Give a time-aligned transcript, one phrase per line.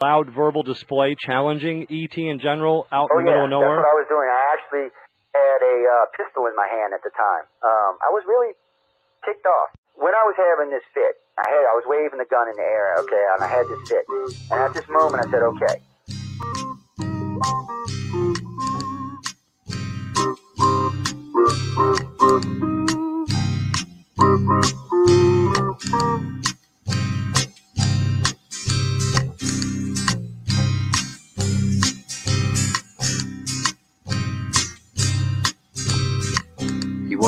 [0.00, 3.76] loud verbal display challenging ET in general out Oh in the middle of nowhere?
[3.76, 4.28] that's what I was doing.
[4.32, 4.86] I actually
[5.36, 7.44] had a uh, pistol in my hand at the time.
[7.60, 8.56] Um, I was really
[9.28, 11.20] ticked off when I was having this fit.
[11.36, 13.82] I had I was waving the gun in the air, okay, and I had this
[13.88, 14.04] fit.
[14.50, 15.76] And at this moment, I said, okay.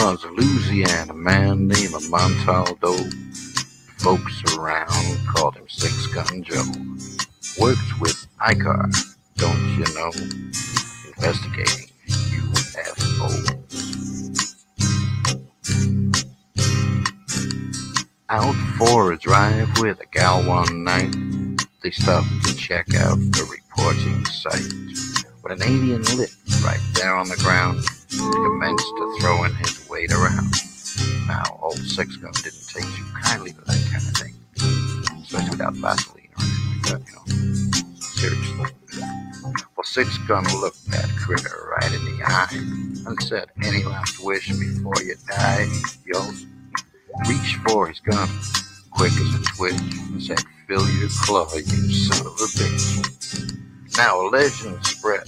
[0.04, 2.92] Was a Louisiana man named Montaldo.
[4.00, 6.64] Folks around called him Six Gun Joe.
[7.60, 8.92] Worked with ICAR,
[9.36, 10.10] don't you know?
[11.06, 13.54] Investigating UFOs.
[18.28, 21.14] Out for a drive with a gal one night,
[21.84, 25.21] they stopped to check out the reporting site.
[25.42, 26.32] When an alien lit
[26.62, 30.54] right there on the ground, he commenced to throwing his weight around.
[31.26, 34.34] Now, old Six Gun didn't take too kindly to that kind of thing,
[35.20, 38.00] especially without Vaseline or anything like that, you know.
[38.00, 38.70] Seriously.
[39.76, 44.46] Well, Six Gun looked that critter right in the eye and said, Any last wish
[44.46, 45.66] before you die?
[46.06, 46.20] Yo,
[47.28, 48.28] reached for his gun,
[48.92, 53.61] quick as a twitch, and said, Fill your claw, you son of a bitch.
[53.96, 55.22] Now a legend spread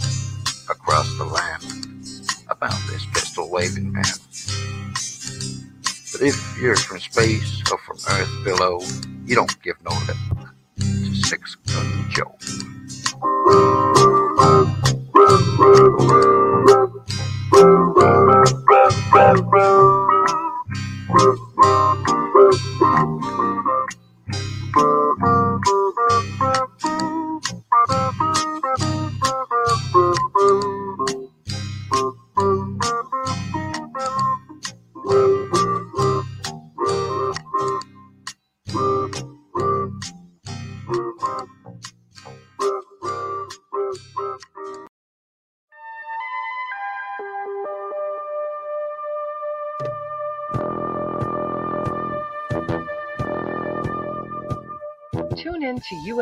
[0.71, 1.65] across the land
[2.49, 4.05] about this pistol waving man.
[6.13, 8.81] But if you're from space or from Earth below,
[9.27, 10.17] you don't give no lip
[10.79, 12.35] to Six Gun Joe.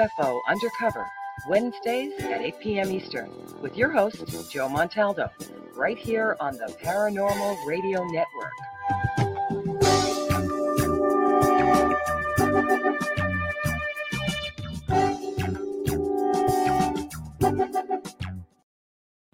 [0.03, 1.07] UFO Undercover,
[1.49, 2.91] Wednesdays at 8 p.m.
[2.91, 3.31] Eastern,
[3.61, 5.31] with your host, Joe Montaldo,
[5.77, 8.51] right here on the Paranormal Radio Network.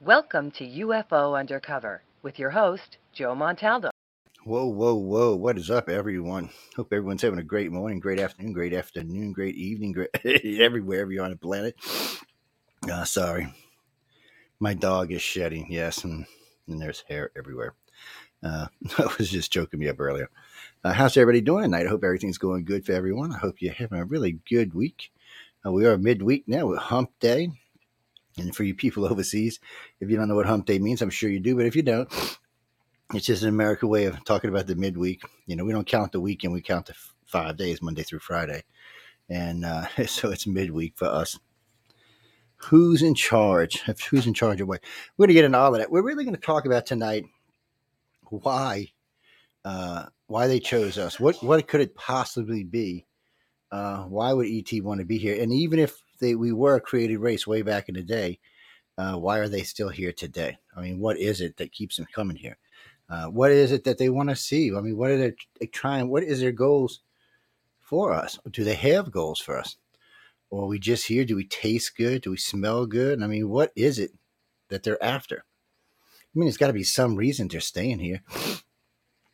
[0.00, 3.89] Welcome to UFO Undercover with your host, Joe Montaldo.
[4.44, 5.34] Whoa, whoa, whoa.
[5.34, 6.50] What is up, everyone?
[6.76, 10.10] Hope everyone's having a great morning, great afternoon, great afternoon, great evening, great
[10.60, 11.75] everywhere you're on the planet.
[12.88, 13.53] Uh, sorry.
[14.60, 16.25] My dog is shedding, yes, and,
[16.69, 17.75] and there's hair everywhere.
[18.43, 18.69] Uh,
[18.99, 20.31] I was just joking me up earlier.
[20.84, 21.87] Uh, how's everybody doing tonight?
[21.87, 23.32] I hope everything's going good for everyone.
[23.32, 25.10] I hope you're having a really good week.
[25.66, 27.50] Uh, we are midweek now with Hump Day.
[28.38, 29.59] And for you people overseas,
[30.00, 31.82] if you don't know what Hump Day means, I'm sure you do, but if you
[31.82, 32.09] don't,
[33.14, 35.22] it's just an American way of talking about the midweek.
[35.46, 36.94] You know, we don't count the weekend; we count the
[37.26, 38.64] five days, Monday through Friday,
[39.28, 41.38] and uh, so it's midweek for us.
[42.56, 43.80] Who's in charge?
[44.10, 44.82] Who's in charge of what?
[45.16, 45.91] We're going to get into all of that.
[45.91, 47.24] We're really going to talk about tonight
[48.30, 48.88] why
[49.64, 51.19] uh, why they chose us.
[51.19, 53.06] What what could it possibly be?
[53.70, 55.40] Uh, why would ET want to be here?
[55.40, 58.38] And even if they we were a created race way back in the day,
[58.96, 60.58] uh, why are they still here today?
[60.76, 62.56] I mean, what is it that keeps them coming here?
[63.10, 64.70] Uh, what is it that they want to see?
[64.74, 66.08] I mean, what are they, trying?
[66.08, 67.00] What is their goals
[67.80, 68.38] for us?
[68.50, 69.76] Do they have goals for us?
[70.50, 71.24] Or are we just here?
[71.24, 72.22] Do we taste good?
[72.22, 73.22] Do we smell good?
[73.22, 74.12] I mean, what is it
[74.69, 75.44] that they're after?
[75.44, 78.22] I mean, there's got to be some reason they're staying here.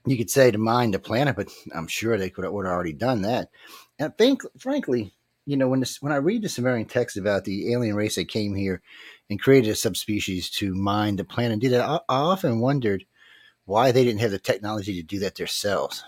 [0.06, 2.92] You could say to mine the planet, but I'm sure they could would have already
[2.92, 3.48] done that.
[3.98, 5.12] And think, frankly,
[5.46, 8.26] you know, when this, when I read the Sumerian text about the alien race that
[8.28, 8.82] came here
[9.28, 13.04] and created a subspecies to mine the planet, did I, I often wondered
[13.64, 16.04] why they didn't have the technology to do that themselves.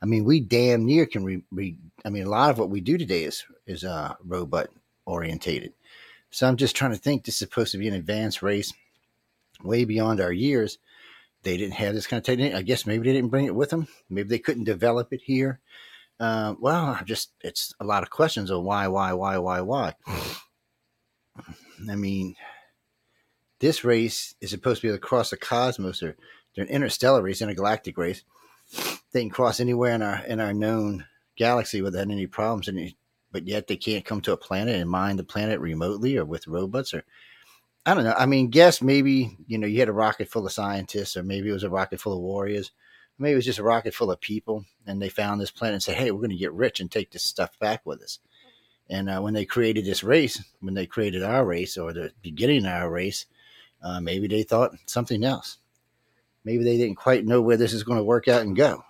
[0.00, 2.80] I mean, we damn near can re, re I mean, a lot of what we
[2.80, 4.68] do today is is uh, robot
[5.06, 5.72] orientated.
[6.30, 7.24] So I'm just trying to think.
[7.24, 8.72] This is supposed to be an advanced race,
[9.62, 10.78] way beyond our years.
[11.42, 12.56] They didn't have this kind of technology.
[12.56, 13.86] I guess maybe they didn't bring it with them.
[14.08, 15.60] Maybe they couldn't develop it here.
[16.18, 19.94] Uh, well, just it's a lot of questions of why, why, why, why, why.
[21.90, 22.36] I mean,
[23.58, 26.16] this race is supposed to be across the cosmos, or
[26.54, 28.22] they're an interstellar race, intergalactic race.
[29.12, 31.06] They can cross anywhere in our in our known
[31.36, 32.96] galaxy without any problems, any
[33.30, 36.46] but yet they can't come to a planet and mine the planet remotely or with
[36.46, 37.04] robots or
[37.84, 38.14] I don't know.
[38.16, 41.48] I mean, guess maybe you know you had a rocket full of scientists, or maybe
[41.48, 42.70] it was a rocket full of warriors,
[43.18, 45.82] maybe it was just a rocket full of people, and they found this planet and
[45.82, 48.20] said, "Hey, we're going to get rich and take this stuff back with us."
[48.88, 52.66] And uh, when they created this race, when they created our race or the beginning
[52.66, 53.26] of our race,
[53.82, 55.58] uh, maybe they thought something else.
[56.44, 58.84] Maybe they didn't quite know where this is going to work out and go.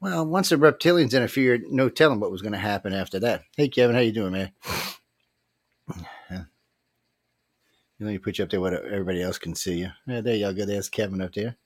[0.00, 3.42] Well, once the reptilians interfered, no telling what was going to happen after that.
[3.56, 4.52] Hey, Kevin, how you doing, man?
[6.30, 6.46] Let
[8.00, 9.90] me put you up there where everybody else can see you.
[10.08, 10.66] Yeah, there y'all go.
[10.66, 11.56] There's Kevin up there.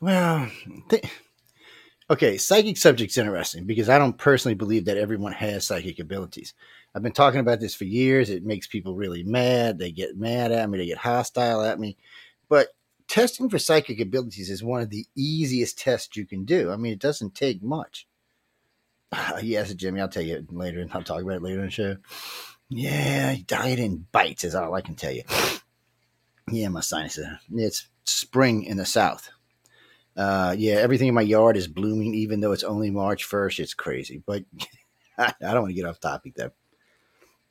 [0.00, 0.48] Well,
[2.12, 6.52] okay, psychic subject's interesting because I don't personally believe that everyone has psychic abilities.
[6.94, 8.28] I've been talking about this for years.
[8.28, 9.78] It makes people really mad.
[9.78, 11.96] They get mad at me, they get hostile at me.
[12.50, 12.68] But
[13.08, 16.70] testing for psychic abilities is one of the easiest tests you can do.
[16.70, 18.06] I mean, it doesn't take much.
[19.42, 21.96] yes, Jimmy, I'll tell you later, and I'll talk about it later in the show.
[22.68, 25.22] Yeah, diet in bites is all I can tell you.
[26.50, 27.24] Yeah, my sinuses.
[27.54, 29.30] It's spring in the south.
[30.16, 33.60] Uh, yeah, everything in my yard is blooming, even though it's only March 1st.
[33.60, 34.44] It's crazy, but
[35.18, 36.50] I don't want to get off topic though.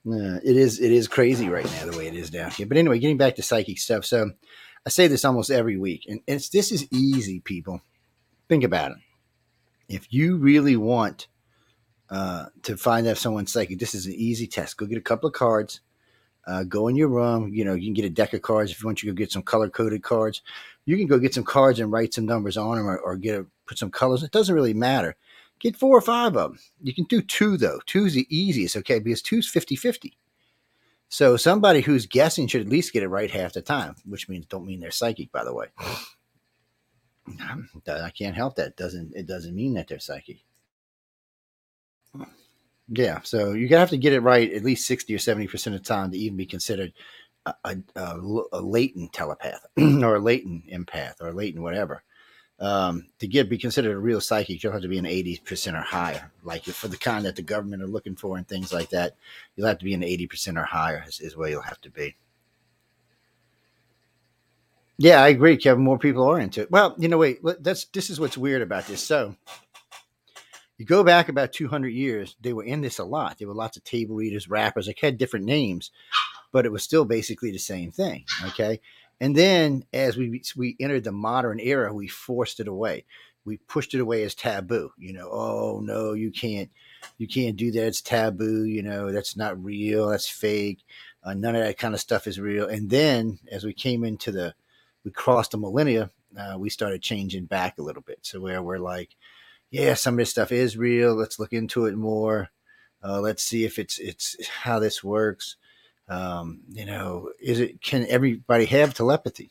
[0.07, 2.65] Uh, it is it is crazy right now the way it is down here.
[2.65, 4.03] But anyway, getting back to psychic stuff.
[4.03, 4.31] So
[4.85, 7.81] I say this almost every week, and it's this is easy, people.
[8.49, 8.97] Think about it.
[9.87, 11.27] If you really want
[12.09, 14.77] uh, to find out if someone's psychic, this is an easy test.
[14.77, 15.81] Go get a couple of cards.
[16.47, 17.53] Uh, go in your room.
[17.53, 19.03] You know, you can get a deck of cards if you want.
[19.03, 20.41] You go get some color coded cards.
[20.85, 23.39] You can go get some cards and write some numbers on them, or, or get
[23.39, 24.23] a, put some colors.
[24.23, 25.15] It doesn't really matter.
[25.59, 26.59] Get four or five of them.
[26.81, 27.79] You can do two though.
[27.85, 28.99] Two is the easiest, okay?
[28.99, 30.13] Because two's 50-50.
[31.09, 34.45] So somebody who's guessing should at least get it right half the time, which means
[34.45, 35.67] don't mean they're psychic, by the way.
[37.87, 38.67] I can't help that.
[38.67, 40.37] It doesn't it doesn't mean that they're psychic.
[42.87, 45.83] Yeah, so gonna have to get it right at least sixty or seventy percent of
[45.83, 46.93] the time to even be considered
[47.45, 48.17] a, a,
[48.53, 52.03] a, latent telepath or a latent empath or a latent whatever.
[52.59, 55.75] Um, to get be considered a real psychic, you'll have to be an eighty percent
[55.75, 56.31] or higher.
[56.43, 59.15] Like for the kind that the government are looking for and things like that,
[59.55, 61.89] you'll have to be an eighty percent or higher is, is where you'll have to
[61.89, 62.15] be.
[64.99, 65.83] Yeah, I agree, Kevin.
[65.83, 66.69] More people are into it.
[66.69, 67.39] Well, you know, wait.
[67.61, 69.01] That's this is what's weird about this.
[69.01, 69.35] So,
[70.77, 73.37] you go back about 200 years, they were in this a lot.
[73.37, 75.89] There were lots of table readers, rappers, like had different names,
[76.51, 78.25] but it was still basically the same thing.
[78.47, 78.79] Okay.
[79.19, 83.05] And then as we we entered the modern era, we forced it away.
[83.45, 84.91] We pushed it away as taboo.
[84.97, 86.69] You know, oh no, you can't,
[87.17, 87.87] you can't do that.
[87.87, 88.65] It's taboo.
[88.65, 90.09] You know, that's not real.
[90.09, 90.79] That's fake.
[91.23, 92.67] Uh, none of that kind of stuff is real.
[92.67, 94.55] And then as we came into the,
[95.03, 98.19] we crossed the millennia, uh, we started changing back a little bit.
[98.21, 99.15] So where we're like,
[99.69, 101.15] yeah, some of this stuff is real.
[101.15, 102.49] Let's look into it more.
[103.03, 105.55] Uh, let's see if it's it's how this works.
[106.11, 109.49] Um, you know, is it can everybody have telepathy?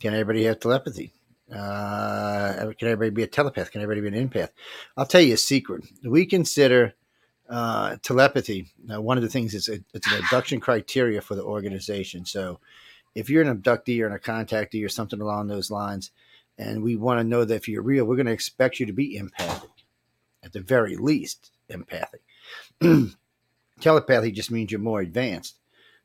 [0.00, 1.12] Can everybody have telepathy?
[1.52, 3.72] Uh, can everybody be a telepath?
[3.72, 4.50] Can everybody be an empath?
[4.96, 5.84] I'll tell you a secret.
[6.04, 6.94] We consider
[7.50, 8.68] uh, telepathy.
[8.84, 12.24] Now, one of the things is it, it's an abduction criteria for the organization.
[12.24, 12.60] So,
[13.16, 16.12] if you're an abductee or a contactee or something along those lines,
[16.58, 18.92] and we want to know that if you're real, we're going to expect you to
[18.92, 19.70] be empathic,
[20.44, 22.22] at the very least, empathic.
[23.80, 25.56] Telepathy just means you're more advanced,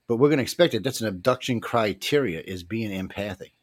[0.08, 0.84] but we're going to expect it.
[0.84, 3.54] That's an abduction criteria is being empathic.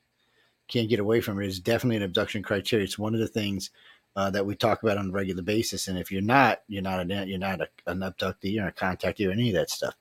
[0.69, 1.47] Can't get away from it.
[1.47, 2.85] It's definitely an abduction criteria.
[2.85, 3.71] It's one of the things
[4.17, 5.89] uh, that we talk about on a regular basis.
[5.89, 8.85] And if you're not, you're not an you're not a, an abductee, you're not a
[8.85, 9.95] contactee, or any of that stuff.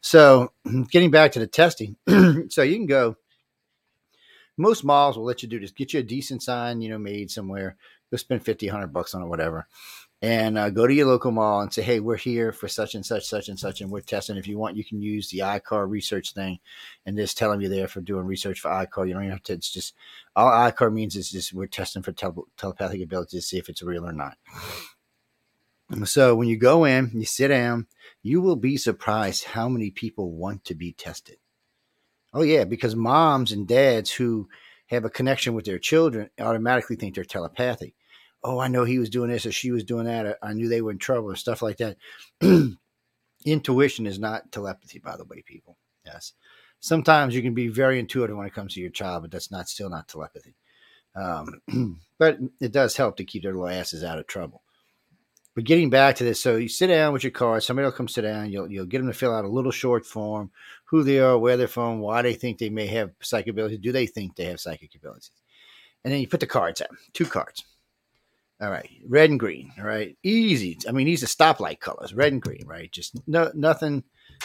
[0.00, 0.52] So,
[0.90, 1.96] getting back to the testing,
[2.48, 3.16] so you can go
[4.56, 5.70] most malls will let you do this.
[5.70, 7.76] Get you a decent sign, you know, made somewhere.
[8.10, 9.66] Go spend 50, 100 bucks on it, whatever.
[10.22, 13.04] And uh, go to your local mall and say, hey, we're here for such and
[13.04, 14.38] such, such and such, and we're testing.
[14.38, 16.58] If you want, you can use the ICAR research thing
[17.04, 19.06] and just telling you there for doing research for ICAR.
[19.06, 19.94] You don't even have to, it's just,
[20.34, 23.82] all ICAR means is just we're testing for tele- telepathic ability to see if it's
[23.82, 24.38] real or not.
[26.04, 27.86] So when you go in, you sit down,
[28.22, 31.36] you will be surprised how many people want to be tested.
[32.32, 34.48] Oh yeah, because moms and dads who
[34.86, 37.94] have a connection with their children automatically think they're telepathic.
[38.46, 40.38] Oh, I know he was doing this or she was doing that.
[40.42, 41.96] I knew they were in trouble or stuff like that.
[43.44, 45.76] Intuition is not telepathy, by the way, people.
[46.04, 46.32] Yes.
[46.80, 49.68] Sometimes you can be very intuitive when it comes to your child, but that's not
[49.68, 50.54] still not telepathy.
[51.14, 54.62] Um, but it does help to keep their little asses out of trouble.
[55.54, 57.62] But getting back to this, so you sit down with your card.
[57.62, 58.50] Somebody will come sit down.
[58.50, 60.50] You'll you'll get them to fill out a little short form,
[60.84, 63.78] who they are, where they're from, why they think they may have psychic abilities.
[63.78, 65.30] Do they think they have psychic abilities?
[66.06, 67.64] and then you put the cards out, two cards.
[68.60, 69.72] All right, red and green.
[69.78, 70.78] All right, easy.
[70.88, 72.90] I mean, these are stoplight colors, red and green, right?
[72.90, 74.02] Just no, nothing,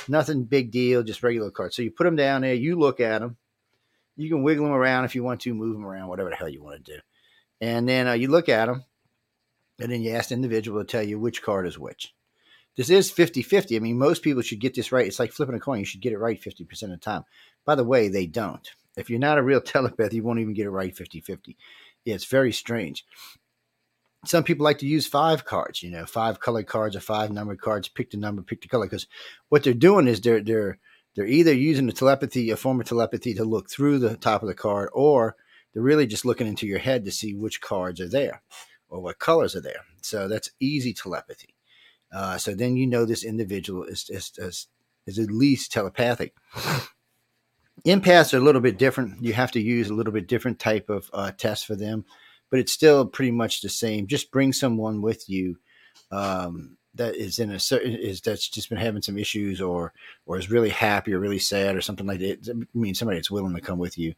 [0.08, 1.75] nothing big deal, just regular cards.
[1.75, 3.38] So you put them down there, you look at them,
[4.18, 6.50] you can wiggle them around if you want to, move them around, whatever the hell
[6.50, 7.00] you want to do,
[7.62, 8.84] and then uh, you look at them,
[9.80, 12.13] and then you ask the individual to tell you which card is which.
[12.75, 13.75] This is 50 50.
[13.75, 15.06] I mean, most people should get this right.
[15.06, 15.80] It's like flipping a coin.
[15.80, 17.24] You should get it right 50% of the time.
[17.65, 18.70] By the way, they don't.
[18.96, 21.58] If you're not a real telepath, you won't even get it right 50 50.
[22.06, 23.06] Yeah, it's very strange.
[24.25, 27.60] Some people like to use five cards, you know, five colored cards or five numbered
[27.60, 27.88] cards.
[27.88, 29.08] Pick the number, pick the color, because
[29.50, 30.78] what they're doing is they're they're
[31.16, 34.48] they're either using the telepathy, a form of telepathy, to look through the top of
[34.48, 35.36] the card, or
[35.74, 38.42] they're really just looking into your head to see which cards are there
[38.90, 39.82] or what colors are there.
[40.01, 41.56] So that's easy telepathy.
[42.13, 44.68] Uh, so then you know this individual is, is, is,
[45.08, 46.34] is at least telepathic.
[47.86, 49.24] Empaths are a little bit different.
[49.24, 52.06] You have to use a little bit different type of uh, test for them,
[52.51, 54.05] but it's still pretty much the same.
[54.05, 55.58] Just bring someone with you
[56.12, 59.93] um, that is in a certain is that's just been having some issues or
[60.27, 62.48] or is really happy or really sad or something like that.
[62.50, 64.13] I mean, somebody that's willing to come with you,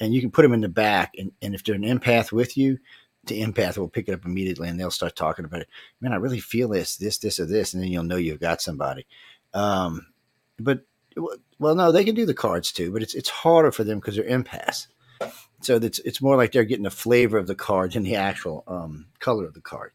[0.00, 1.14] and you can put them in the back.
[1.16, 2.78] And, and if they're an empath with you,
[3.26, 5.68] the empath will pick it up immediately and they'll start talking about it.
[6.00, 8.62] Man, I really feel this, this, this, or this, and then you'll know you've got
[8.62, 9.06] somebody.
[9.52, 10.06] Um,
[10.58, 10.84] but
[11.58, 14.16] well, no, they can do the cards too, but it's it's harder for them because
[14.16, 14.86] they're empaths.
[15.62, 18.62] So it's it's more like they're getting the flavor of the card than the actual
[18.66, 19.92] um, color of the card.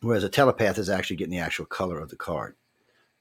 [0.00, 2.54] Whereas a telepath is actually getting the actual color of the card.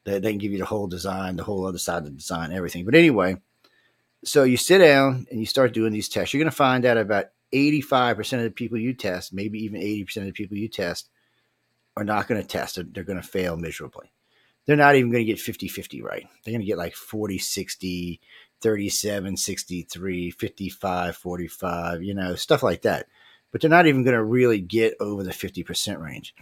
[0.03, 2.51] They, they can give you the whole design, the whole other side of the design,
[2.51, 2.85] everything.
[2.85, 3.37] But anyway,
[4.23, 6.33] so you sit down and you start doing these tests.
[6.33, 10.17] You're going to find out about 85% of the people you test, maybe even 80%
[10.17, 11.09] of the people you test,
[11.95, 12.75] are not going to test.
[12.75, 14.11] They're, they're going to fail miserably.
[14.65, 16.27] They're not even going to get 50 50 right.
[16.43, 18.19] They're going to get like 40 60,
[18.61, 23.07] 37 63, 55 45, you know, stuff like that.
[23.51, 26.35] But they're not even going to really get over the 50% range.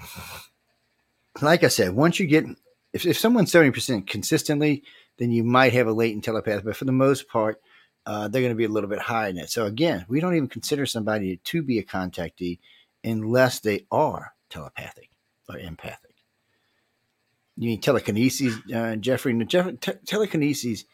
[1.41, 2.45] Like I said, once you get,
[2.93, 4.83] if, if someone's 70% consistently,
[5.17, 6.63] then you might have a latent telepath.
[6.63, 7.61] But for the most part,
[8.05, 9.49] uh, they're going to be a little bit higher in it.
[9.49, 12.59] So again, we don't even consider somebody to be a contactee
[13.03, 15.09] unless they are telepathic
[15.49, 16.15] or empathic.
[17.57, 19.33] You mean telekinesis, uh, Jeffrey?
[19.33, 20.85] No, Jeff, te- telekinesis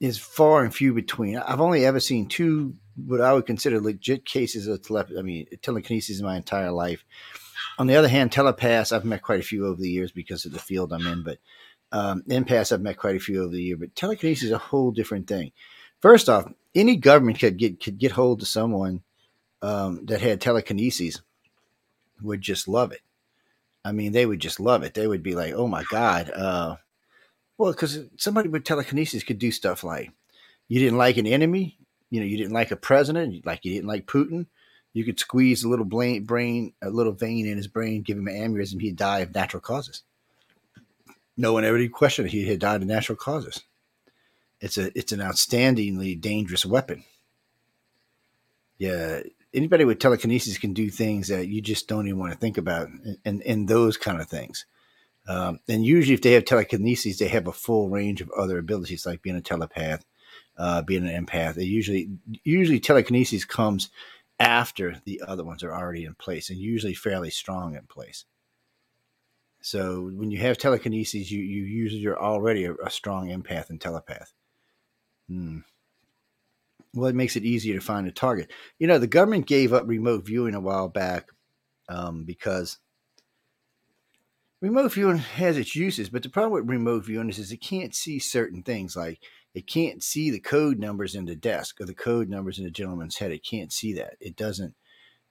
[0.00, 1.36] is far and few between.
[1.36, 5.18] I've only ever seen two what I would consider legit cases of telepathy.
[5.18, 7.04] I mean, telekinesis in my entire life.
[7.78, 10.52] On the other hand, telepaths, I've met quite a few over the years because of
[10.52, 11.38] the field I'm in, but
[11.92, 13.76] um, empaths, I've met quite a few over the year.
[13.76, 15.52] But telekinesis is a whole different thing.
[16.00, 19.02] First off, any government could get could get hold of someone
[19.62, 21.20] um, that had telekinesis
[22.22, 23.00] would just love it.
[23.84, 24.94] I mean, they would just love it.
[24.94, 26.76] They would be like, "Oh my god!" Uh,
[27.58, 30.10] well, because somebody with telekinesis could do stuff like
[30.68, 31.78] you didn't like an enemy,
[32.10, 34.46] you know, you didn't like a president, like you didn't like Putin.
[34.94, 38.34] You could squeeze a little brain, a little vein in his brain, give him an
[38.34, 40.02] aneurysm, he'd die of natural causes.
[41.36, 43.62] No one ever questioned he had died of natural causes
[44.60, 47.04] it's a it's an outstandingly dangerous weapon.
[48.78, 49.20] Yeah,
[49.52, 52.88] anybody with telekinesis can do things that you just don't even want to think about,
[53.24, 54.66] and and those kind of things.
[55.28, 59.04] Um, and usually, if they have telekinesis, they have a full range of other abilities,
[59.04, 60.04] like being a telepath,
[60.56, 61.54] uh, being an empath.
[61.54, 62.08] They usually
[62.44, 63.90] usually telekinesis comes
[64.40, 68.24] after the other ones are already in place, and usually fairly strong in place.
[69.60, 73.78] So when you have telekinesis, you you usually you're already a, a strong empath and
[73.78, 74.32] telepath.
[75.28, 75.58] Hmm.
[76.94, 78.50] Well, it makes it easier to find a target.
[78.78, 81.28] You know, the government gave up remote viewing a while back
[81.90, 82.78] um, because
[84.60, 87.94] remote viewing has its uses, but the problem with remote viewing is, is it can't
[87.94, 88.96] see certain things.
[88.96, 89.20] Like
[89.54, 92.70] it can't see the code numbers in the desk or the code numbers in the
[92.70, 93.32] gentleman's head.
[93.32, 94.16] It can't see that.
[94.20, 94.74] It doesn't.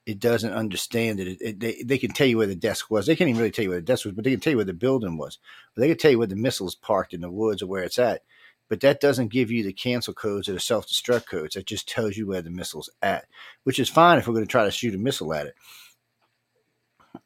[0.06, 1.28] It doesn't understand it.
[1.28, 3.06] it, it they, they can tell you where the desk was.
[3.06, 4.58] They can't even really tell you where the desk was, but they can tell you
[4.58, 5.38] where the building was.
[5.76, 8.22] They can tell you where the missile's parked in the woods or where it's at
[8.70, 11.56] but that doesn't give you the cancel codes or the self destruct codes.
[11.56, 13.26] That just tells you where the missile's at,
[13.64, 15.56] which is fine if we're going to try to shoot a missile at it.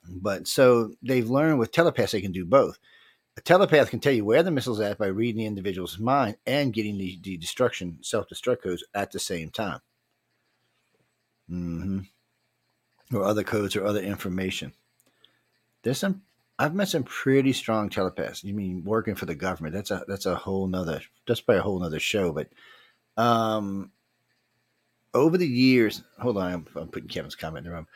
[0.07, 2.79] But so they've learned with telepaths they can do both.
[3.37, 6.73] A telepath can tell you where the missile's at by reading the individual's mind and
[6.73, 9.79] getting the, the destruction self destruct codes at the same time.
[11.49, 13.15] Mm-hmm.
[13.15, 14.73] Or other codes or other information.
[15.83, 16.21] There's some
[16.59, 18.43] I've met some pretty strong telepaths.
[18.43, 19.73] You mean working for the government?
[19.73, 22.31] That's a that's a whole nother that's probably a whole nother show.
[22.31, 22.49] But
[23.17, 23.91] um,
[25.13, 27.87] over the years, hold on, I'm, I'm putting Kevin's comment in the room.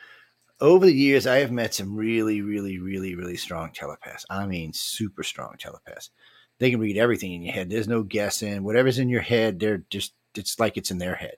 [0.60, 4.24] Over the years, I have met some really, really, really, really strong telepaths.
[4.30, 6.10] I mean, super strong telepaths.
[6.58, 7.68] They can read everything in your head.
[7.68, 8.62] There's no guessing.
[8.64, 11.36] Whatever's in your head, they're just it's like it's in their head.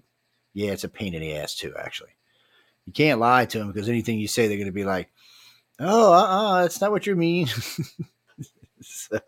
[0.54, 2.16] Yeah, it's a pain in the ass too, actually.
[2.86, 5.10] You can't lie to them because anything you say, they're going to be like,
[5.80, 7.48] "Oh, uh, uh that's not what you mean."
[8.80, 9.20] so,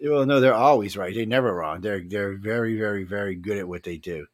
[0.00, 1.14] well, no, they're always right.
[1.14, 1.80] They're never wrong.
[1.80, 4.26] They're they're very, very, very good at what they do,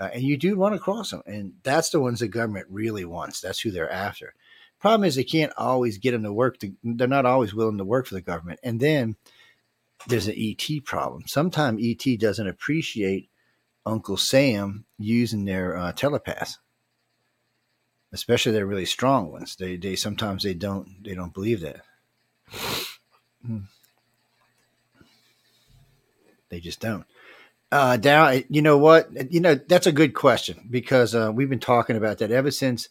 [0.00, 3.40] uh, and you do run across them, and that's the ones the government really wants.
[3.40, 4.34] That's who they're after.
[4.78, 6.58] Problem is, they can't always get them to work.
[6.60, 9.16] To, they're not always willing to work for the government, and then
[10.06, 11.24] there's an ET problem.
[11.26, 13.28] Sometimes ET doesn't appreciate
[13.84, 16.58] Uncle Sam using their uh, telepaths,
[18.10, 19.54] especially their really strong ones.
[19.54, 21.82] They they sometimes they don't they don't believe that.
[23.46, 23.58] Hmm.
[26.48, 27.04] They just don't.
[27.72, 29.32] Uh, down, you know what?
[29.32, 32.88] You know that's a good question because uh, we've been talking about that ever since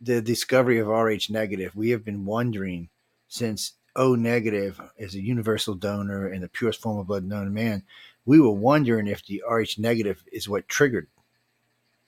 [0.00, 1.74] the discovery of Rh negative.
[1.74, 2.90] We have been wondering
[3.28, 7.50] since O negative is a universal donor and the purest form of blood known to
[7.50, 7.84] man.
[8.26, 11.08] We were wondering if the Rh negative is what triggered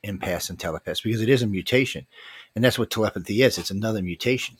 [0.04, 2.06] empaths and telepaths because it is a mutation,
[2.54, 3.56] and that's what telepathy is.
[3.56, 4.56] It's another mutation,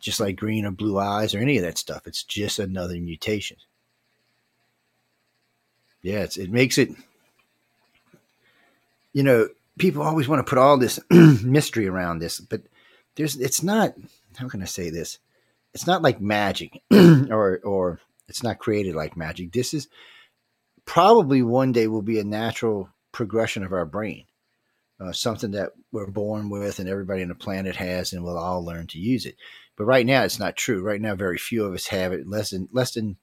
[0.00, 2.08] just like green or blue eyes or any of that stuff.
[2.08, 3.58] It's just another mutation.
[6.02, 6.90] Yeah, it makes it.
[9.12, 12.62] You know, people always want to put all this mystery around this, but
[13.14, 13.36] there's.
[13.36, 13.94] It's not.
[14.36, 15.18] How can I say this?
[15.74, 19.52] It's not like magic, or or it's not created like magic.
[19.52, 19.88] This is
[20.84, 24.24] probably one day will be a natural progression of our brain,
[24.98, 28.64] uh, something that we're born with, and everybody on the planet has, and we'll all
[28.64, 29.36] learn to use it.
[29.76, 30.82] But right now, it's not true.
[30.82, 32.28] Right now, very few of us have it.
[32.28, 33.16] Less than less than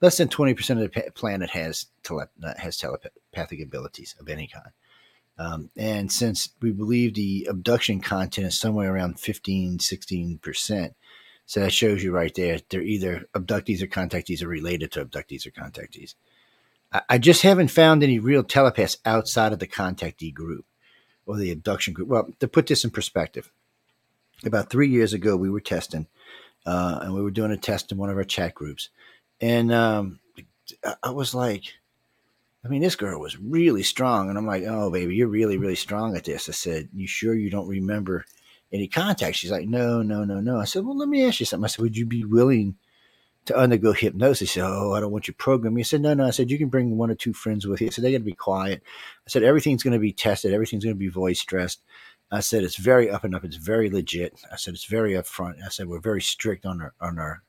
[0.00, 4.70] less than 20% of the planet has, tele- has telepathic abilities of any kind.
[5.38, 10.94] Um, and since we believe the abduction content is somewhere around 15, 16%,
[11.46, 15.46] so that shows you right there, they're either abductees or contactees or related to abductees
[15.46, 16.14] or contactees.
[16.92, 20.66] I, I just haven't found any real telepaths outside of the contactee group
[21.24, 22.08] or the abduction group.
[22.08, 23.50] Well, to put this in perspective,
[24.44, 26.06] about three years ago, we were testing,
[26.66, 28.90] uh, and we were doing a test in one of our chat groups
[29.40, 30.20] and um,
[31.02, 31.64] I was like,
[32.64, 34.28] I mean, this girl was really strong.
[34.28, 36.48] And I'm like, oh, baby, you're really, really strong at this.
[36.48, 38.24] I said, you sure you don't remember
[38.72, 39.36] any contact?
[39.36, 40.58] She's like, no, no, no, no.
[40.58, 41.64] I said, well, let me ask you something.
[41.64, 42.76] I said, would you be willing
[43.46, 44.50] to undergo hypnosis?
[44.50, 45.82] She said, oh, I don't want you to program me.
[45.84, 46.26] Said, no, no.
[46.26, 47.86] I said, you can bring one or two friends with you.
[47.86, 48.82] I said, they got to be quiet.
[49.26, 50.52] I said, everything's going to be tested.
[50.52, 51.80] Everything's going to be voice stressed.
[52.30, 53.44] I said, it's very up and up.
[53.44, 54.38] It's very legit.
[54.52, 55.64] I said, it's very upfront.
[55.64, 57.42] I said, we're very strict on our, on our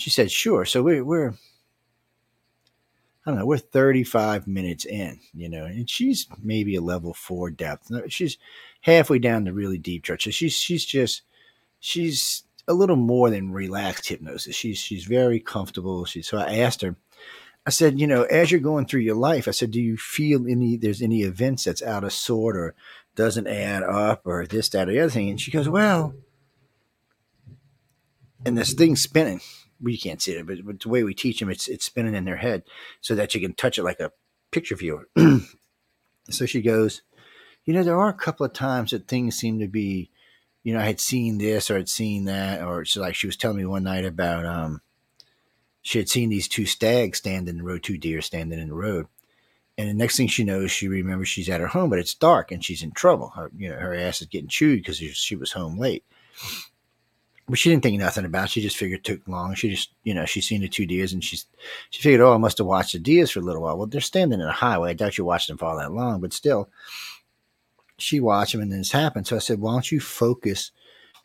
[0.00, 0.64] she said, sure.
[0.64, 6.74] So we, we're, I don't know, we're 35 minutes in, you know, and she's maybe
[6.74, 7.92] a level four depth.
[8.08, 8.38] She's
[8.80, 10.22] halfway down the really deep chart.
[10.22, 11.22] So she's, she's just,
[11.80, 14.56] she's a little more than relaxed hypnosis.
[14.56, 16.06] She's, she's very comfortable.
[16.06, 16.96] She, so I asked her,
[17.66, 20.48] I said, you know, as you're going through your life, I said, do you feel
[20.48, 22.74] any, there's any events that's out of sort or
[23.16, 25.28] doesn't add up or this, that, or the other thing?
[25.28, 26.14] And she goes, well,
[28.46, 29.42] and this thing's spinning
[29.82, 32.24] we can't see it, but, but the way we teach them, it's it's spinning in
[32.24, 32.64] their head
[33.00, 34.12] so that you can touch it like a
[34.50, 35.08] picture viewer.
[36.30, 37.02] so she goes,
[37.64, 40.10] you know, there are a couple of times that things seem to be,
[40.62, 43.36] you know, I had seen this or I'd seen that, or she like she was
[43.36, 44.82] telling me one night about um,
[45.82, 48.74] she had seen these two stags standing in the road, two deer standing in the
[48.74, 49.06] road.
[49.78, 52.52] And the next thing she knows, she remembers she's at her home, but it's dark
[52.52, 53.30] and she's in trouble.
[53.30, 56.04] Her, you know, her ass is getting chewed because she was home late
[57.50, 58.44] but she didn't think nothing about.
[58.44, 58.50] It.
[58.50, 59.54] She just figured it took long.
[59.54, 61.46] She just, you know, she's seen the two deers and she's
[61.90, 63.76] she figured, oh, I must have watched the deers for a little while.
[63.76, 64.90] Well, they're standing in a highway.
[64.90, 66.70] I doubt you watched them for all that long, but still,
[67.98, 69.26] she watched them and then this happened.
[69.26, 70.70] So I said, why don't you focus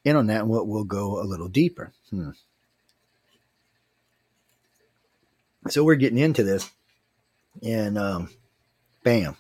[0.04, 1.94] in on that and we'll, we'll go a little deeper.
[2.10, 2.32] Hmm.
[5.68, 6.70] So we're getting into this,
[7.64, 8.30] and um,
[9.04, 9.36] bam,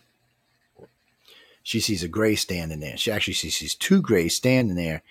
[1.62, 2.98] she sees a gray standing there.
[2.98, 5.04] She actually sees two grays standing there,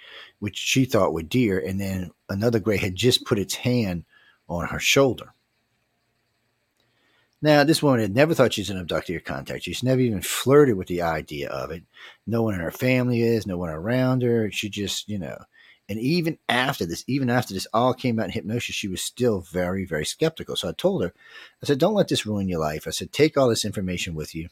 [0.44, 4.04] which she thought were deer, and then another gray had just put its hand
[4.46, 5.32] on her shoulder.
[7.40, 9.64] Now, this woman had never thought she's an abductee or contact.
[9.64, 11.84] She's never even flirted with the idea of it.
[12.26, 14.50] No one in her family is, no one around her.
[14.52, 15.38] She just, you know,
[15.88, 19.40] and even after this, even after this all came out in hypnosis, she was still
[19.40, 20.56] very, very skeptical.
[20.56, 21.14] So I told her,
[21.62, 22.86] I said, don't let this ruin your life.
[22.86, 24.50] I said, take all this information with you.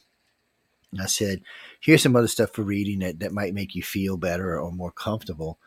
[0.99, 1.41] I said,
[1.79, 4.91] here's some other stuff for reading that, that might make you feel better or more
[4.91, 5.59] comfortable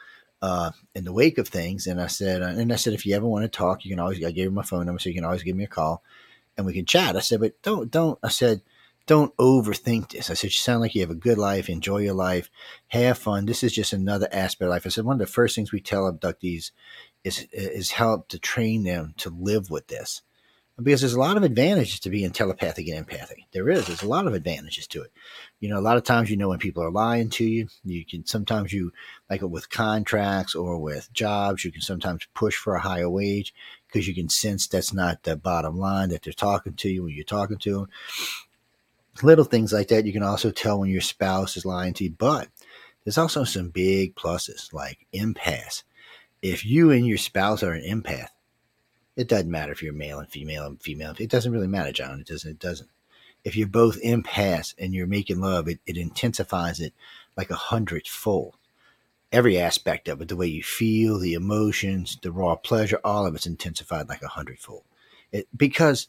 [0.43, 1.87] uh, in the wake of things.
[1.87, 4.01] And I said, uh, and I said, if you ever want to talk, you can
[4.01, 6.03] always, I gave her my phone number, so you can always give me a call
[6.57, 7.17] and we can chat.
[7.17, 8.63] I said, but don't, don't, I said,
[9.07, 10.31] don't overthink this.
[10.31, 12.51] I said, you sound like you have a good life, enjoy your life,
[12.89, 13.47] have fun.
[13.47, 14.85] This is just another aspect of life.
[14.85, 16.73] I said, one of the first things we tell abductees
[17.23, 20.23] is, is help to train them to live with this.
[20.83, 23.45] Because there's a lot of advantages to being telepathic and empathic.
[23.53, 23.87] There is.
[23.87, 25.13] There's a lot of advantages to it.
[25.59, 27.69] You know, a lot of times you know when people are lying to you.
[27.85, 28.93] You can sometimes you
[29.31, 33.55] like with contracts or with jobs, you can sometimes push for a higher wage
[33.87, 37.15] because you can sense that's not the bottom line that they're talking to you when
[37.15, 37.89] you're talking to them.
[39.23, 40.05] Little things like that.
[40.05, 42.49] You can also tell when your spouse is lying to you, but
[43.05, 45.85] there's also some big pluses like empaths.
[46.43, 48.29] If you and your spouse are an empath,
[49.17, 51.15] it doesn't matter if you're male and female and female.
[51.19, 52.21] It doesn't really matter, John.
[52.21, 52.51] It doesn't.
[52.51, 52.91] It doesn't.
[53.45, 56.93] If you're both empaths and you're making love, it, it intensifies it
[57.37, 58.57] like a hundredfold.
[59.33, 63.35] Every aspect of it, the way you feel, the emotions, the raw pleasure, all of
[63.35, 64.85] it's intensified like a hundredfold.
[65.33, 66.09] It, because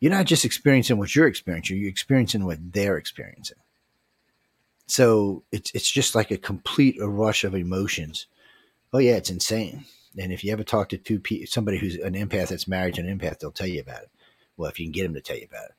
[0.00, 3.58] you're not just experiencing what you're experiencing, you're experiencing what they're experiencing.
[4.86, 8.26] So it's it's just like a complete rush of emotions.
[8.92, 9.84] Oh yeah, it's insane.
[10.16, 13.02] And if you ever talk to two people, somebody who's an empath that's married to
[13.02, 14.10] an empath, they'll tell you about it.
[14.56, 15.74] Well, if you can get them to tell you about it.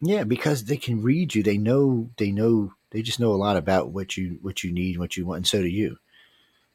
[0.00, 1.42] Yeah, because they can read you.
[1.42, 2.10] They know.
[2.16, 2.74] They know.
[2.90, 5.46] They just know a lot about what you what you need, what you want, and
[5.46, 5.98] so do you.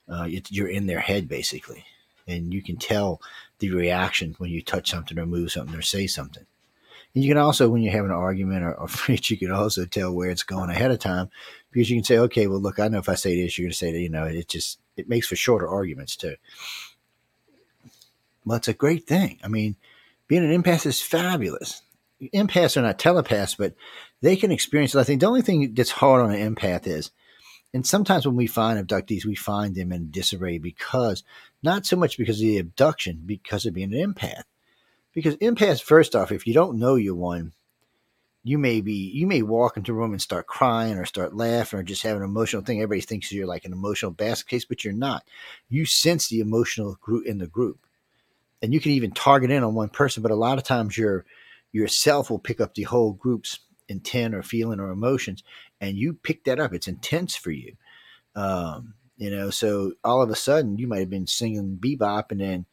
[0.09, 1.83] Uh, you're in their head basically,
[2.25, 3.21] and you can tell
[3.59, 6.45] the reaction when you touch something or move something or say something.
[7.13, 9.85] And you can also, when you have an argument or, or fight, you can also
[9.85, 11.29] tell where it's going ahead of time
[11.71, 13.71] because you can say, okay, well, look, I know if I say this, you're going
[13.71, 16.35] to say that, you know, it just, it makes for shorter arguments too.
[18.45, 19.39] Well, it's a great thing.
[19.43, 19.75] I mean,
[20.27, 21.81] being an empath is fabulous.
[22.33, 23.75] Empaths are not telepaths, but
[24.21, 24.99] they can experience it.
[24.99, 27.11] I think the only thing that's hard on an empath is,
[27.73, 31.23] and sometimes when we find abductees, we find them in disarray because
[31.61, 34.43] not so much because of the abduction, because of being an empath.
[35.13, 37.53] Because empaths, first off, if you don't know you're one,
[38.47, 41.79] you may be you may walk into a room and start crying or start laughing
[41.79, 42.77] or just have an emotional thing.
[42.77, 45.25] Everybody thinks you're like an emotional basket case, but you're not.
[45.67, 47.85] You sense the emotional group in the group,
[48.61, 50.23] and you can even target in on one person.
[50.23, 51.25] But a lot of times, your
[51.73, 55.43] yourself will pick up the whole group's intent or feeling or emotions,
[55.81, 56.73] and you pick that up.
[56.73, 57.75] It's intense for you,
[58.33, 59.49] um, you know.
[59.49, 62.65] So all of a sudden, you might have been singing bebop, and then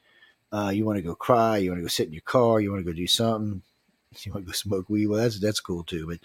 [0.53, 2.71] uh, you want to go cry, you want to go sit in your car, you
[2.71, 3.61] want to go do something
[4.25, 6.07] you want to go smoke weed, well, that's that's cool too.
[6.07, 6.19] But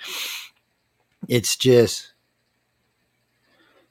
[1.27, 2.13] it's just,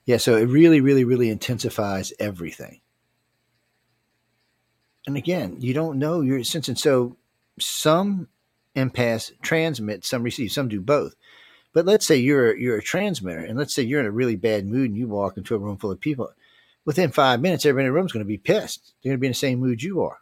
[0.05, 0.17] yeah.
[0.17, 2.81] So it really, really, really intensifies everything.
[5.07, 7.17] And again, you don't know your sense, and so
[7.59, 8.29] some
[8.77, 11.15] empaths transmit, some receive, some do both.
[11.73, 14.67] But let's say you're you're a transmitter, and let's say you're in a really bad
[14.67, 16.31] mood, and you walk into a room full of people.
[16.85, 18.95] Within five minutes, everybody in the room is going to be pissed.
[19.03, 20.19] They're going to be in the same mood you are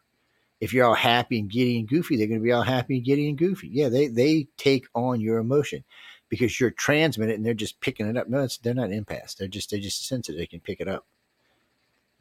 [0.61, 3.05] if you're all happy and giddy and goofy, they're going to be all happy and
[3.05, 3.69] giddy and goofy.
[3.69, 5.85] Yeah, they they take on your emotion
[6.29, 8.29] because you're transmitting and they're just picking it up.
[8.29, 9.37] No, they're not empaths.
[9.37, 10.37] They're just they just sense it.
[10.37, 11.07] They can pick it up.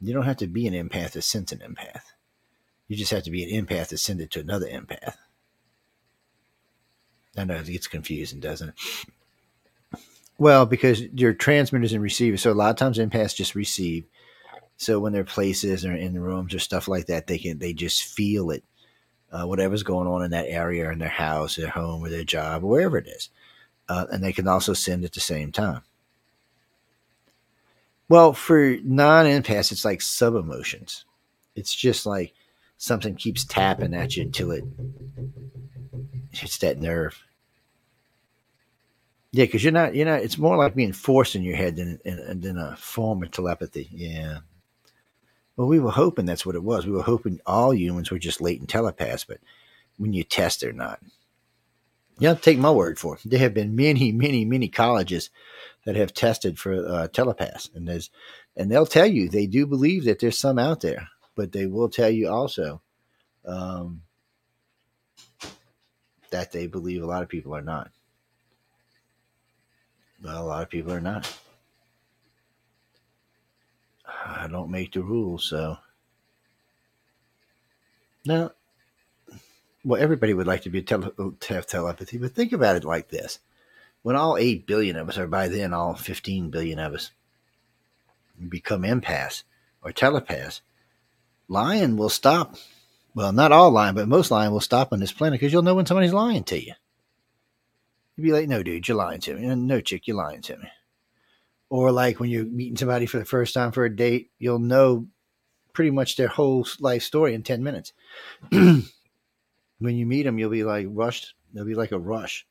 [0.00, 2.02] You don't have to be an empath to sense an empath.
[2.88, 5.16] You just have to be an empath to send it to another empath.
[7.36, 8.74] I know it gets confusing, doesn't it?
[10.38, 12.42] Well, because your transmitters and receivers.
[12.42, 14.04] So a lot of times empaths just receive
[14.76, 18.04] so when they're places or in rooms or stuff like that, they can they just
[18.04, 18.64] feel it,
[19.32, 22.24] uh, whatever's going on in that area, or in their house, their home, or their
[22.24, 23.30] job, or wherever it is,
[23.88, 25.82] uh, and they can also send at the same time.
[28.08, 31.04] Well, for non-empaths, it's like sub emotions.
[31.56, 32.34] It's just like
[32.76, 34.64] something keeps tapping at you until it
[36.30, 37.22] hits that nerve.
[39.32, 40.22] Yeah, because you're not, you're not.
[40.22, 43.88] It's more like being forced in your head than than a form of telepathy.
[43.90, 44.38] Yeah,
[45.56, 46.86] well, we were hoping that's what it was.
[46.86, 49.38] We were hoping all humans were just latent telepaths, but
[49.96, 51.00] when you test, they're not.
[52.18, 53.22] You have to take my word for it.
[53.24, 55.30] There have been many, many, many colleges
[55.84, 58.10] that have tested for uh, telepaths, and there's,
[58.56, 61.88] and they'll tell you they do believe that there's some out there, but they will
[61.88, 62.80] tell you also
[63.46, 64.02] um,
[66.30, 67.90] that they believe a lot of people are not.
[70.22, 71.30] Well, a lot of people are not.
[74.08, 75.78] I don't make the rules, so.
[78.24, 78.52] Now,
[79.84, 81.12] well, everybody would like to be tele-
[81.48, 83.38] have telepathy, but think about it like this:
[84.02, 87.12] when all eight billion of us, or by then all fifteen billion of us,
[88.48, 89.44] become empaths
[89.82, 90.60] or telepaths,
[91.48, 92.56] lying will stop.
[93.14, 95.74] Well, not all lying, but most lying will stop on this planet because you'll know
[95.74, 96.74] when somebody's lying to you.
[98.16, 99.46] You'd be like, "No, dude, you're lying to me.
[99.46, 100.68] And No, chick, you're lying to me."
[101.68, 105.08] Or like when you're meeting somebody for the first time for a date, you'll know
[105.72, 107.92] pretty much their whole life story in 10 minutes.
[108.50, 108.84] when
[109.80, 111.34] you meet them, you'll be like rushed.
[111.54, 112.46] It'll be like a rush.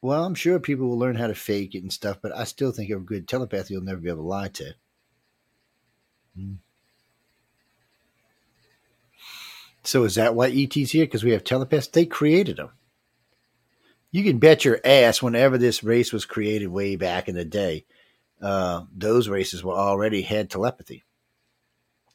[0.00, 2.70] Well, I'm sure people will learn how to fake it and stuff, but I still
[2.70, 4.74] think a good telepath you'll never be able to lie to.
[6.36, 6.54] Hmm.
[9.82, 11.04] So is that why ET's here?
[11.04, 11.88] Because we have telepaths?
[11.88, 12.70] They created them.
[14.10, 17.84] You can bet your ass whenever this race was created way back in the day,
[18.40, 21.04] uh, those races were already had telepathy.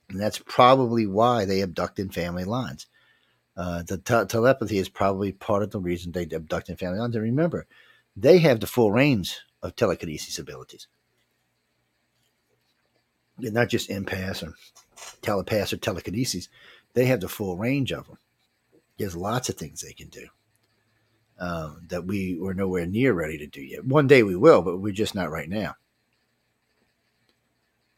[0.09, 2.87] And that's probably why they abduct in family lines.
[3.55, 7.15] Uh, the te- telepathy is probably part of the reason they abduct in family lines.
[7.15, 7.67] And remember,
[8.15, 10.87] they have the full range of telekinesis abilities.
[13.37, 14.53] They're not just empaths or
[15.21, 16.49] telepaths or telekinesis.
[16.93, 18.17] They have the full range of them.
[18.97, 20.27] There's lots of things they can do
[21.39, 23.85] um, that we were nowhere near ready to do yet.
[23.85, 25.75] One day we will, but we're just not right now.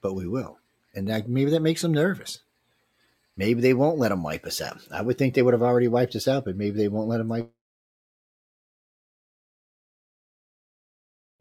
[0.01, 0.59] But we will.
[0.93, 2.39] And that, maybe that makes them nervous.
[3.37, 4.79] Maybe they won't let them wipe us out.
[4.91, 7.17] I would think they would have already wiped us out, but maybe they won't let
[7.17, 7.51] them wipe.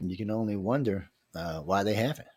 [0.01, 2.29] You can only wonder uh, why they haven't.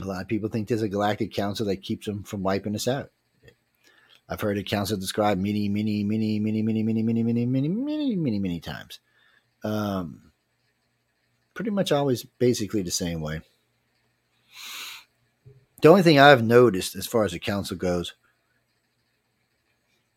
[0.00, 2.88] A lot of people think there's a galactic council that keeps them from wiping us
[2.88, 3.10] out.
[4.32, 8.16] I've heard a council described many, many, many, many, many, many, many, many, many, many,
[8.16, 8.98] many, many times.
[9.62, 10.32] Um,
[11.52, 13.42] pretty much always basically the same way.
[15.82, 18.14] The only thing I've noticed as far as the council goes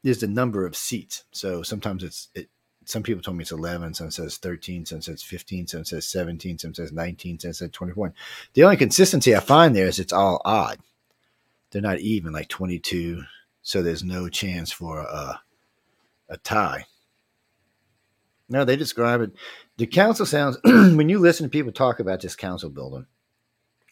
[0.01, 1.25] is the number of seats.
[1.31, 2.47] So sometimes it's it,
[2.85, 6.57] some people told me it's 11, some says 13, some says 15, some says 17,
[6.57, 8.13] some says 19, some says 21.
[8.53, 10.79] The only consistency I find there is it's all odd.
[11.71, 13.23] They're not even like 22,
[13.65, 15.41] so there's no chance for a,
[16.29, 16.85] a tie.
[18.47, 19.31] No, they describe it.
[19.77, 23.07] The council sounds, when you listen to people talk about this council building,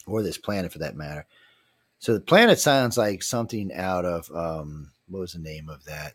[0.06, 1.26] or this planet for that matter,
[1.98, 6.14] so the planet sounds like something out of, um, what was the name of that?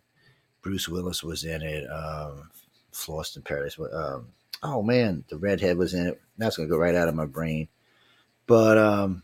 [0.62, 1.86] Bruce Willis was in it.
[1.91, 2.50] Um,
[3.10, 3.43] Lost in.
[3.93, 4.30] Um,
[4.63, 6.22] oh man, the redhead was in it.
[6.38, 7.67] That's gonna go right out of my brain.
[8.48, 9.24] But um,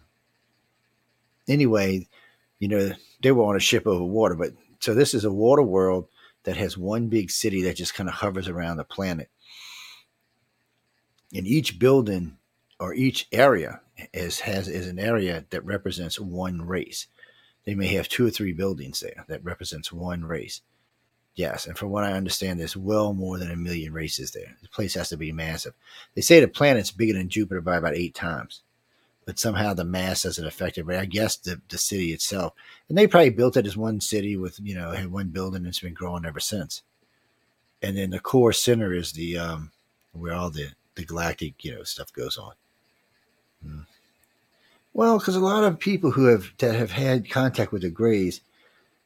[1.48, 2.08] anyway,
[2.60, 2.92] you know
[3.26, 4.36] they were on a ship over water.
[4.36, 6.08] But so this is a water world
[6.44, 9.32] that has one big city that just kind of hovers around the planet.
[11.34, 12.38] And each building
[12.80, 13.82] or each area
[14.14, 17.08] is has is an area that represents one race.
[17.64, 20.62] They may have two or three buildings there that represents one race.
[21.34, 24.56] Yes, and from what I understand, there's well more than a million races there.
[24.62, 25.74] The place has to be massive.
[26.14, 28.62] They say the planet's bigger than Jupiter by about eight times,
[29.26, 30.86] but somehow the mass doesn't affect it.
[30.86, 32.54] But I guess the, the city itself,
[32.88, 35.68] and they probably built it as one city with you know had one building and
[35.68, 36.84] it's been growing ever since.
[37.82, 39.72] And then the core center is the um,
[40.14, 42.54] where all the the galactic you know stuff goes on.
[43.64, 43.80] Hmm.
[44.94, 48.42] Well, because a lot of people who have that have had contact with the Greys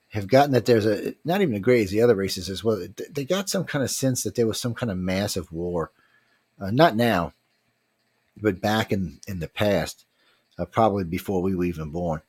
[0.10, 2.86] have gotten that there's a not even the Greys, the other races as well.
[3.10, 5.92] They got some kind of sense that there was some kind of massive war,
[6.60, 7.34] uh, not now,
[8.42, 10.06] but back in in the past,
[10.60, 12.22] uh, probably before we were even born.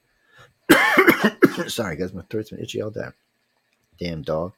[1.66, 3.08] Sorry, guys, my throat's been itchy all day.
[3.98, 4.52] Damn dog.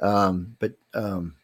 [0.00, 1.34] Um, but um,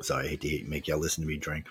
[0.00, 1.66] sorry, I hate to make y'all listen to me drink.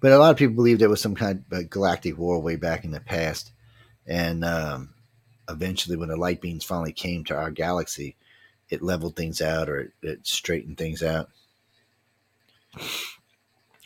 [0.00, 2.84] But a lot of people believe there was some kind of galactic war way back
[2.84, 3.50] in the past.
[4.06, 4.94] And um,
[5.48, 8.16] eventually, when the light beings finally came to our galaxy,
[8.70, 11.30] it leveled things out or it, it straightened things out.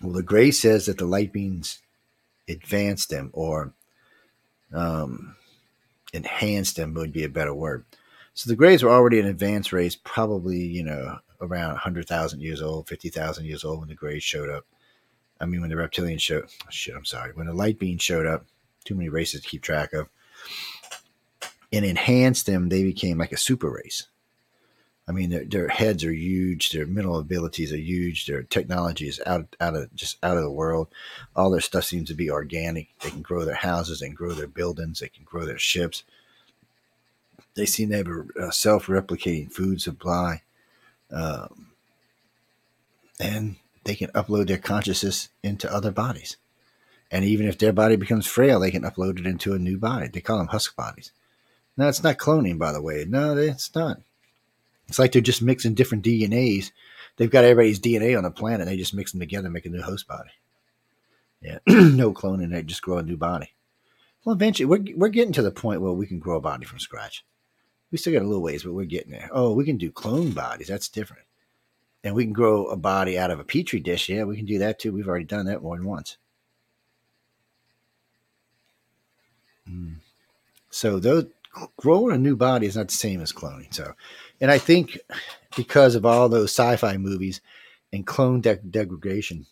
[0.02, 1.78] Well, the Gray says that the light beings
[2.48, 3.72] advanced them or
[4.72, 5.36] um,
[6.12, 7.84] enhanced them would be a better word.
[8.34, 12.88] So the Greys were already an advanced race, probably, you know, around 100,000 years old,
[12.88, 14.64] 50,000 years old when the Greys showed up.
[15.40, 18.46] I mean, when the reptilian showed, shit, I'm sorry, when the light being showed up,
[18.84, 20.08] too many races to keep track of,
[21.72, 24.06] and enhanced them, they became like a super race.
[25.08, 29.20] I mean, their, their heads are huge, their mental abilities are huge, their technology is
[29.26, 30.88] out out of just out of the world.
[31.34, 32.88] All their stuff seems to be organic.
[33.00, 36.04] They can grow their houses, they can grow their buildings, they can grow their ships.
[37.54, 40.42] They seem to have a, self-replicating food supply,
[41.10, 41.72] um,
[43.20, 46.36] and they can upload their consciousness into other bodies.
[47.10, 50.08] And even if their body becomes frail, they can upload it into a new body.
[50.08, 51.12] They call them husk bodies.
[51.76, 53.04] Now, it's not cloning, by the way.
[53.06, 54.00] No, it's not.
[54.92, 56.70] It's like they're just mixing different DNAs.
[57.16, 58.66] They've got everybody's DNA on the planet.
[58.66, 60.30] They just mix them together make a new host body.
[61.40, 62.50] Yeah, no cloning.
[62.50, 63.54] They just grow a new body.
[64.24, 66.78] Well, eventually, we're, we're getting to the point where we can grow a body from
[66.78, 67.24] scratch.
[67.90, 69.28] We still got a little ways, but we're getting there.
[69.32, 70.68] Oh, we can do clone bodies.
[70.68, 71.24] That's different
[72.04, 74.08] and we can grow a body out of a petri dish.
[74.08, 74.92] Yeah, we can do that too.
[74.92, 76.16] We've already done that more than once.
[79.68, 79.96] Mm.
[80.70, 80.98] So
[81.76, 83.72] growing a new body is not the same as cloning.
[83.72, 83.92] So,
[84.42, 84.98] and I think
[85.56, 87.40] because of all those sci-fi movies
[87.92, 89.46] and clone de- degradation,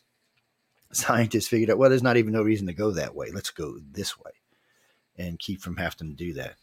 [0.92, 3.31] scientists figured out, well, there's not even no reason to go that way.
[3.33, 4.33] Let's go this way
[5.16, 6.57] and keep from having to do that.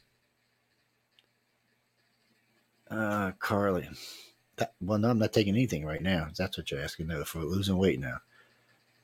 [2.92, 3.88] Uh, Carly.
[4.58, 6.28] That, well, no, I'm not taking anything right now.
[6.38, 7.08] That's what you're asking.
[7.08, 8.18] No, for losing weight now.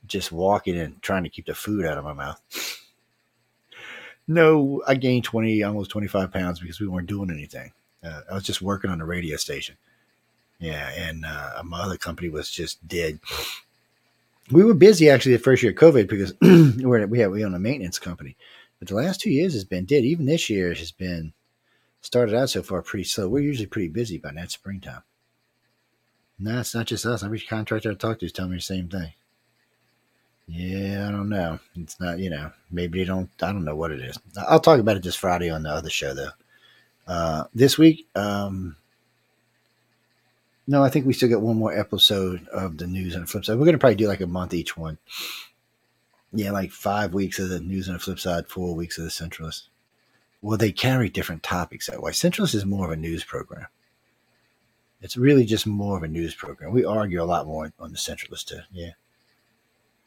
[0.06, 2.42] Just walking and trying to keep the food out of my mouth.
[4.28, 7.72] no, I gained 20, almost 25 pounds because we weren't doing anything.
[8.04, 9.78] Uh, I was just working on a radio station.
[10.60, 13.20] Yeah, and uh, my other company was just dead.
[14.52, 16.34] We were busy actually the first year of COVID because
[16.84, 18.36] we're, we have we own a maintenance company,
[18.80, 20.04] but the last two years has been dead.
[20.04, 21.34] Even this year has been
[22.02, 23.30] started out so far pretty slow.
[23.30, 25.04] We're usually pretty busy by that springtime.
[26.40, 27.24] No, it's not just us.
[27.24, 29.14] Every contractor I talk to is telling me the same thing.
[30.48, 31.60] Yeah, I don't know.
[31.76, 34.20] It's not, you know, maybe they don't, I don't know what it is.
[34.38, 36.32] I'll talk about it this Friday on the other show, though.
[37.08, 38.78] Uh, this week, um,
[40.66, 43.44] no, I think we still got one more episode of the news on the flip
[43.44, 43.58] side.
[43.58, 44.98] We're going to probably do like a month each one.
[46.32, 49.10] Yeah, like five weeks of the news on the flip side, four weeks of the
[49.10, 49.64] centralist.
[50.42, 52.12] Well, they carry different topics that way.
[52.12, 53.68] Centralist is more of a news program.
[55.02, 56.72] It's really just more of a news program.
[56.72, 58.60] We argue a lot more on the centralist too.
[58.72, 58.92] Yeah.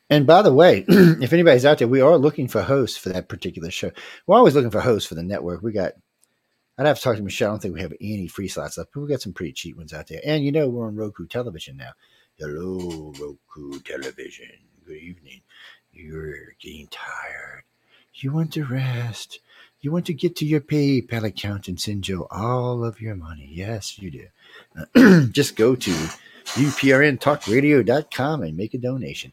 [0.09, 3.29] And by the way, if anybody's out there, we are looking for hosts for that
[3.29, 3.91] particular show.
[4.27, 5.63] We're always looking for hosts for the network.
[5.63, 5.93] We got
[6.79, 7.51] I'd have to talk to Michelle.
[7.51, 9.77] I don't think we have any free slots left, but we got some pretty cheap
[9.77, 10.21] ones out there.
[10.25, 11.93] And you know, we're on Roku television now.
[12.39, 14.51] Hello, Roku television.
[14.87, 15.41] Good evening.
[15.93, 17.65] You're getting tired.
[18.15, 19.41] You want to rest.
[19.81, 23.49] You want to get to your PayPal account and send Joe all of your money.
[23.51, 24.27] Yes, you do.
[24.95, 29.33] Uh, just go to uprntalkradio.com and make a donation.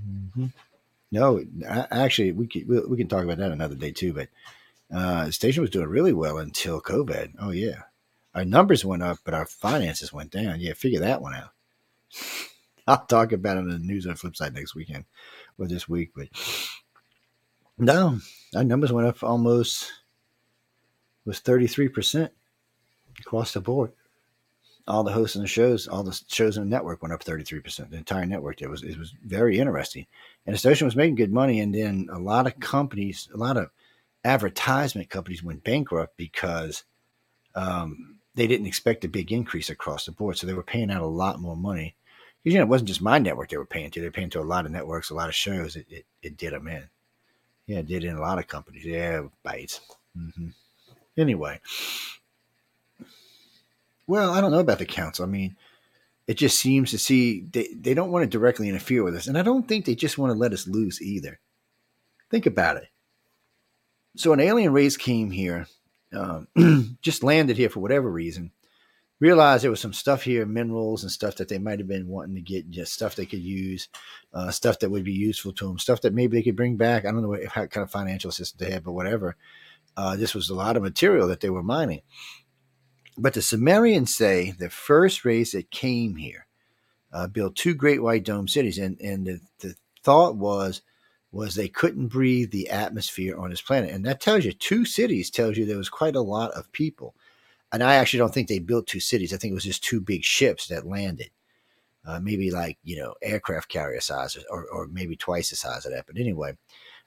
[0.00, 0.46] Mm-hmm.
[1.10, 4.28] No, actually, we can, we can talk about that another day too, but
[4.92, 7.34] uh, the station was doing really well until COVID.
[7.40, 7.82] Oh yeah,
[8.34, 10.60] our numbers went up, but our finances went down.
[10.60, 11.50] Yeah, figure that one out.
[12.86, 15.04] I'll talk about it on the news on the flip side next weekend
[15.58, 16.12] or this week.
[16.16, 16.28] But
[17.76, 18.18] no,
[18.56, 19.92] our numbers went up almost
[21.26, 22.32] was thirty three percent
[23.20, 23.92] across the board.
[24.86, 27.44] All the hosts and the shows, all the shows in the network went up thirty
[27.44, 27.90] three percent.
[27.90, 28.62] The entire network.
[28.62, 30.06] It was it was very interesting,
[30.46, 31.60] and the station was making good money.
[31.60, 33.68] And then a lot of companies, a lot of
[34.24, 36.84] advertisement companies went bankrupt because
[37.54, 40.36] um, they didn't expect a big increase across the board.
[40.36, 41.94] So they were paying out a lot more money.
[42.42, 44.00] Because, you know, it wasn't just my network they were paying to.
[44.00, 45.76] They were paying to a lot of networks, a lot of shows.
[45.76, 46.88] It, it, it did them in.
[47.66, 48.84] Yeah, it did in a lot of companies.
[48.84, 49.80] Yeah, bites.
[50.16, 50.48] Mm-hmm.
[51.16, 51.60] Anyway.
[54.06, 55.24] Well, I don't know about the council.
[55.24, 55.56] I mean,
[56.26, 59.26] it just seems to see they, they don't want to directly interfere with us.
[59.26, 61.40] And I don't think they just want to let us lose either.
[62.30, 62.88] Think about it
[64.18, 65.66] so an alien race came here,
[66.12, 66.48] um,
[67.02, 68.50] just landed here for whatever reason,
[69.20, 72.34] realized there was some stuff here, minerals and stuff that they might have been wanting
[72.34, 73.88] to get, just stuff they could use,
[74.34, 77.04] uh, stuff that would be useful to them, stuff that maybe they could bring back.
[77.04, 79.36] I don't know what kind of financial system they had, but whatever.
[79.96, 82.02] Uh, this was a lot of material that they were mining.
[83.16, 86.46] But the Sumerians say the first race that came here
[87.12, 90.82] uh, built two great white dome cities, and and the, the thought was
[91.30, 93.90] was they couldn't breathe the atmosphere on this planet.
[93.90, 97.14] And that tells you two cities tells you there was quite a lot of people.
[97.70, 99.34] And I actually don't think they built two cities.
[99.34, 101.30] I think it was just two big ships that landed.
[102.06, 105.92] Uh, maybe like, you know, aircraft carrier size or, or maybe twice the size of
[105.92, 106.06] that.
[106.06, 106.56] But anyway,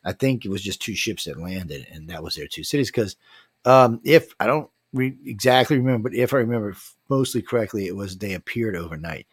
[0.03, 2.91] I think it was just two ships that landed and that was their two cities.
[2.91, 3.15] Because
[3.65, 6.75] um, if I don't re- exactly remember, but if I remember
[7.09, 9.25] mostly correctly, it was they appeared overnight.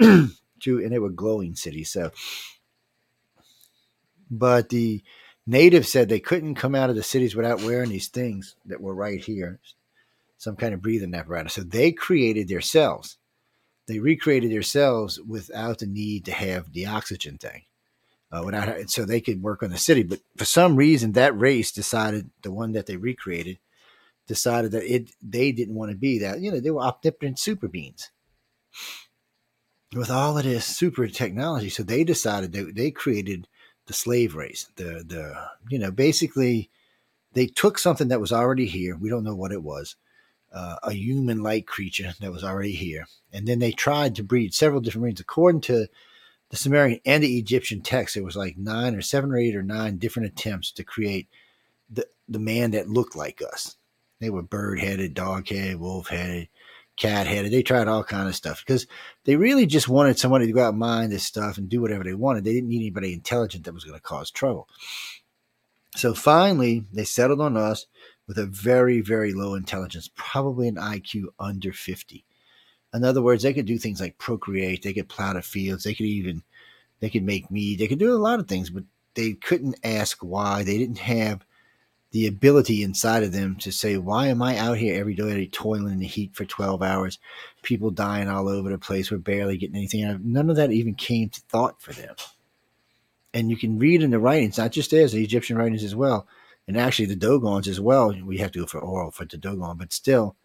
[0.62, 1.90] two, and they were glowing cities.
[1.90, 2.10] So
[4.32, 5.02] but the
[5.46, 8.94] natives said they couldn't come out of the cities without wearing these things that were
[8.94, 9.60] right here,
[10.38, 11.52] some kind of breathing apparatus.
[11.52, 13.18] So they created their cells.
[13.86, 17.64] They recreated their cells without the need to have the oxygen thing.
[18.32, 21.70] Uh, without so they could work on the city, but for some reason that race
[21.70, 23.58] decided the one that they recreated
[24.26, 26.40] decided that it they didn't want to be that.
[26.40, 28.10] You know, they were omnipotent super beings
[29.94, 31.68] with all of this super technology.
[31.68, 33.48] So they decided they, they created
[33.86, 34.68] the slave race.
[34.76, 35.34] The the
[35.68, 36.70] you know basically
[37.32, 38.96] they took something that was already here.
[38.96, 39.96] We don't know what it was,
[40.52, 44.80] uh, a human-like creature that was already here, and then they tried to breed several
[44.80, 45.20] different breeds.
[45.20, 45.86] According to
[46.50, 49.62] the Sumerian and the Egyptian text, it was like nine or seven or eight or
[49.62, 51.28] nine different attempts to create
[51.90, 53.76] the the man that looked like us.
[54.20, 56.48] They were bird-headed, dog-headed, wolf-headed,
[56.96, 57.52] cat headed.
[57.52, 58.86] They tried all kind of stuff because
[59.24, 62.04] they really just wanted somebody to go out and mine this stuff and do whatever
[62.04, 62.44] they wanted.
[62.44, 64.68] They didn't need anybody intelligent that was going to cause trouble.
[65.96, 67.86] So finally, they settled on us
[68.26, 72.24] with a very, very low intelligence, probably an IQ under 50.
[72.94, 75.94] In other words, they could do things like procreate, they could plow the fields, they
[75.94, 76.42] could even
[77.00, 77.80] They could make meat.
[77.80, 78.84] They could do a lot of things, but
[79.14, 80.62] they couldn't ask why.
[80.62, 81.44] They didn't have
[82.12, 85.94] the ability inside of them to say, why am I out here every day toiling
[85.94, 87.18] in the heat for 12 hours?
[87.62, 89.10] People dying all over the place.
[89.10, 92.14] We're barely getting anything out of None of that even came to thought for them.
[93.32, 96.28] And you can read in the writings, not just theirs, the Egyptian writings as well,
[96.68, 98.14] and actually the Dogons as well.
[98.22, 100.36] We have to go for oral for the Dogon, but still,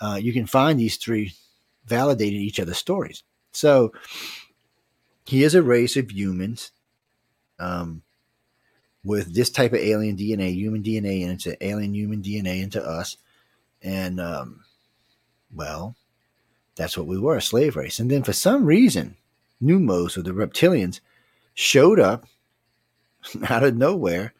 [0.00, 1.32] uh, you can find these three
[1.88, 3.24] validating each other's stories.
[3.52, 3.92] So
[5.26, 6.70] he is a race of humans.
[7.58, 8.02] Um,
[9.04, 13.16] with this type of alien DNA, human DNA, an alien human DNA into us.
[13.82, 14.64] And, um,
[15.52, 15.96] well,
[16.76, 17.98] that's what we were a slave race.
[17.98, 19.16] And then for some reason,
[19.62, 21.00] Nommos or the reptilians
[21.54, 22.26] showed up
[23.48, 24.34] out of nowhere,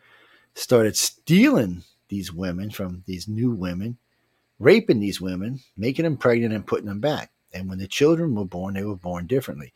[0.54, 3.98] started stealing these women from these new women,
[4.58, 7.30] raping these women, making them pregnant, and putting them back.
[7.52, 9.72] And when the children were born, they were born differently.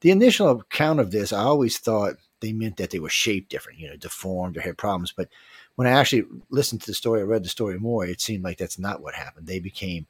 [0.00, 3.78] The initial account of this, I always thought they meant that they were shaped different,
[3.78, 5.12] you know, deformed or had problems.
[5.16, 5.28] But
[5.74, 8.58] when I actually listened to the story, I read the story more, it seemed like
[8.58, 9.46] that's not what happened.
[9.46, 10.06] They became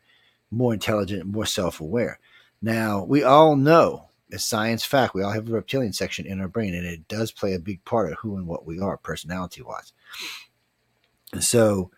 [0.51, 2.18] more intelligent and more self aware.
[2.61, 6.49] Now, we all know, as science fact, we all have a reptilian section in our
[6.49, 9.62] brain, and it does play a big part of who and what we are, personality
[9.62, 9.93] wise.
[11.33, 11.91] And so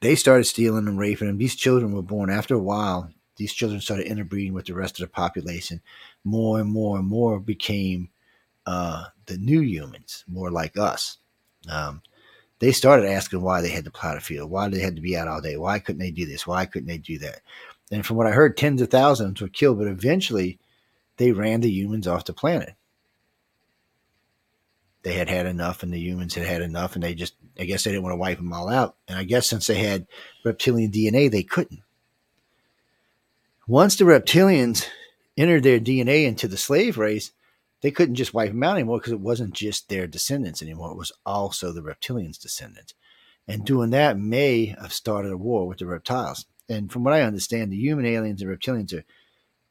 [0.00, 1.38] they started stealing and raping them.
[1.38, 3.10] These children were born after a while.
[3.36, 5.80] These children started interbreeding with the rest of the population.
[6.24, 8.10] More and more and more became
[8.68, 11.16] uh, the new humans, more like us.
[11.70, 12.02] Um,
[12.58, 15.16] they started asking why they had to plow the field, why they had to be
[15.16, 17.40] out all day, why couldn't they do this, why couldn't they do that.
[17.90, 20.58] And from what I heard, tens of thousands were killed, but eventually
[21.16, 22.74] they ran the humans off the planet.
[25.02, 27.84] They had had enough, and the humans had had enough, and they just, I guess
[27.84, 28.96] they didn't want to wipe them all out.
[29.06, 30.06] And I guess since they had
[30.44, 31.80] reptilian DNA, they couldn't.
[33.66, 34.86] Once the reptilians
[35.38, 37.30] entered their DNA into the slave race,
[37.80, 40.92] they couldn't just wipe them out anymore because it wasn't just their descendants anymore.
[40.92, 42.94] It was also the reptilians' descendants.
[43.46, 46.44] And doing that may have started a war with the reptiles.
[46.68, 49.04] And from what I understand, the human aliens and reptilians are,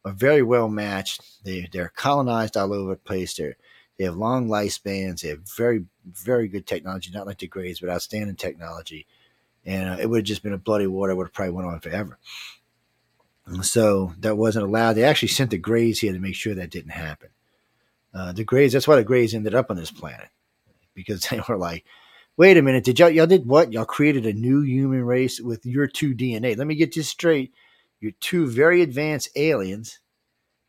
[0.03, 1.21] are very well matched.
[1.43, 3.35] They, they're colonized all over the place.
[3.35, 3.57] They're,
[3.97, 5.21] they have long lifespans.
[5.21, 9.05] They have very, very good technology, not like the Greys, but outstanding technology.
[9.63, 11.67] And uh, it would have just been a bloody war that would have probably went
[11.67, 12.17] on forever.
[13.45, 14.93] And so that wasn't allowed.
[14.93, 17.29] They actually sent the Greys here to make sure that didn't happen.
[18.17, 20.29] Uh, the Greys, that's why the Greys ended up on this planet
[20.95, 21.85] because they were like,
[22.35, 23.71] wait a minute, did y'all, y'all did what?
[23.71, 26.57] Y'all created a new human race with your two DNA.
[26.57, 27.53] Let me get this straight.
[27.99, 29.99] You're two very advanced aliens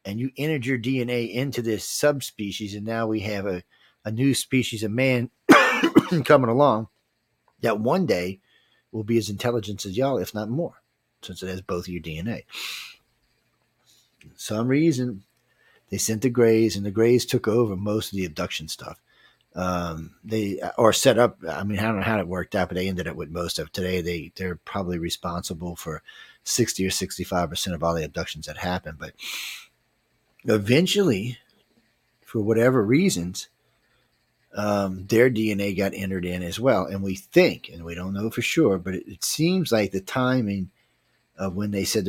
[0.05, 2.75] and you entered your DNA into this subspecies.
[2.75, 3.63] And now we have a,
[4.05, 5.31] a new species of man
[6.25, 6.89] coming along
[7.61, 8.41] that one day
[8.93, 10.83] will be as intelligent as y'all, if not more,
[11.23, 12.45] since it has both your DNA.
[14.37, 15.25] some reason,
[15.91, 19.01] they sent the Greys, and the Greys took over most of the abduction stuff.
[19.55, 21.39] Um, they or set up.
[21.49, 23.59] I mean, I don't know how it worked out, but they ended up with most
[23.59, 24.01] of today.
[24.01, 26.03] They they're probably responsible for
[26.45, 28.97] sixty or sixty five percent of all the abductions that happen.
[28.99, 29.15] But
[30.45, 31.39] eventually,
[32.25, 33.49] for whatever reasons,
[34.55, 36.85] um, their DNA got entered in as well.
[36.85, 40.01] And we think, and we don't know for sure, but it, it seems like the
[40.01, 40.71] timing
[41.39, 42.07] of when they said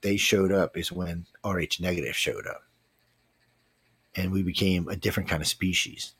[0.00, 2.62] they showed up is when RH negative showed up
[4.18, 6.12] and we became a different kind of species.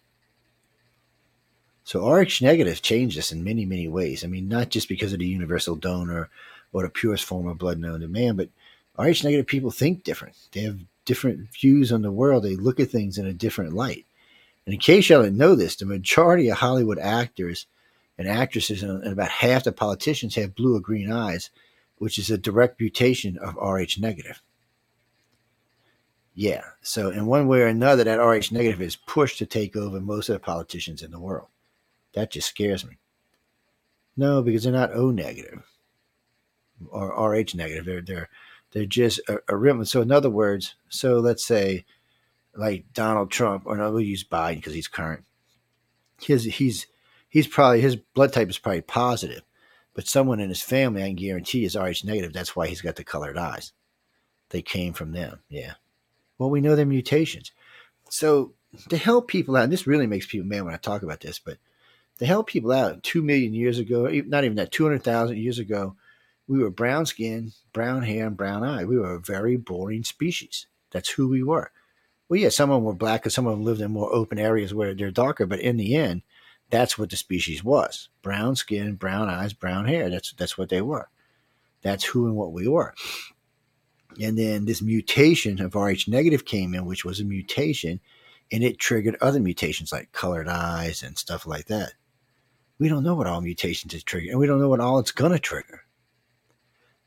[1.82, 4.22] So RH negative changed us in many, many ways.
[4.22, 6.28] I mean, not just because of the universal donor
[6.72, 8.51] or the purest form of blood known to man, but
[8.96, 10.36] RH negative people think different.
[10.53, 12.44] They have different views on the world.
[12.44, 14.05] They look at things in a different light.
[14.64, 17.66] And in case y'all didn't know this, the majority of Hollywood actors
[18.16, 21.51] and actresses and about half the politicians have blue or green eyes,
[21.96, 24.40] which is a direct mutation of RH negative.
[26.39, 26.62] Yeah.
[26.82, 30.28] So in one way or another, that Rh negative is pushed to take over most
[30.28, 31.49] of the politicians in the world.
[32.14, 32.97] That just scares me.
[34.16, 35.64] No, because they're not O negative
[36.91, 37.84] or Rh negative.
[37.86, 38.28] They're they're
[38.70, 41.84] they're just a, a So in other words, so let's say
[42.55, 45.24] like Donald Trump, or no, we'll use Biden because he's current.
[46.20, 46.86] His he's
[47.28, 49.43] he's probably his blood type is probably positive,
[49.93, 52.32] but someone in his family, I can guarantee, is Rh negative.
[52.32, 53.72] That's why he's got the colored eyes.
[54.51, 55.41] They came from them.
[55.49, 55.74] Yeah.
[56.39, 57.53] Well, we know they're mutations.
[58.09, 58.55] So
[58.89, 61.39] to help people out, and this really makes people mad when I talk about this,
[61.39, 61.59] but
[62.18, 65.97] to help people out, two million years ago, not even that, 200,000 years ago,
[66.47, 68.84] we were brown skin, brown hair, and brown eye.
[68.84, 70.66] We were a very boring species.
[70.91, 71.70] That's who we were.
[72.28, 74.39] Well, yeah, some of them were black and some of them lived in more open
[74.39, 76.22] areas where they're darker, but in the end,
[76.70, 78.09] that's what the species was.
[78.22, 80.11] Brown skin, brown eyes, brown hair.
[80.11, 81.09] That's that's what they were.
[81.80, 82.95] That's who and what we were.
[84.20, 88.00] And then this mutation of Rh negative came in, which was a mutation
[88.50, 91.92] and it triggered other mutations like colored eyes and stuff like that.
[92.78, 95.10] We don't know what all mutations it trigger, and we don't know what all it's
[95.10, 95.82] going to trigger.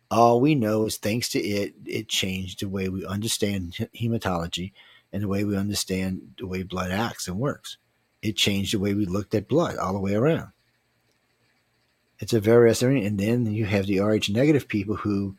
[0.09, 4.73] All we know is thanks to it, it changed the way we understand hematology
[5.13, 7.77] and the way we understand the way blood acts and works.
[8.21, 10.49] It changed the way we looked at blood all the way around.
[12.19, 13.05] It's a very interesting.
[13.05, 15.37] And then you have the Rh negative people who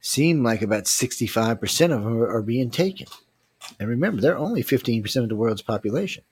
[0.00, 3.06] seem like about 65% of them are, are being taken.
[3.78, 6.24] And remember, they're only 15% of the world's population.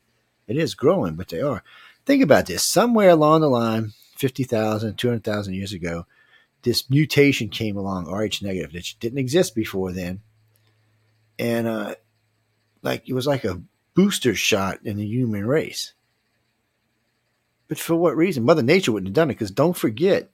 [0.47, 1.63] It is growing, but they are.
[2.07, 2.65] Think about this.
[2.65, 6.07] Somewhere along the line, 50,000, 200,000 years ago,
[6.63, 10.21] this mutation came along, Rh negative, that didn't exist before then.
[11.39, 11.95] And uh,
[12.83, 13.63] like it was like a
[13.95, 15.93] booster shot in the human race.
[17.69, 18.45] But for what reason?
[18.45, 20.31] Mother Nature wouldn't have done it because don't forget,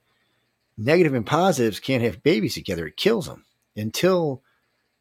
[0.76, 2.86] negative and positives can't have babies together.
[2.86, 3.44] It kills them.
[3.76, 4.42] Until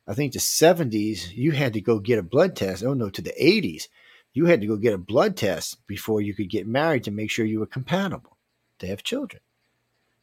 [0.07, 2.83] I think the 70s, you had to go get a blood test.
[2.83, 3.87] Oh no, to the 80s,
[4.33, 7.29] you had to go get a blood test before you could get married to make
[7.29, 8.37] sure you were compatible
[8.79, 9.41] to have children.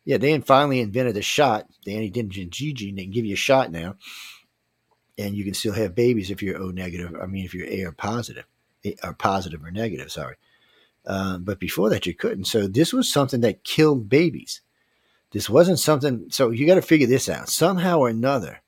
[0.05, 2.97] Yeah, they finally invented a shot, the antigen G gene.
[2.97, 3.97] They can give you a shot now,
[5.19, 7.15] and you can still have babies if you're O negative.
[7.21, 8.47] I mean, if you're A or positive,
[9.03, 10.11] or positive or negative.
[10.11, 10.37] Sorry,
[11.07, 12.47] uh, but before that you couldn't.
[12.47, 14.63] So this was something that killed babies.
[15.33, 16.27] This wasn't something.
[16.31, 18.61] So you got to figure this out somehow or another.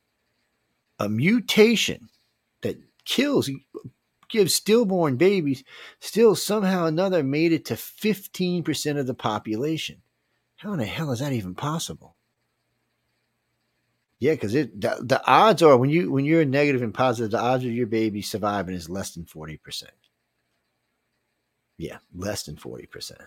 [0.99, 2.09] A mutation
[2.63, 3.51] that kills,
[4.29, 5.65] gives stillborn babies,
[5.99, 10.03] still somehow or another made it to 15% of the population.
[10.57, 12.17] How in the hell is that even possible?
[14.21, 17.41] Yeah, because it the, the, odds are when you when you're negative and positive, the
[17.41, 19.91] odds of your baby surviving is less than forty percent.
[21.77, 23.21] Yeah, less than forty percent.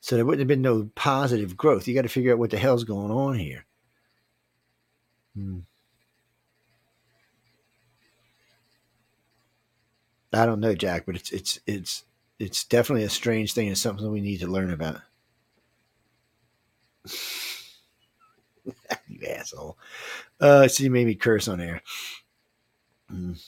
[0.00, 1.88] So there wouldn't have been no positive growth.
[1.88, 3.66] You got to figure out what the hell's going on here.
[5.34, 5.60] Hmm.
[10.32, 12.04] I don't know, Jack, but it's it's it's
[12.38, 13.68] it's definitely a strange thing.
[13.68, 15.00] and something we need to learn about.
[19.08, 19.78] you asshole.
[20.40, 21.82] Uh, so you made me curse on air.
[23.12, 23.40] Mm.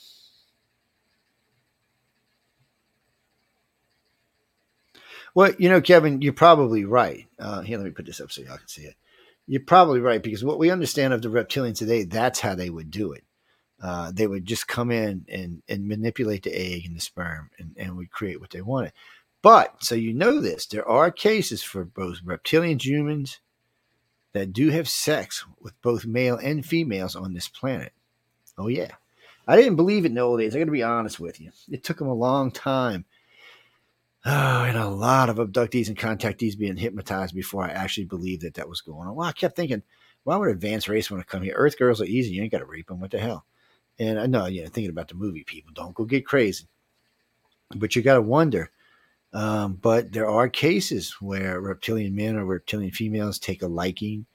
[5.35, 7.27] Well, you know, Kevin, you're probably right.
[7.39, 8.95] Uh, here, let me put this up so y'all can see it.
[9.47, 12.91] You're probably right because what we understand of the reptilians today, that's how they would
[12.91, 13.23] do it.
[13.81, 17.75] Uh, they would just come in and, and manipulate the egg and the sperm and,
[17.77, 18.91] and would create what they wanted.
[19.41, 23.39] But so you know this, there are cases for both reptilians, humans,
[24.33, 27.93] that do have sex with both male and females on this planet.
[28.57, 28.91] Oh, yeah.
[29.47, 30.55] I didn't believe it in the old days.
[30.55, 31.51] I got to be honest with you.
[31.71, 33.05] It took them a long time.
[34.25, 38.55] Oh, and a lot of abductees and contactees being hypnotized before I actually believed that
[38.55, 39.15] that was going on.
[39.15, 39.81] Well, I kept thinking,
[40.23, 41.53] why would advanced race want to come here?
[41.55, 42.33] Earth girls are easy.
[42.33, 42.99] You ain't got to rape them.
[42.99, 43.45] What the hell?
[43.97, 46.67] And I know, you know, thinking about the movie people, don't go get crazy.
[47.75, 48.71] But you got to wonder
[49.33, 54.25] um, but there are cases where reptilian men or reptilian females take a liking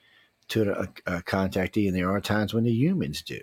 [0.48, 3.40] to a, a, contactee, and there are times when the humans do.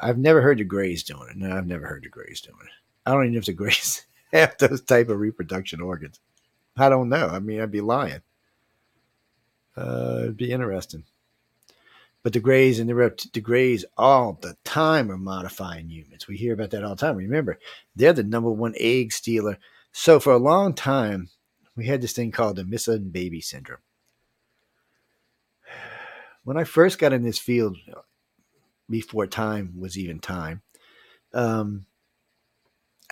[0.00, 1.36] I've never heard the Greys doing it.
[1.36, 2.72] No, I've never heard the Greys doing it.
[3.04, 4.06] I don't even know if the Greys
[4.38, 6.20] have those type of reproduction organs.
[6.76, 7.28] I don't know.
[7.28, 8.22] I mean, I'd be lying.
[9.76, 11.04] Uh, it'd be interesting.
[12.22, 16.28] But the Greys and the rept- the Greys all the time are modifying humans.
[16.28, 17.16] We hear about that all the time.
[17.16, 17.58] Remember,
[17.96, 19.58] they're the number one egg stealer
[19.92, 21.28] so for a long time,
[21.76, 23.80] we had this thing called the missing baby syndrome.
[26.44, 27.76] When I first got in this field,
[28.90, 30.62] before time was even time,
[31.32, 31.86] um,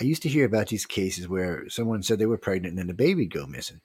[0.01, 2.87] I used to hear about these cases where someone said they were pregnant and then
[2.87, 3.81] the baby would go missing.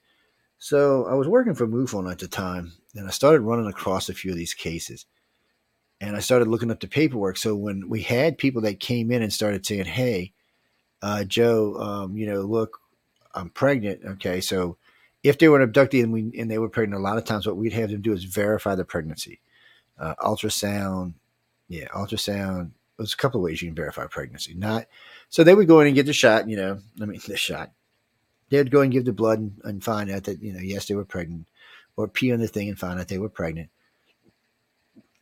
[0.58, 4.14] So I was working for MUFON at the time, and I started running across a
[4.14, 5.04] few of these cases.
[6.00, 7.36] And I started looking up the paperwork.
[7.36, 10.32] So when we had people that came in and started saying, "Hey,
[11.02, 12.80] uh, Joe, um, you know, look,
[13.34, 14.00] I'm pregnant.
[14.04, 14.76] Okay, so
[15.22, 17.46] if they were an abductee and we and they were pregnant, a lot of times
[17.46, 19.40] what we'd have them do is verify the pregnancy,
[19.98, 21.14] uh, ultrasound.
[21.68, 22.70] Yeah, ultrasound.
[22.96, 24.54] There's a couple of ways you can verify pregnancy.
[24.54, 24.86] Not
[25.28, 26.48] so they would go in and get the shot.
[26.48, 27.72] You know, I mean the shot.
[28.48, 30.94] They'd go and give the blood and, and find out that you know yes they
[30.94, 31.48] were pregnant,
[31.96, 33.70] or pee on the thing and find out they were pregnant.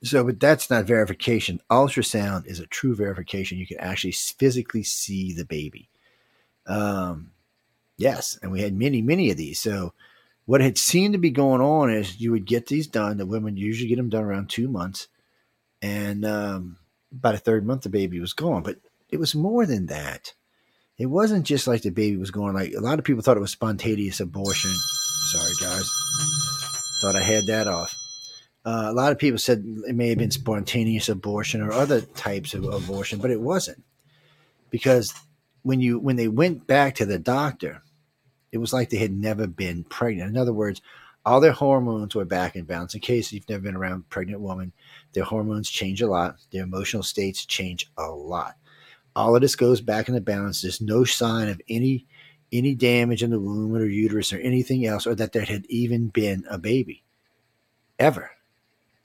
[0.03, 1.63] So, but that's not verification.
[1.71, 3.57] Ultrasound is a true verification.
[3.57, 5.89] You can actually physically see the baby.
[6.67, 7.31] Um,
[7.97, 9.61] Yes, and we had many, many of these.
[9.61, 9.93] So
[10.47, 13.17] what had seemed to be going on is you would get these done.
[13.17, 15.09] The women usually get them done around two months,
[15.81, 16.77] and um,
[17.13, 18.63] about a third month the baby was gone.
[18.63, 18.79] But
[19.15, 20.35] it was more than that.
[20.99, 22.53] It wasn't just like the baby was going.
[22.53, 24.73] Like a lot of people thought it was spontaneous abortion.
[24.73, 25.89] Sorry, guys.
[27.01, 27.95] Thought I had that off.
[28.65, 32.55] Uh, a lot of people said it may have been spontaneous abortion or other types
[32.55, 33.85] of abortion, but it wasn't
[34.71, 35.15] because
[35.63, 37.83] when you when they went back to the doctor,
[38.51, 40.31] it was like they had never been pregnant.
[40.31, 40.83] In other words,
[41.25, 42.95] all their hormones were back in balance.
[42.95, 44.73] In case you've never been around pregnant woman,
[45.13, 46.37] their hormones change a lot.
[46.51, 48.57] Their emotional states change a lot.
[49.17, 50.63] All of this goes back in the balance.
[50.63, 52.07] There's no sign of any
[52.53, 56.09] any damage in the womb or uterus or anything else, or that there had even
[56.09, 57.03] been a baby,
[57.99, 58.31] ever.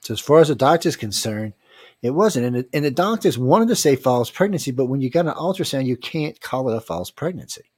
[0.02, 1.54] So as far as the doctor's concerned,
[2.02, 2.46] it wasn't.
[2.46, 5.34] And the, and the doctors wanted to say false pregnancy, but when you got an
[5.34, 7.72] ultrasound, you can't call it a false pregnancy.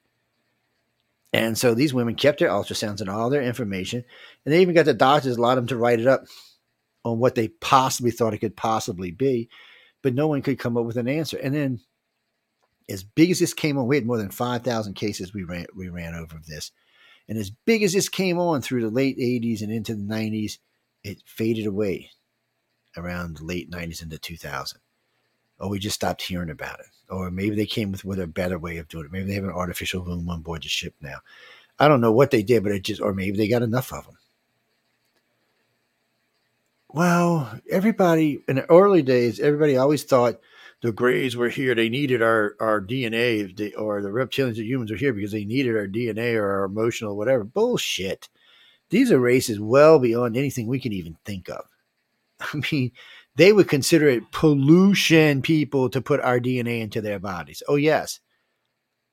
[1.34, 4.04] And so these women kept their ultrasounds and all their information,
[4.46, 6.26] and they even got the doctors allowed them to write it up
[7.06, 9.50] on what they possibly thought it could possibly be,
[10.02, 11.38] but no one could come up with an answer.
[11.38, 11.80] And then,
[12.90, 15.66] as big as this came on, we had more than five thousand cases we ran
[15.76, 16.72] we ran over of this,
[17.28, 20.58] and as big as this came on through the late '80s and into the '90s,
[21.04, 22.10] it faded away
[22.98, 24.80] around the late 90s into 2000
[25.60, 26.88] or we just stopped hearing about it.
[27.10, 29.14] Or maybe they came with, with a better way of doing it.
[29.14, 31.20] Maybe they have an artificial womb on board the ship now.
[31.82, 34.06] I don't know what they did but it just or maybe they got enough of
[34.06, 34.18] them
[36.90, 40.40] well everybody in the early days everybody always thought
[40.82, 44.98] the grays were here they needed our, our dna or the reptilians and humans are
[44.98, 48.30] here because they needed our dna or our emotional whatever bullshit
[48.90, 51.66] these are races well beyond anything we can even think of
[52.54, 52.92] I mean,
[53.36, 57.64] they would consider it pollution, people, to put our DNA into their bodies.
[57.68, 58.20] Oh, yes.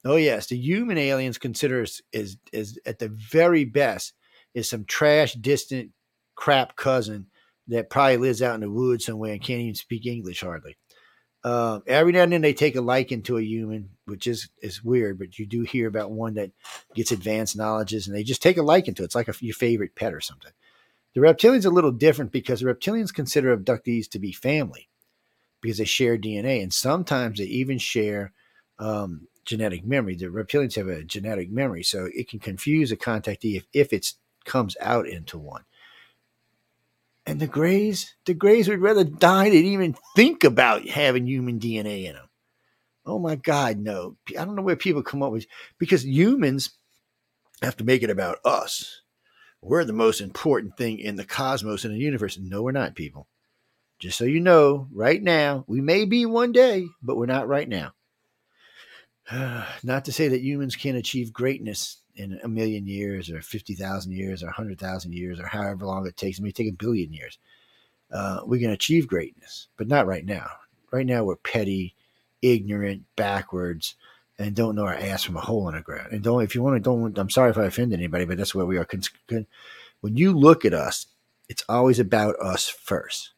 [0.05, 0.47] Oh, yes.
[0.47, 4.14] The human aliens consider us is, is at the very best
[4.55, 5.91] is some trash, distant
[6.35, 7.27] crap cousin
[7.69, 10.77] that probably lives out in the woods somewhere and can't even speak English hardly.
[11.45, 14.82] Uh, every now and then they take a liking to a human, which is is
[14.82, 16.51] weird, but you do hear about one that
[16.95, 19.07] gets advanced knowledges and they just take a liking to it.
[19.07, 20.53] It's like a, your favorite pet or something.
[21.14, 24.89] The reptilians are a little different because the reptilians consider abductees to be family
[25.61, 28.32] because they share DNA and sometimes they even share
[28.78, 30.16] um, genetic memory.
[30.16, 34.12] The reptilians have a genetic memory, so it can confuse a contactee if, if it
[34.45, 35.64] comes out into one.
[37.29, 42.05] And the Greys, the Greys would rather die than even think about having human DNA
[42.07, 42.29] in them.
[43.05, 44.16] Oh my God, no.
[44.31, 45.47] I don't know where people come up with
[45.79, 46.70] because humans
[47.62, 49.03] have to make it about us
[49.61, 52.39] we're the most important thing in the cosmos and the universe.
[52.39, 53.26] No, we're not, people.
[53.99, 57.68] Just so you know, right now, we may be one day, but we're not right
[57.68, 57.93] now.
[59.83, 64.43] not to say that humans can't achieve greatness in a million years or 50,000 years
[64.43, 66.39] or 100,000 years or however long it takes.
[66.39, 67.39] It may take a billion years.
[68.11, 70.49] Uh, we can achieve greatness, but not right now.
[70.91, 71.95] Right now, we're petty,
[72.43, 73.95] ignorant, backwards,
[74.39, 76.12] and don't know our ass from a hole in the ground.
[76.12, 78.55] And don't, if you want to, don't, I'm sorry if I offend anybody, but that's
[78.55, 78.87] where we are.
[80.01, 81.07] When you look at us,
[81.49, 83.33] it's always about us first.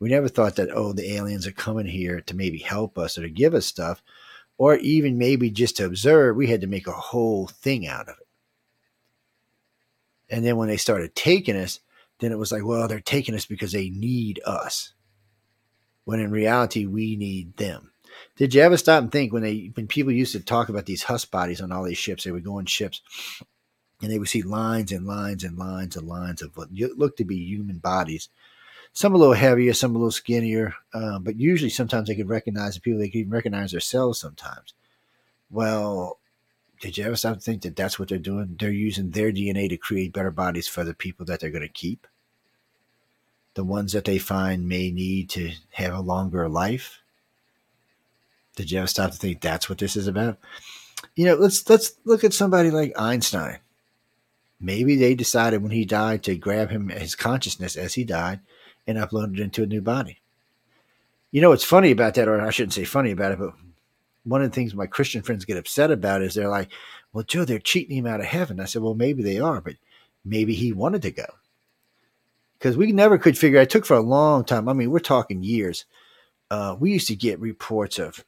[0.00, 3.22] We never thought that, oh, the aliens are coming here to maybe help us or
[3.22, 4.02] to give us stuff,
[4.58, 6.36] or even maybe just to observe.
[6.36, 8.26] We had to make a whole thing out of it.
[10.30, 11.80] And then when they started taking us,
[12.20, 14.94] then it was like, well, they're taking us because they need us.
[16.04, 17.92] When in reality, we need them.
[18.36, 21.02] Did you ever stop and think when they when people used to talk about these
[21.04, 23.00] husk bodies on all these ships, they would go on ships
[24.00, 27.24] and they would see lines and lines and lines and lines of what looked to
[27.24, 28.28] be human bodies.
[28.94, 32.74] Some a little heavier, some a little skinnier, um, but usually sometimes they could recognize
[32.74, 33.00] the people.
[33.00, 34.72] They could even recognize themselves sometimes.
[35.50, 36.18] Well,
[36.80, 38.56] did you ever stop to think that that's what they're doing?
[38.58, 41.68] They're using their DNA to create better bodies for the people that they're going to
[41.68, 42.06] keep.
[43.54, 47.02] The ones that they find may need to have a longer life
[48.56, 50.38] did you ever stop to think that's what this is about?
[51.16, 53.58] You know, let's let's look at somebody like Einstein.
[54.60, 58.40] Maybe they decided when he died to grab him his consciousness as he died
[58.86, 60.20] and upload it into a new body.
[61.30, 63.54] You know what's funny about that, or I shouldn't say funny about it, but
[64.24, 66.70] one of the things my Christian friends get upset about is they're like,
[67.12, 69.74] "Well, Joe, they're cheating him out of heaven." I said, "Well, maybe they are, but
[70.24, 71.26] maybe he wanted to go."
[72.58, 73.60] Because we never could figure.
[73.60, 74.68] It took for a long time.
[74.68, 75.84] I mean, we're talking years.
[76.50, 78.24] Uh, we used to get reports of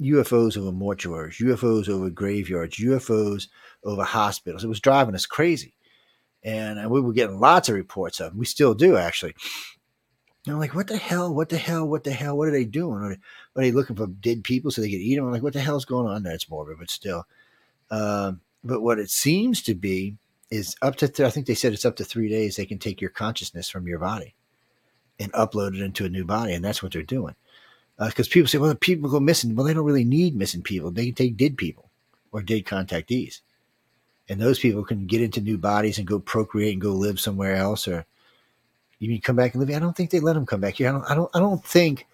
[0.00, 3.48] UFOs over mortuaries, UFOs over graveyards, UFOs
[3.84, 4.64] over hospitals.
[4.64, 5.74] It was driving us crazy.
[6.44, 8.38] And we were getting lots of reports of them.
[8.38, 9.34] We still do, actually.
[10.48, 11.34] And I'm like, what the hell?
[11.34, 11.86] What the hell?
[11.86, 12.34] What the hell?
[12.34, 13.02] What are they doing?
[13.02, 15.26] Are they, are they looking for dead people so they can eat them?
[15.26, 16.32] I'm like, what the hell's going on there?
[16.32, 17.26] It's morbid, but still.
[17.90, 20.16] Um, but what it seems to be
[20.50, 22.56] is up to, th- I think they said it's up to three days.
[22.56, 24.34] They can take your consciousness from your body
[25.20, 26.54] and upload it into a new body.
[26.54, 27.34] And that's what they're doing
[27.98, 29.54] because uh, people say, well, people go missing.
[29.54, 30.90] Well, they don't really need missing people.
[30.90, 31.90] They can take dead people
[32.32, 33.42] or dead contactees.
[34.30, 37.56] And those people can get into new bodies and go procreate and go live somewhere
[37.56, 38.06] else or
[39.00, 39.74] even come back and live.
[39.74, 40.88] I don't think they let them come back here.
[40.88, 42.06] I don't, I don't, I don't think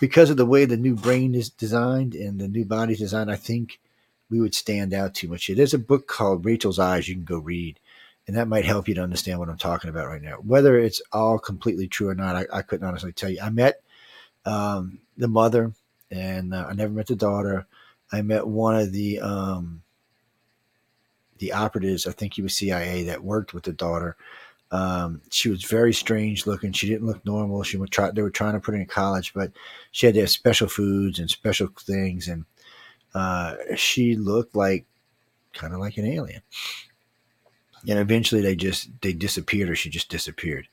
[0.00, 3.36] because of the way the new brain is designed and the new body's designed, I
[3.36, 3.80] think
[4.30, 5.48] we would stand out too much.
[5.48, 7.78] There's a book called Rachel's Eyes you can go read,
[8.26, 10.36] and that might help you to understand what I'm talking about right now.
[10.36, 13.40] Whether it's all completely true or not, I, I couldn't honestly tell you.
[13.42, 13.82] I met
[14.44, 15.72] um, the mother,
[16.10, 17.66] and uh, I never met the daughter.
[18.10, 19.82] I met one of the um,
[21.38, 22.06] the operatives.
[22.06, 24.16] I think he was CIA that worked with the daughter.
[24.72, 26.72] Um, she was very strange looking.
[26.72, 27.62] She didn't look normal.
[27.62, 28.10] She would try.
[28.10, 29.52] They were trying to put her in college, but
[29.92, 32.46] she had to have special foods and special things, and
[33.14, 34.86] uh, she looked like
[35.52, 36.40] kind of like an alien.
[37.86, 40.68] And eventually, they just they disappeared, or she just disappeared.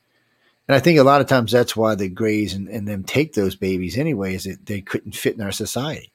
[0.66, 3.34] And I think a lot of times that's why the Greys and, and them take
[3.34, 6.10] those babies anyway, is that they couldn't fit in our society.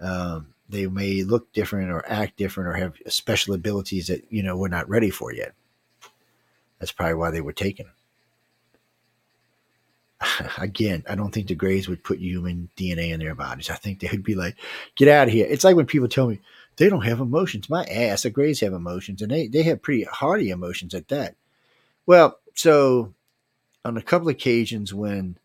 [0.00, 4.56] Um, they may look different or act different or have special abilities that you know
[4.56, 5.54] we're not ready for yet.
[6.82, 7.86] That's probably why they were taken.
[10.58, 13.70] Again, I don't think the Greys would put human DNA in their bodies.
[13.70, 14.56] I think they would be like,
[14.96, 16.40] "Get out of here!" It's like when people tell me
[16.78, 17.70] they don't have emotions.
[17.70, 21.36] My ass, the Greys have emotions, and they they have pretty hearty emotions at that.
[22.04, 23.14] Well, so
[23.84, 25.38] on a couple occasions when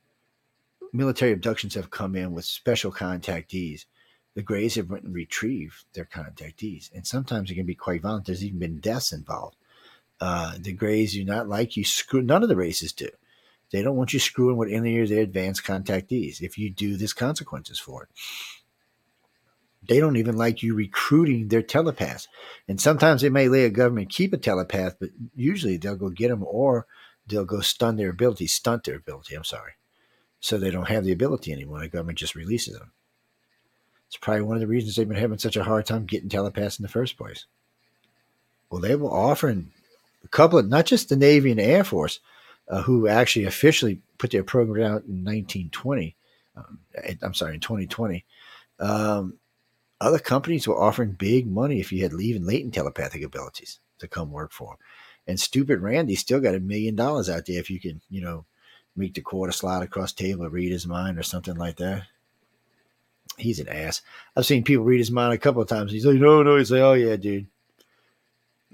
[0.91, 3.85] military abductions have come in with special contactees,
[4.33, 8.25] the Greys have went and retrieved their contactees, and sometimes it can be quite violent.
[8.25, 9.55] There's even been deaths involved.
[10.19, 12.21] Uh, the Greys do not like you screw.
[12.21, 13.09] None of the races do.
[13.71, 16.41] They don't want you screwing with any of their advanced contactees.
[16.41, 18.09] If you do, there's consequences for it.
[19.87, 22.27] They don't even like you recruiting their telepaths.
[22.67, 26.29] And sometimes they may let a government keep a telepath, but usually they'll go get
[26.29, 26.87] them or
[27.27, 29.35] they'll go stun their ability, stunt their ability.
[29.35, 29.73] I'm sorry.
[30.39, 31.79] So they don't have the ability anymore.
[31.79, 32.91] The government just releases them.
[34.07, 36.79] It's probably one of the reasons they've been having such a hard time getting telepaths
[36.79, 37.45] in the first place.
[38.69, 39.71] Well, they will offering
[40.27, 42.19] a couple of not just the Navy and the Air Force,
[42.67, 46.15] uh, who actually officially put their program out in 1920.
[46.57, 46.79] Um,
[47.21, 48.25] I'm sorry, in 2020.
[48.79, 49.37] Um,
[50.01, 54.07] other companies were offering big money if you had leave and latent telepathic abilities to
[54.07, 54.77] come work for them.
[55.27, 58.45] And stupid Randi still got a million dollars out there if you can, you know,
[58.97, 62.03] make the quarter slide across table, read his mind or something like that.
[63.37, 64.01] He's an ass.
[64.35, 65.91] I've seen people read his mind a couple of times.
[65.91, 66.57] He's like, no, no.
[66.57, 67.47] He's like, oh yeah, dude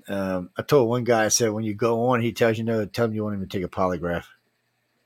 [0.08, 2.86] um, I told one guy, I said, when you go on, he tells you no,
[2.86, 4.26] tell him you want him to take a polygraph.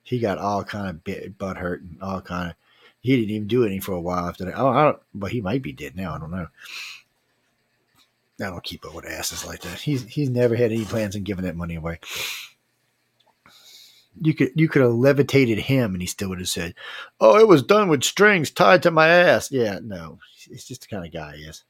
[0.04, 2.56] He got all kind of bit, butt hurt and all kind of.
[3.02, 4.58] He didn't even do anything for a while after that.
[4.58, 6.14] Oh, I don't, but he might be dead now.
[6.14, 6.48] I don't know.
[8.40, 9.80] I don't keep up with asses like that.
[9.80, 12.00] He's he's never had any plans on giving that money away.
[14.22, 16.76] You could you could have levitated him, and he still would have said,
[17.20, 20.20] "Oh, it was done with strings tied to my ass." Yeah, no,
[20.50, 21.64] it's just the kind of guy he is.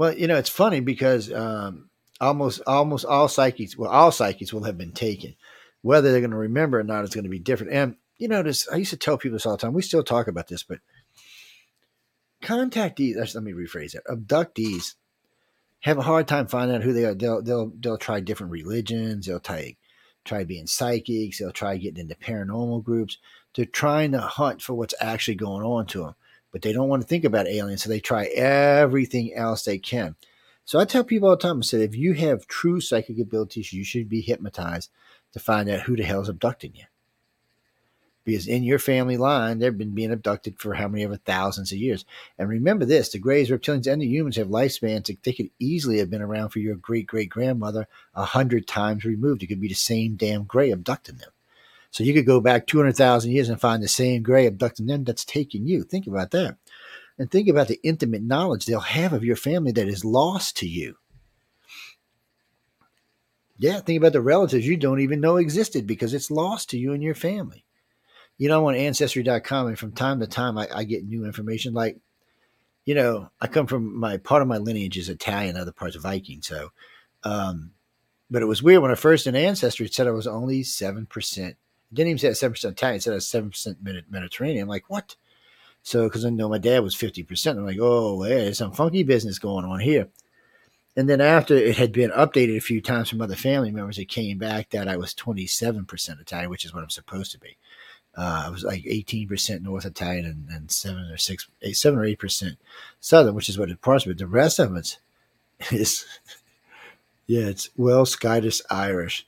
[0.00, 1.90] Well, you know, it's funny because um,
[2.22, 5.34] almost almost all psychics, well, all psychics will have been taken.
[5.82, 7.74] Whether they're going to remember or not is going to be different.
[7.74, 9.74] And you know, this I used to tell people this all the time.
[9.74, 10.78] We still talk about this, but
[12.42, 13.34] contactees.
[13.34, 14.06] Let me rephrase that.
[14.06, 14.94] Abductees
[15.80, 17.14] have a hard time finding out who they are.
[17.14, 19.26] They'll they'll they'll try different religions.
[19.26, 19.76] They'll try
[20.24, 21.40] try being psychics.
[21.40, 23.18] They'll try getting into paranormal groups.
[23.54, 26.14] They're trying to hunt for what's actually going on to them
[26.52, 30.16] but they don't want to think about aliens, so they try everything else they can.
[30.64, 33.72] So I tell people all the time, I said, if you have true psychic abilities,
[33.72, 34.90] you should be hypnotized
[35.32, 36.84] to find out who the hell is abducting you.
[38.24, 41.78] Because in your family line, they've been being abducted for how many ever thousands of
[41.78, 42.04] years.
[42.38, 45.98] And remember this the Greys, reptilians, and the humans have lifespans that they could easily
[45.98, 49.42] have been around for your great great grandmother a hundred times removed.
[49.42, 51.30] It could be the same damn Grey abducting them.
[51.90, 55.24] So you could go back 200,000 years and find the same Grey abducting them that's
[55.24, 55.82] taking you.
[55.82, 56.56] Think about that.
[57.18, 60.68] And think about the intimate knowledge they'll have of your family that is lost to
[60.68, 60.96] you.
[63.58, 66.94] Yeah, think about the relatives you don't even know existed because it's lost to you
[66.94, 67.66] and your family.
[68.38, 71.74] You know, I'm on Ancestry.com, and from time to time, I, I get new information.
[71.74, 71.98] Like,
[72.86, 76.40] you know, I come from my part of my lineage is Italian, other parts Viking.
[76.40, 76.70] So,
[77.22, 77.72] um,
[78.30, 81.54] but it was weird when I first in Ancestry, it said I was only 7%
[81.92, 82.96] didn't even say it seven percent Italian.
[82.96, 83.78] It said it seven percent
[84.10, 84.62] Mediterranean.
[84.62, 85.16] I'm like, what?
[85.82, 88.72] So because I know my dad was fifty percent, I'm like, oh, hey, there's some
[88.72, 90.08] funky business going on here.
[90.96, 94.06] And then after it had been updated a few times from other family members, it
[94.06, 97.38] came back that I was twenty seven percent Italian, which is what I'm supposed to
[97.38, 97.56] be.
[98.16, 101.98] Uh, I was like eighteen percent North Italian and, and seven or six, eight, seven
[101.98, 102.58] or eight percent
[103.00, 104.04] Southern, which is what it parts.
[104.04, 104.98] But the rest of it
[105.72, 106.04] is,
[107.26, 109.26] yeah, it's well Scottish Irish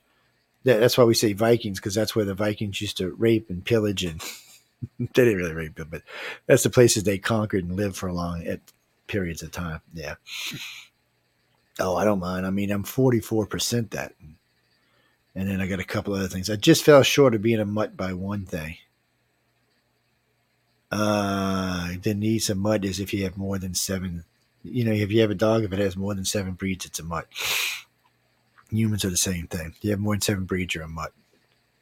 [0.63, 4.03] that's why we say Vikings because that's where the Vikings used to rape and pillage
[4.03, 4.21] and
[4.99, 6.01] they didn't really rape them, but
[6.45, 8.59] that's the places they conquered and lived for long at
[9.07, 9.81] periods of time.
[9.93, 10.15] Yeah.
[11.79, 12.45] Oh, I don't mind.
[12.45, 14.13] I mean, I'm 44% that.
[15.35, 16.49] And then I got a couple other things.
[16.49, 18.77] I just fell short of being a mutt by one thing.
[20.91, 24.25] Uh, the needs a mutt is if you have more than seven.
[24.63, 26.99] You know, if you have a dog, if it has more than seven breeds, it's
[26.99, 27.25] a mutt.
[28.73, 29.75] Humans are the same thing.
[29.81, 31.13] You have more than seven breeds, you're a mutt.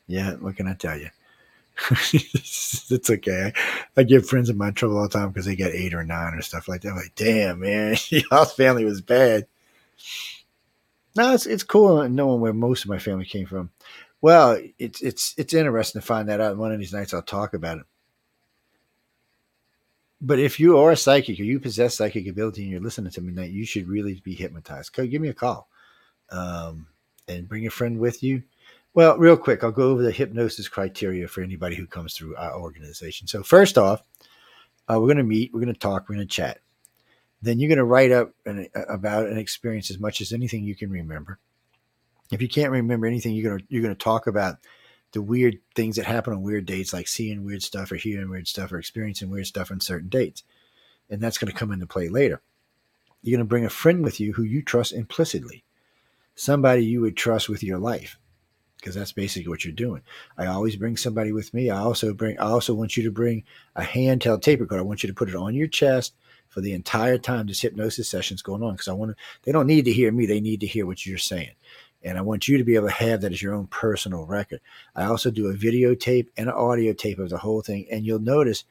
[0.07, 1.09] Yeah, what can I tell you?
[1.91, 3.53] it's okay.
[3.55, 6.03] I, I, give friends of mine trouble all the time because they get eight or
[6.03, 6.89] nine or stuff like that.
[6.89, 9.47] I'm like, damn, man, y'all's family was bad.
[11.15, 13.69] No, it's it's cool knowing where most of my family came from.
[14.21, 16.57] Well, it's it's it's interesting to find that out.
[16.57, 17.85] One of these nights, I'll talk about it.
[20.21, 23.21] But if you are a psychic or you possess psychic ability and you're listening to
[23.21, 24.93] me tonight, you should really be hypnotized.
[24.93, 25.67] Give me a call,
[26.31, 26.87] um,
[27.27, 28.43] and bring a friend with you.
[28.93, 32.59] Well, real quick, I'll go over the hypnosis criteria for anybody who comes through our
[32.59, 33.27] organization.
[33.27, 34.01] So first off,
[34.89, 36.59] uh, we're going to meet, we're going to talk, we're going to chat
[37.41, 40.75] then you're going to write up an, about an experience as much as anything you
[40.75, 41.39] can remember.
[42.31, 44.57] If you can't remember anything, you're going to you're going to talk about
[45.11, 48.47] the weird things that happen on weird dates, like seeing weird stuff or hearing weird
[48.47, 50.43] stuff or experiencing weird stuff on certain dates,
[51.09, 52.41] and that's going to come into play later.
[53.21, 55.63] You're going to bring a friend with you who you trust implicitly,
[56.41, 58.17] somebody you would trust with your life,
[58.77, 60.01] because that's basically what you're doing.
[60.37, 61.69] I always bring somebody with me.
[61.69, 62.39] I also bring.
[62.39, 63.43] I also want you to bring
[63.75, 64.81] a handheld tape recorder.
[64.81, 66.15] I want you to put it on your chest
[66.49, 69.53] for the entire time this hypnosis session is going on because I want to, they
[69.53, 71.51] don't need to hear me, they need to hear what you're saying.
[72.03, 74.59] And I want you to be able to have that as your own personal record.
[74.95, 77.85] I also do a videotape and an audio tape of the whole thing.
[77.89, 78.65] And you'll notice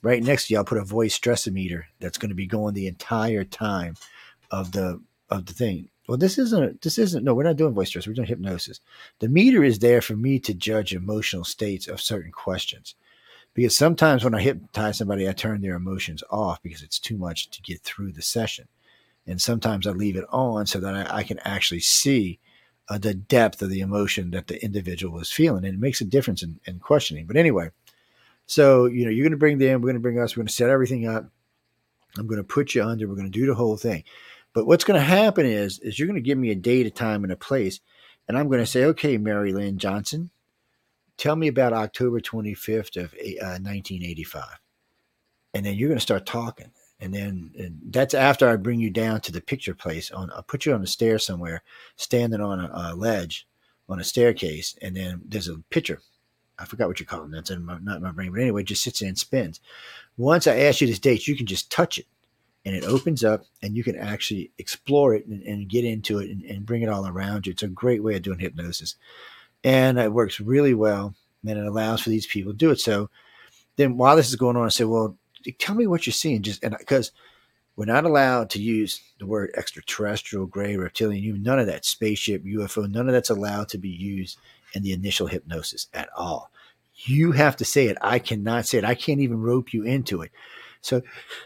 [0.00, 2.86] right next to you, I'll put a voice stressimeter that's going to be going the
[2.86, 3.96] entire time
[4.50, 5.90] of the of the thing.
[6.08, 8.80] Well, this isn't this isn't no, we're not doing voice stress, we're doing hypnosis.
[9.18, 12.94] The meter is there for me to judge emotional states of certain questions
[13.54, 17.50] because sometimes when I hypnotize somebody, I turn their emotions off because it's too much
[17.50, 18.68] to get through the session.
[19.26, 22.38] And sometimes I leave it on so that I, I can actually see
[22.88, 25.64] uh, the depth of the emotion that the individual is feeling.
[25.64, 27.26] And it makes a difference in, in questioning.
[27.26, 27.70] But anyway,
[28.44, 30.48] so, you know, you're going to bring them, we're going to bring us, we're going
[30.48, 31.24] to set everything up.
[32.18, 34.04] I'm going to put you under, we're going to do the whole thing.
[34.56, 36.90] But what's going to happen is, is you're going to give me a date, a
[36.90, 37.80] time, and a place.
[38.26, 40.30] And I'm going to say, okay, Mary Lynn Johnson,
[41.18, 44.44] tell me about October 25th of uh, 1985.
[45.52, 46.70] And then you're going to start talking.
[46.98, 50.10] And then and that's after I bring you down to the picture place.
[50.10, 51.62] On I'll put you on a stair somewhere,
[51.96, 53.46] standing on a, a ledge
[53.90, 54.74] on a staircase.
[54.80, 56.00] And then there's a picture.
[56.58, 57.32] I forgot what you call them.
[57.32, 58.32] That's in my, not in my brain.
[58.32, 59.60] But anyway, just sits there and spins.
[60.16, 62.06] Once I ask you this date, you can just touch it
[62.66, 66.28] and it opens up and you can actually explore it and, and get into it
[66.28, 67.52] and, and, bring it all around you.
[67.52, 68.96] It's a great way of doing hypnosis
[69.62, 71.14] and it works really well.
[71.46, 72.80] And it allows for these people to do it.
[72.80, 73.08] So
[73.76, 75.16] then while this is going on, I say, well,
[75.60, 76.42] tell me what you're seeing.
[76.42, 77.12] Just and because
[77.76, 82.90] we're not allowed to use the word extraterrestrial, gray, reptilian, none of that spaceship, UFO,
[82.90, 84.38] none of that's allowed to be used
[84.72, 86.50] in the initial hypnosis at all.
[87.04, 87.96] You have to say it.
[88.00, 88.84] I cannot say it.
[88.84, 90.32] I can't even rope you into it.
[90.86, 91.02] So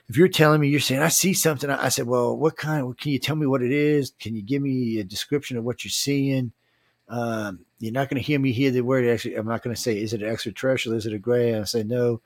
[0.08, 2.96] if you're telling me you're saying I see something, I said, well, what kind?
[2.98, 4.12] Can you tell me what it is?
[4.20, 6.52] Can you give me a description of what you're seeing?
[7.08, 9.06] Um, you're not going to hear me hear the word.
[9.06, 10.96] Actually, I'm not going to say, is it extraterrestrial?
[10.96, 11.58] Is it a gray?
[11.58, 12.20] I say, no.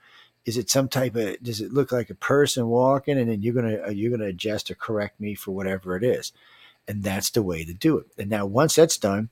[0.44, 1.42] Is it some type of?
[1.42, 3.18] Does it look like a person walking?
[3.18, 6.32] And then you're gonna uh, you're gonna adjust or correct me for whatever it is,
[6.86, 8.08] and that's the way to do it.
[8.18, 9.30] And now once that's done,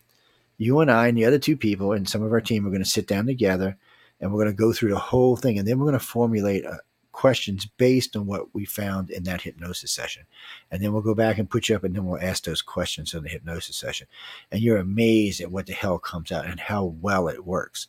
[0.56, 2.82] you and I and the other two people and some of our team are going
[2.82, 3.76] to sit down together,
[4.20, 6.64] and we're going to go through the whole thing, and then we're going to formulate
[6.64, 6.78] a,
[7.12, 10.24] questions based on what we found in that hypnosis session.
[10.70, 13.14] And then we'll go back and put you up and then we'll ask those questions
[13.14, 14.06] in the hypnosis session.
[14.50, 17.86] And you're amazed at what the hell comes out and how well it works.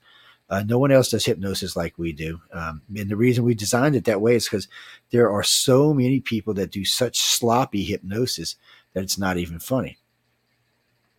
[0.49, 2.41] Uh, no one else does hypnosis like we do.
[2.51, 4.67] Um, and the reason we designed it that way is because
[5.09, 8.55] there are so many people that do such sloppy hypnosis
[8.93, 9.97] that it's not even funny.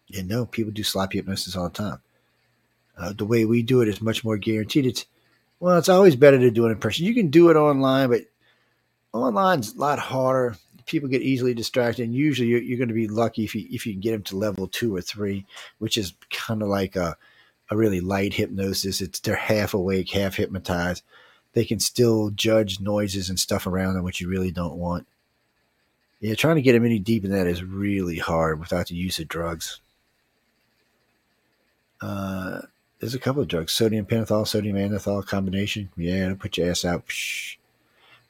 [0.07, 2.01] You know, people do sloppy hypnosis all the time.
[2.97, 4.87] Uh, the way we do it is much more guaranteed.
[4.87, 5.07] It's
[5.65, 7.07] well, it's always better to do it in person.
[7.07, 8.21] You can do it online, but
[9.15, 10.57] online's a lot harder.
[10.85, 13.87] People get easily distracted, and usually you're, you're going to be lucky if you if
[13.87, 15.47] you can get them to level two or three,
[15.79, 17.17] which is kind of like a
[17.71, 19.01] a really light hypnosis.
[19.01, 21.03] It's they're half awake, half hypnotized.
[21.55, 25.07] They can still judge noises and stuff around them, which you really don't want.
[26.21, 29.19] Yeah, trying to get them any deep in that is really hard without the use
[29.19, 29.81] of drugs.
[32.03, 32.61] Uh,
[33.01, 35.91] there's a couple of drugs: sodium pentothal, sodium amytal combination.
[35.97, 37.07] Yeah, it'll put your ass out.
[37.07, 37.57] Psh.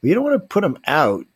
[0.00, 1.26] But you don't want to put them out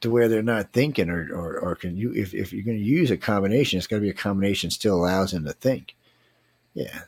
[0.00, 2.12] to where they're not thinking, or or, or can you?
[2.14, 4.96] If if you're going to use a combination, it's got to be a combination still
[4.96, 5.94] allows them to think.
[6.74, 7.00] Yeah,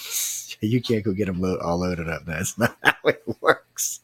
[0.60, 2.24] you can't go get them lo- all loaded up.
[2.26, 4.00] That's not how it works.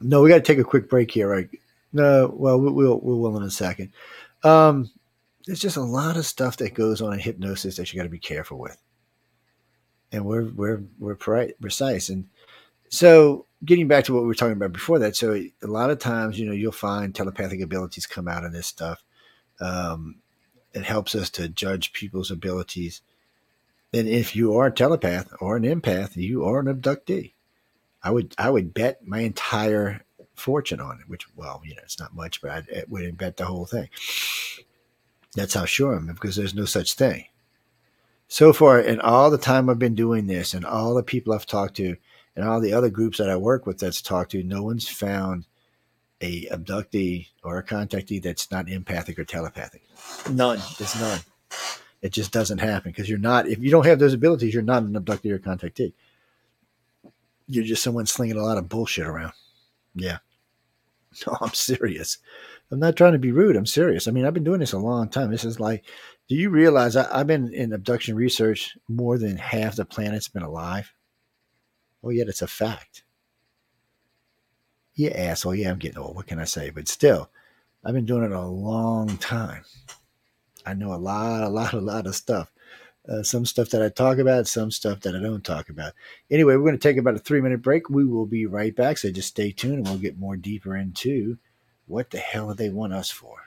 [0.00, 1.48] No, we got to take a quick break here, right?
[1.92, 3.92] No, well, we'll, we'll we will in a second.
[4.42, 4.90] Um,
[5.46, 8.08] there's just a lot of stuff that goes on in hypnosis that you got to
[8.10, 8.76] be careful with.
[10.14, 12.08] And we're we're we're precise.
[12.08, 12.28] And
[12.88, 15.98] so, getting back to what we were talking about before that, so a lot of
[15.98, 19.02] times, you know, you'll find telepathic abilities come out of this stuff.
[19.60, 20.16] Um,
[20.72, 23.00] it helps us to judge people's abilities.
[23.92, 27.32] And if you are a telepath or an empath, you are an abductee.
[28.02, 30.02] I would I would bet my entire
[30.34, 33.46] fortune on it, which well, you know, it's not much, but I would bet the
[33.46, 33.88] whole thing.
[35.34, 37.26] That's how sure I am because there's no such thing.
[38.28, 41.46] So far, in all the time I've been doing this, and all the people I've
[41.46, 41.96] talked to,
[42.36, 45.46] and all the other groups that I work with that's talked to, no one's found
[46.20, 49.82] a abductee or a contactee that's not empathic or telepathic.
[50.30, 50.60] None.
[50.78, 51.20] There's none.
[52.02, 53.46] It just doesn't happen because you're not.
[53.48, 55.92] If you don't have those abilities, you're not an abductee or contactee.
[57.46, 59.32] You're just someone slinging a lot of bullshit around.
[59.94, 60.18] Yeah.
[61.28, 62.18] No, I'm serious.
[62.72, 63.54] I'm not trying to be rude.
[63.54, 64.08] I'm serious.
[64.08, 65.30] I mean, I've been doing this a long time.
[65.30, 65.84] This is like,
[66.28, 70.42] do you realize I, have been in abduction research more than half the planet's been
[70.42, 70.92] alive?
[72.02, 73.02] Oh, yet it's a fact.
[74.94, 75.54] Yeah, asshole.
[75.54, 76.16] Yeah, I'm getting old.
[76.16, 76.70] What can I say?
[76.70, 77.30] But still,
[77.84, 79.64] I've been doing it a long time.
[80.64, 82.50] I know a lot, a lot, a lot of stuff.
[83.06, 85.92] Uh, some stuff that I talk about, some stuff that I don't talk about.
[86.30, 87.90] Anyway, we're going to take about a three minute break.
[87.90, 88.96] We will be right back.
[88.96, 91.36] So just stay tuned and we'll get more deeper into
[91.86, 93.43] what the hell do they want us for?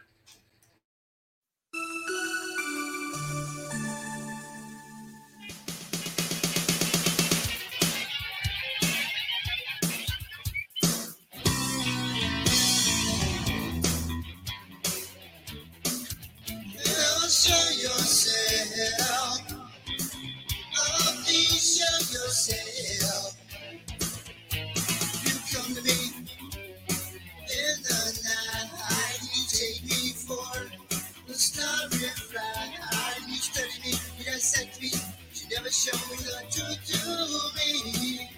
[35.67, 38.29] never show me what to do, baby.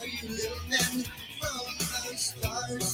[0.00, 1.04] Are you living
[1.40, 2.91] from the stars?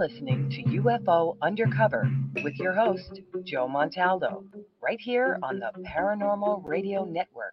[0.00, 2.10] Listening to UFO Undercover
[2.42, 4.44] with your host, Joe Montaldo,
[4.82, 7.52] right here on the Paranormal Radio Network.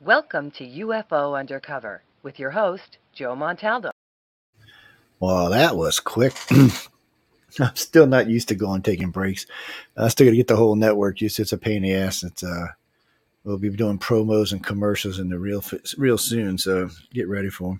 [0.00, 3.90] Welcome to UFO Undercover with your host, Joe Montaldo.
[5.18, 6.34] Well, that was quick.
[7.60, 9.46] I'm still not used to going taking breaks.
[9.96, 11.38] I still got to get the whole network used.
[11.40, 12.22] It's a pain in the ass.
[12.22, 12.68] It's uh,
[13.44, 15.62] we'll be doing promos and commercials in the real
[15.96, 16.58] real soon.
[16.58, 17.78] So get ready for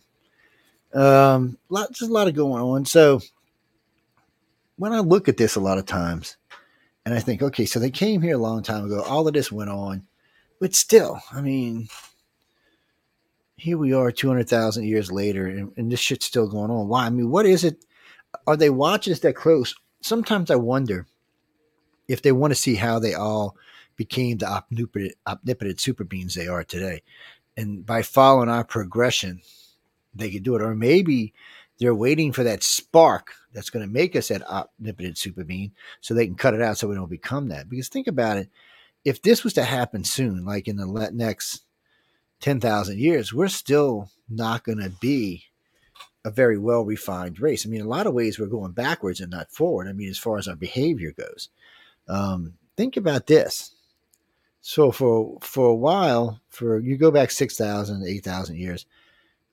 [0.92, 1.02] them.
[1.02, 2.84] Um, lot, just a lot of going on.
[2.84, 3.20] So
[4.76, 6.36] when I look at this a lot of times,
[7.04, 9.02] and I think, okay, so they came here a long time ago.
[9.02, 10.06] All of this went on,
[10.60, 11.88] but still, I mean,
[13.56, 16.88] here we are 200,000 years later, and, and, this shit's still going on.
[16.88, 17.06] Why?
[17.06, 17.84] I mean, what is it?
[18.46, 19.74] Are they watching us that close?
[20.00, 21.06] Sometimes I wonder
[22.08, 23.56] if they want to see how they all
[23.96, 27.02] became the omnipotent, omnipotent super beings they are today.
[27.56, 29.40] And by following our progression,
[30.14, 30.62] they could do it.
[30.62, 31.32] Or maybe
[31.78, 36.12] they're waiting for that spark that's going to make us that omnipotent super being so
[36.12, 37.68] they can cut it out so we don't become that.
[37.68, 38.48] Because think about it.
[39.04, 41.62] If this was to happen soon, like in the next
[42.40, 45.44] 10,000 years, we're still not going to be
[46.24, 47.66] a very well refined race.
[47.66, 49.88] I mean, in a lot of ways, we're going backwards and not forward.
[49.88, 51.50] I mean, as far as our behavior goes.
[52.08, 53.74] Um, think about this.
[54.60, 58.86] So for for a while, for you go back 6,000, 8,000 years,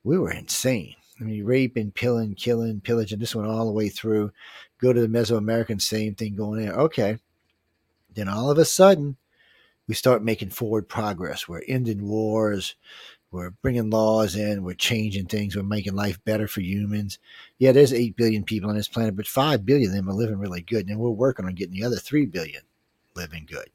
[0.04, 0.96] we were insane.
[1.20, 3.20] I mean, raping, killing, killing, pillaging.
[3.20, 4.32] This went all the way through.
[4.80, 6.74] Go to the Mesoamerican, same thing going there.
[6.74, 7.20] Okay.
[8.14, 9.18] Then all of a sudden,
[9.88, 11.48] we start making forward progress.
[11.48, 12.76] We're ending wars.
[13.32, 14.64] We're bringing laws in.
[14.64, 15.56] We're changing things.
[15.56, 17.18] We're making life better for humans.
[17.58, 20.38] Yeah, there's 8 billion people on this planet, but 5 billion of them are living
[20.38, 20.88] really good.
[20.88, 22.64] And we're working on getting the other 3 billion
[23.16, 23.70] living good.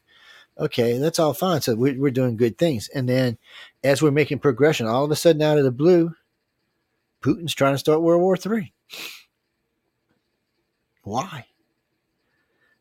[0.58, 1.62] Okay, that's all fine.
[1.62, 2.88] So we're, we're doing good things.
[2.88, 3.38] And then
[3.82, 6.14] as we're making progression, all of a sudden out of the blue,
[7.22, 8.72] Putin's trying to start World War III.
[11.02, 11.46] Why?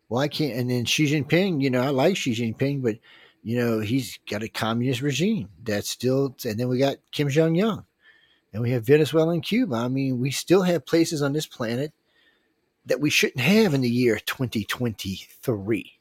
[0.10, 2.98] Why can't, and then Xi Jinping, you know, I like Xi Jinping, but,
[3.46, 7.62] you know, he's got a communist regime that's still, and then we got Kim Jong
[7.62, 7.86] un
[8.52, 9.76] and we have Venezuela and Cuba.
[9.76, 11.94] I mean, we still have places on this planet
[12.88, 16.00] that we shouldn't have in the year 2023.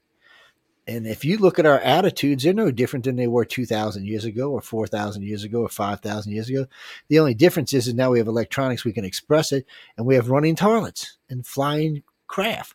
[0.86, 4.24] And if you look at our attitudes, they're no different than they were 2,000 years
[4.24, 6.66] ago, or 4,000 years ago, or 5,000 years ago.
[7.08, 9.66] The only difference is, is now we have electronics, we can express it,
[9.98, 12.74] and we have running toilets and flying craft.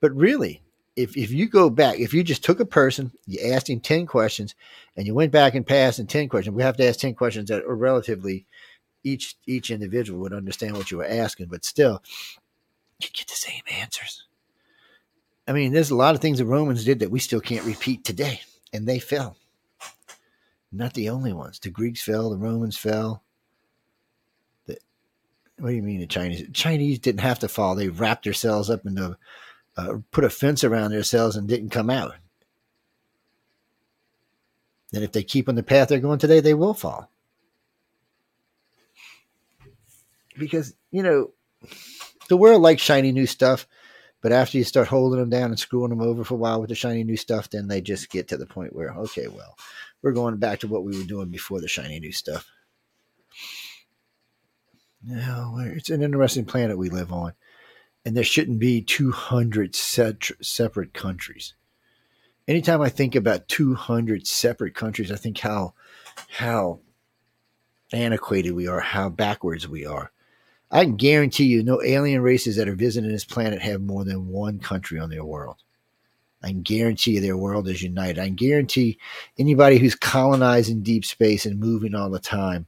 [0.00, 0.60] But really,
[0.96, 4.06] if, if you go back, if you just took a person, you asked him 10
[4.06, 4.54] questions,
[4.96, 7.48] and you went back and passed in 10 questions, we have to ask 10 questions
[7.48, 8.46] that are relatively,
[9.02, 12.02] each each individual would understand what you were asking, but still,
[13.00, 14.24] you get the same answers.
[15.46, 18.04] I mean, there's a lot of things the Romans did that we still can't repeat
[18.04, 18.40] today,
[18.72, 19.36] and they fell.
[20.72, 21.58] Not the only ones.
[21.58, 23.22] The Greeks fell, the Romans fell.
[24.66, 24.78] The,
[25.58, 26.46] what do you mean the Chinese?
[26.46, 27.74] The Chinese didn't have to fall.
[27.74, 29.16] They wrapped themselves up in the,
[29.76, 32.14] uh, put a fence around themselves and didn't come out.
[34.92, 37.10] Then, if they keep on the path they're going today, they will fall.
[40.38, 41.30] Because, you know,
[42.28, 43.66] the world likes shiny new stuff
[44.24, 46.70] but after you start holding them down and screwing them over for a while with
[46.70, 49.54] the shiny new stuff, then they just get to the point where, okay, well,
[50.00, 52.50] we're going back to what we were doing before the shiny new stuff.
[55.06, 57.34] No, it's an interesting planet we live on,
[58.04, 61.54] and there shouldn't be 200 set, separate countries.
[62.46, 65.74] Anytime I think about 200 separate countries, I think how
[66.28, 66.80] how
[67.92, 70.10] antiquated we are, how backwards we are.
[70.70, 74.28] I can guarantee you, no alien races that are visiting this planet have more than
[74.28, 75.56] one country on their world.
[76.42, 78.20] I can guarantee you their world is united.
[78.20, 78.98] I can guarantee
[79.38, 82.66] anybody who's colonizing deep space and moving all the time,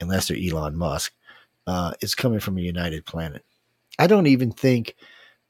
[0.00, 1.14] unless they're Elon Musk,
[1.66, 3.44] uh, is coming from a united planet.
[3.98, 4.96] I don't even think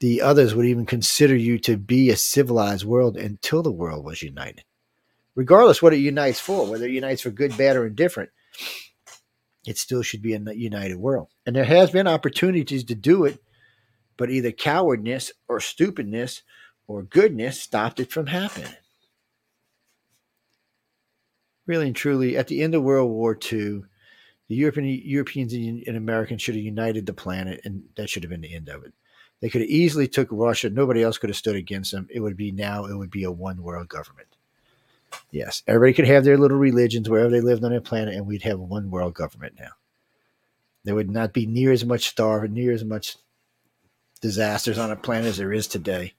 [0.00, 4.22] the others would even consider you to be a civilized world until the world was
[4.22, 4.64] united.
[5.34, 8.30] Regardless what it unites for, whether it unites for good, bad, or indifferent,
[9.66, 11.28] it still should be a united world.
[11.46, 13.42] And there has been opportunities to do it,
[14.16, 16.42] but either cowardness or stupidness
[16.86, 18.74] or goodness stopped it from happening.
[21.66, 23.84] Really and truly, at the end of World War II,
[24.48, 28.42] the European, Europeans and Americans should have united the planet, and that should have been
[28.42, 28.92] the end of it.
[29.40, 30.70] They could have easily took Russia.
[30.70, 32.08] Nobody else could have stood against them.
[32.10, 32.86] It would be now.
[32.86, 34.28] It would be a one world government.
[35.30, 38.42] Yes, everybody could have their little religions wherever they lived on their planet, and we'd
[38.42, 39.72] have one world government now.
[40.84, 43.16] There would not be near as much starving, near as much
[44.20, 46.14] disasters on a planet as there is today,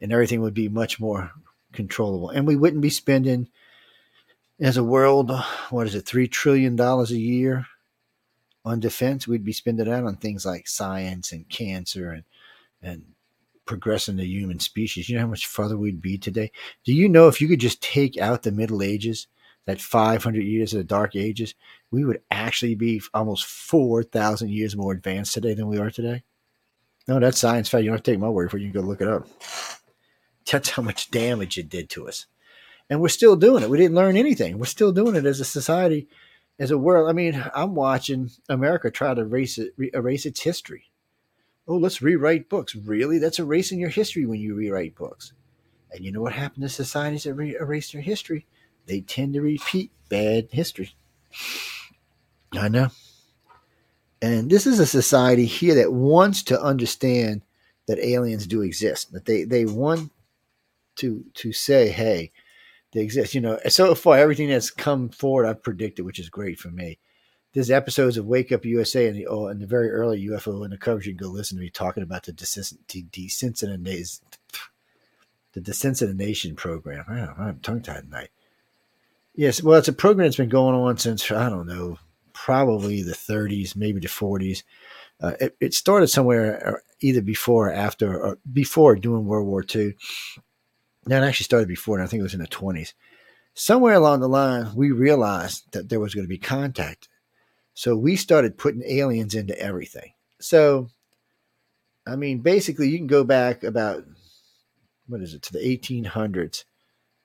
[0.00, 1.32] and everything would be much more
[1.72, 2.30] controllable.
[2.30, 3.48] And we wouldn't be spending,
[4.60, 5.30] as a world,
[5.70, 7.66] what is it, three trillion dollars a year
[8.64, 9.26] on defense.
[9.26, 12.24] We'd be spending that on things like science and cancer and
[12.82, 13.04] and
[13.64, 15.08] progressing the human species.
[15.08, 16.50] You know how much further we'd be today?
[16.84, 19.26] Do you know if you could just take out the Middle Ages,
[19.66, 21.54] that 500 years of the Dark Ages,
[21.90, 26.22] we would actually be almost 4,000 years more advanced today than we are today?
[27.06, 27.84] No, that's science fact.
[27.84, 28.62] You don't have to take my word for it.
[28.62, 29.26] You can go look it up.
[30.50, 32.24] That's how much damage it did to us.
[32.90, 33.70] And we're still doing it.
[33.70, 34.58] We didn't learn anything.
[34.58, 36.08] We're still doing it as a society,
[36.58, 37.08] as a world.
[37.08, 40.90] I mean, I'm watching America try to erase it, erase its history.
[41.66, 42.74] Oh, let's rewrite books.
[42.74, 43.18] Really?
[43.18, 45.32] That's erasing your history when you rewrite books.
[45.90, 48.46] And you know what happened to societies that re- erase their history?
[48.86, 50.94] They tend to repeat bad history.
[52.52, 52.88] I know.
[54.20, 57.42] And this is a society here that wants to understand
[57.86, 59.12] that aliens do exist.
[59.12, 60.10] That they they want
[60.96, 62.32] to to say, hey,
[62.92, 63.34] they exist.
[63.34, 66.98] You know, so far everything that's come forward, I've predicted, which is great for me.
[67.54, 71.00] There's episodes of Wake Up USA and the oh, and the very early UFO Undercover.
[71.00, 74.20] You can go listen to me talking about the desensitization
[75.52, 77.04] the desensitization program.
[77.08, 78.30] Know, I'm tongue tied tonight.
[79.34, 81.98] Yes, well, it's a program that's been going on since I don't know,
[82.32, 84.62] probably the 30s, maybe the 40s.
[85.20, 89.64] Uh, it, it, started somewhere uh, either before or after, or before doing World War
[89.74, 89.94] II.
[91.08, 92.92] Now, it actually started before, and I think it was in the 20s.
[93.54, 97.08] Somewhere along the line, we realized that there was going to be contact.
[97.72, 100.12] So we started putting aliens into everything.
[100.38, 100.90] So,
[102.06, 104.04] I mean, basically, you can go back about,
[105.06, 106.64] what is it, to the 1800s,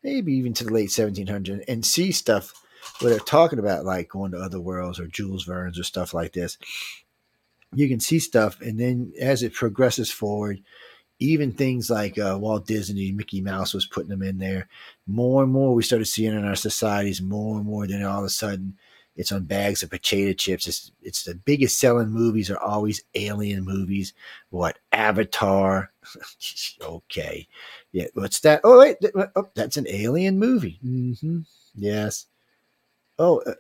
[0.02, 2.54] maybe even to the late 1700s, and see stuff
[3.00, 6.34] where they're talking about like going to other worlds or Jules Verne's or stuff like
[6.34, 6.58] this.
[7.74, 10.62] You can see stuff, and then as it progresses forward,
[11.24, 14.68] even things like uh, Walt Disney, Mickey Mouse was putting them in there.
[15.08, 17.88] More and more, we started seeing in our societies more and more.
[17.88, 18.78] Then all of a sudden,
[19.16, 20.68] it's on bags of potato chips.
[20.68, 24.14] It's it's the biggest selling movies are always alien movies.
[24.50, 25.92] What Avatar?
[26.82, 27.48] okay,
[27.94, 28.08] yeah.
[28.16, 28.60] What's that?
[28.66, 28.98] Oh wait,
[29.36, 30.80] oh, that's an alien movie.
[30.86, 31.40] Mm-hmm.
[31.76, 32.26] Yes.
[33.18, 33.54] Oh, uh,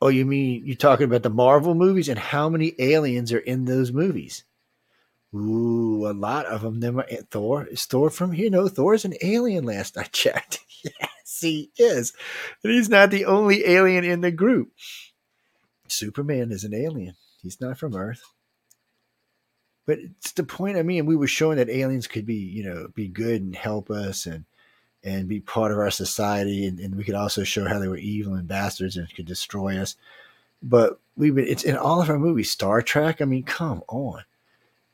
[0.00, 3.64] oh, you mean you're talking about the Marvel movies and how many aliens are in
[3.64, 4.44] those movies?
[5.34, 6.80] Ooh, a lot of them.
[6.80, 8.50] Them eh, Thor is Thor from here.
[8.50, 9.64] No, Thor is an alien.
[9.64, 12.12] Last I checked, yes, he is,
[12.62, 14.72] and he's not the only alien in the group.
[15.88, 17.14] Superman is an alien.
[17.42, 18.22] He's not from Earth.
[19.86, 20.76] But it's the point.
[20.76, 23.90] I mean, we were showing that aliens could be, you know, be good and help
[23.90, 24.44] us, and
[25.04, 26.66] and be part of our society.
[26.66, 29.78] And, and we could also show how they were evil and bastards and could destroy
[29.78, 29.96] us.
[30.62, 32.50] But we've been, it's in all of our movies.
[32.50, 34.22] Star Trek, I mean, come on.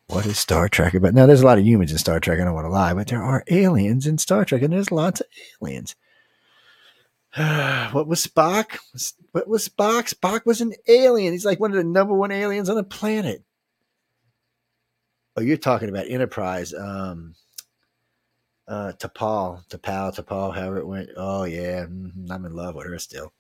[0.09, 1.13] What is Star Trek about?
[1.13, 2.41] Now, there's a lot of humans in Star Trek.
[2.41, 5.21] I don't want to lie, but there are aliens in Star Trek, and there's lots
[5.21, 5.27] of
[5.63, 5.95] aliens.
[7.93, 8.79] what was Spock?
[9.33, 10.13] What was Spock?
[10.13, 11.33] Spock was an alien.
[11.35, 13.45] He's like one of the number one aliens on the planet.
[15.37, 16.73] Oh, you're talking about Enterprise.
[16.73, 17.35] Um,
[18.67, 21.11] uh, T'Pol, T'Pol, T'Pol, however it went.
[21.17, 23.33] Oh yeah, mm-hmm, I'm in love with her still.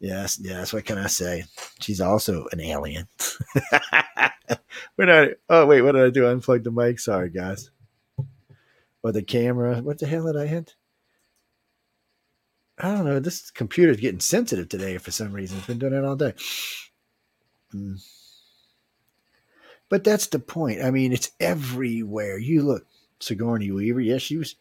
[0.00, 0.72] Yes, yes.
[0.72, 1.44] What can I say?
[1.80, 3.06] She's also an alien.
[4.96, 5.36] We're not.
[5.48, 6.22] Oh wait, what did I do?
[6.22, 6.98] Unplug the mic.
[6.98, 7.70] Sorry, guys.
[9.02, 9.80] Or the camera.
[9.80, 10.74] What the hell did I hit?
[12.78, 13.20] I don't know.
[13.20, 15.58] This computer's getting sensitive today for some reason.
[15.58, 16.34] It's been doing it all day.
[17.74, 18.02] Mm.
[19.88, 20.82] But that's the point.
[20.82, 22.38] I mean, it's everywhere.
[22.38, 22.86] You look.
[23.20, 24.00] Sigourney Weaver.
[24.00, 24.56] Yes, she was.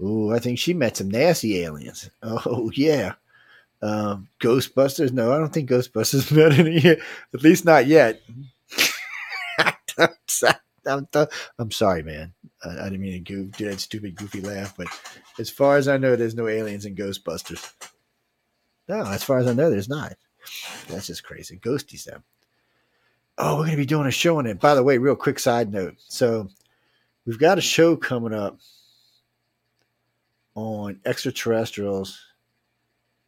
[0.00, 2.10] Oh, I think she met some nasty aliens.
[2.22, 3.14] Oh yeah.
[3.80, 5.12] Um, Ghostbusters.
[5.12, 6.78] No, I don't think Ghostbusters met any.
[6.86, 8.20] At least not yet.
[10.86, 11.08] I'm,
[11.58, 12.32] I'm, sorry, man.
[12.64, 14.74] I, I, didn't mean to do that stupid, goofy laugh.
[14.76, 14.86] But
[15.38, 17.72] as far as I know, there's no aliens in Ghostbusters.
[18.88, 20.14] No, as far as I know, there's not.
[20.88, 21.58] That's just crazy.
[21.58, 22.24] Ghosties them.
[23.36, 24.60] Oh, we're to be doing a show on it.
[24.60, 25.96] By the way, real quick side note.
[26.08, 26.48] So
[27.26, 28.58] we've got a show coming up
[30.54, 32.18] on extraterrestrials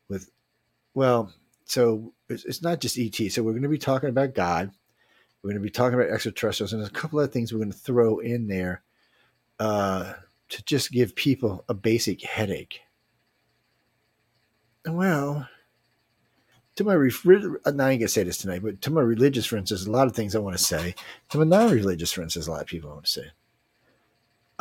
[0.09, 0.29] with
[0.95, 1.33] well
[1.65, 4.73] so it's, it's not just et so we're to be talking about god
[5.43, 7.73] we're going to be talking about extraterrestrials and there's a couple of things we're going
[7.73, 8.83] to throw in there
[9.59, 10.15] uh,
[10.49, 12.81] to just give people a basic headache
[14.87, 15.49] well
[16.77, 19.69] to my uh, now I ain't gonna say this tonight, but to my religious friends,
[19.69, 20.95] there's a lot of things I want to say.
[21.29, 23.27] To my non-religious friends, there's a lot of people I want to say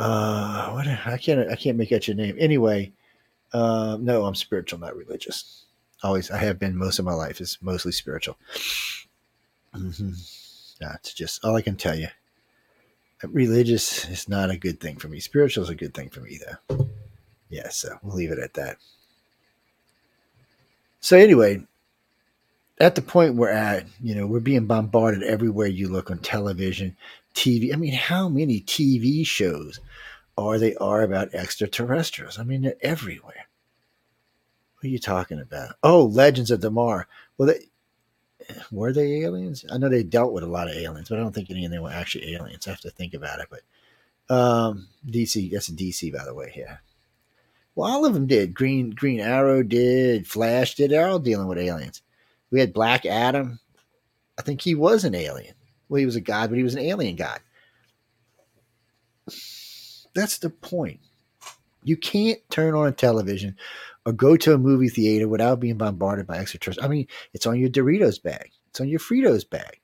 [0.00, 2.34] uh what I can't I can't make out your name.
[2.38, 2.92] Anyway,
[3.52, 5.66] uh, no, I'm spiritual, not religious.
[6.02, 8.38] Always I have been most of my life is mostly spiritual.
[9.74, 10.12] Mm-hmm.
[10.80, 12.08] That's just all I can tell you.
[13.22, 15.20] Religious is not a good thing for me.
[15.20, 16.38] Spiritual is a good thing for me
[16.68, 16.88] though.
[17.50, 18.78] Yeah, so we'll leave it at that.
[21.00, 21.66] So anyway,
[22.78, 26.96] at the point we're at, you know, we're being bombarded everywhere you look on television,
[27.34, 27.72] TV.
[27.72, 29.80] I mean, how many TV shows
[30.38, 32.38] are they are about extraterrestrials?
[32.38, 33.46] I mean, they're everywhere.
[34.76, 35.74] What are you talking about?
[35.82, 37.04] Oh, Legends of Tomorrow.
[37.36, 37.66] Well, they,
[38.70, 39.64] were they aliens?
[39.72, 41.70] I know they dealt with a lot of aliens, but I don't think any of
[41.70, 42.66] them were actually aliens.
[42.66, 43.48] I have to think about it.
[43.50, 46.52] But um, DC, that's DC, by the way.
[46.56, 46.78] Yeah.
[47.74, 48.54] Well, all of them did.
[48.54, 50.26] Green Green Arrow did.
[50.26, 50.90] Flash did.
[50.90, 52.02] They're all dealing with aliens.
[52.50, 53.60] We had Black Adam.
[54.38, 55.54] I think he was an alien.
[55.88, 57.40] Well, he was a god, but he was an alien god.
[60.14, 61.00] That's the point.
[61.82, 63.56] You can't turn on a television
[64.06, 66.84] or go to a movie theater without being bombarded by extraterrestrials.
[66.84, 68.50] I mean, it's on your Doritos bag.
[68.68, 69.80] It's on your Fritos bag.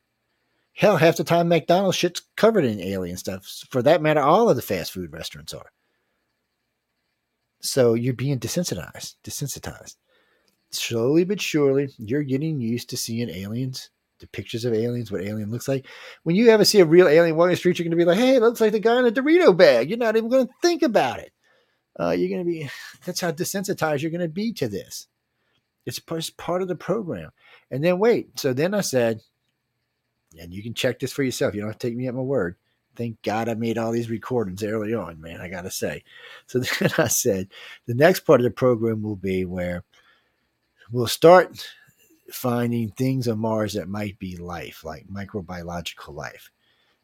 [0.72, 3.47] Hell, half the time McDonald's shit's covered in alien stuff.
[3.70, 5.70] For that matter, all of the fast food restaurants are.
[7.60, 9.97] So you're being desensitized, desensitized.
[10.70, 13.90] Slowly but surely, you're getting used to seeing aliens,
[14.20, 15.86] the pictures of aliens, what alien looks like.
[16.24, 18.18] When you ever see a real alien walking the street, you're going to be like,
[18.18, 19.88] hey, it looks like the guy in a Dorito bag.
[19.88, 21.32] You're not even going to think about it.
[21.98, 22.68] Uh, you're going to be,
[23.05, 25.09] that's how desensitized you're going to be to this.
[25.85, 27.31] It's part of the program.
[27.70, 28.39] And then wait.
[28.40, 29.20] So then I said,
[30.39, 31.55] and you can check this for yourself.
[31.55, 32.56] You don't have to take me at my word.
[32.97, 35.40] Thank God I made all these recordings early on, man.
[35.40, 36.02] I got to say.
[36.47, 37.48] So then I said,
[37.86, 39.85] the next part of the program will be where
[40.90, 41.68] we'll start
[42.31, 46.51] finding things on Mars that might be life, like microbiological life.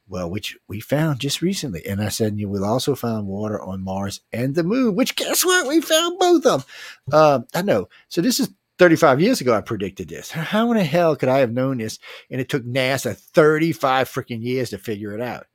[0.08, 1.86] Well, which we found just recently.
[1.86, 5.44] And I said, you will also find water on Mars and the moon, which guess
[5.44, 5.66] what?
[5.68, 6.74] We found both of them.
[7.10, 7.88] Uh, I know.
[8.08, 10.30] So this is 35 years ago, I predicted this.
[10.30, 11.98] How in the hell could I have known this?
[12.30, 15.46] And it took NASA 35 freaking years to figure it out.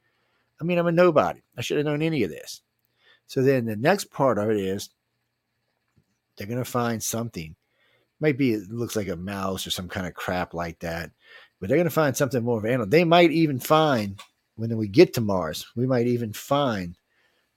[0.61, 1.41] I mean, I'm a nobody.
[1.57, 2.61] I should have known any of this.
[3.27, 4.89] So then the next part of it is
[6.37, 7.55] they're going to find something.
[8.19, 11.11] Might be, it looks like a mouse or some kind of crap like that,
[11.59, 12.87] but they're going to find something more of an animal.
[12.87, 14.19] They might even find,
[14.57, 16.97] when we get to Mars, we might even find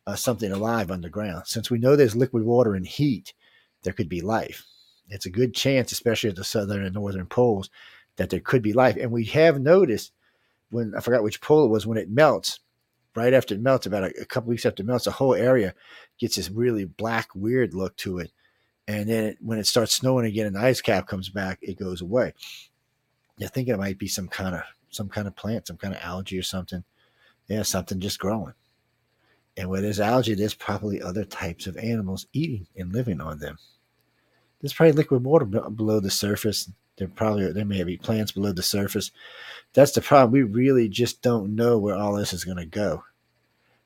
[0.06, 1.46] uh, something alive underground.
[1.46, 3.34] Since we know there's liquid water and heat,
[3.82, 4.64] there could be life
[5.10, 7.68] it's a good chance, especially at the southern and northern poles,
[8.16, 8.96] that there could be life.
[8.96, 10.12] And we have noticed
[10.70, 12.60] when I forgot which pole it was when it melts,
[13.16, 15.74] right after it melts, about a, a couple weeks after it melts, the whole area
[16.18, 18.30] gets this really black, weird look to it.
[18.86, 21.78] And then it, when it starts snowing again and the ice cap comes back, it
[21.78, 22.34] goes away.
[23.36, 26.00] You think it might be some kind of some kind of plant, some kind of
[26.02, 26.84] algae or something.
[27.48, 28.54] Yeah, something just growing.
[29.56, 33.58] And where there's algae, there's probably other types of animals eating and living on them.
[34.60, 36.70] There's probably liquid water below the surface.
[36.96, 39.10] There probably there may be plants below the surface.
[39.72, 40.32] That's the problem.
[40.32, 43.04] We really just don't know where all this is going to go.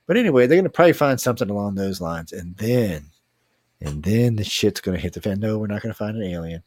[0.06, 3.06] But anyway, they're going to probably find something along those lines, and then,
[3.80, 5.40] and then the shit's going to hit the fan.
[5.40, 6.62] No, we're not going to find an alien.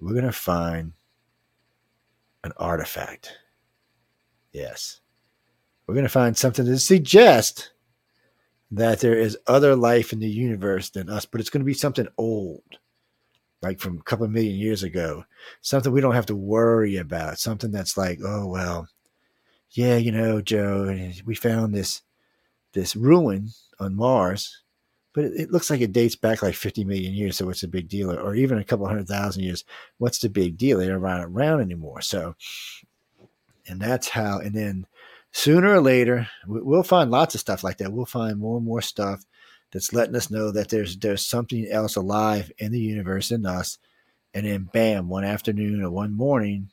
[0.00, 0.92] We're going to find
[2.44, 3.32] an artifact.
[4.52, 5.00] Yes,
[5.86, 7.72] we're going to find something to suggest
[8.72, 11.74] that there is other life in the universe than us, but it's going to be
[11.74, 12.62] something old
[13.62, 15.24] like from a couple of million years ago,
[15.60, 18.88] something we don't have to worry about, something that's like, oh well,
[19.72, 22.02] yeah, you know, Joe, we found this
[22.72, 24.62] this ruin on Mars,
[25.12, 27.36] but it, it, looks like it dates back like 50 million years.
[27.36, 28.12] So what's the big deal?
[28.12, 29.64] Or even a couple hundred thousand years.
[29.98, 30.78] What's the big deal?
[30.78, 32.00] They don't run around anymore.
[32.00, 32.36] So,
[33.66, 34.38] and that's how.
[34.38, 34.86] And then
[35.32, 37.92] sooner or later, we'll find lots of stuff like that.
[37.92, 39.24] We'll find more and more stuff
[39.72, 43.78] that's letting us know that there's there's something else alive in the universe in us.
[44.32, 46.70] And then bam, one afternoon or one morning,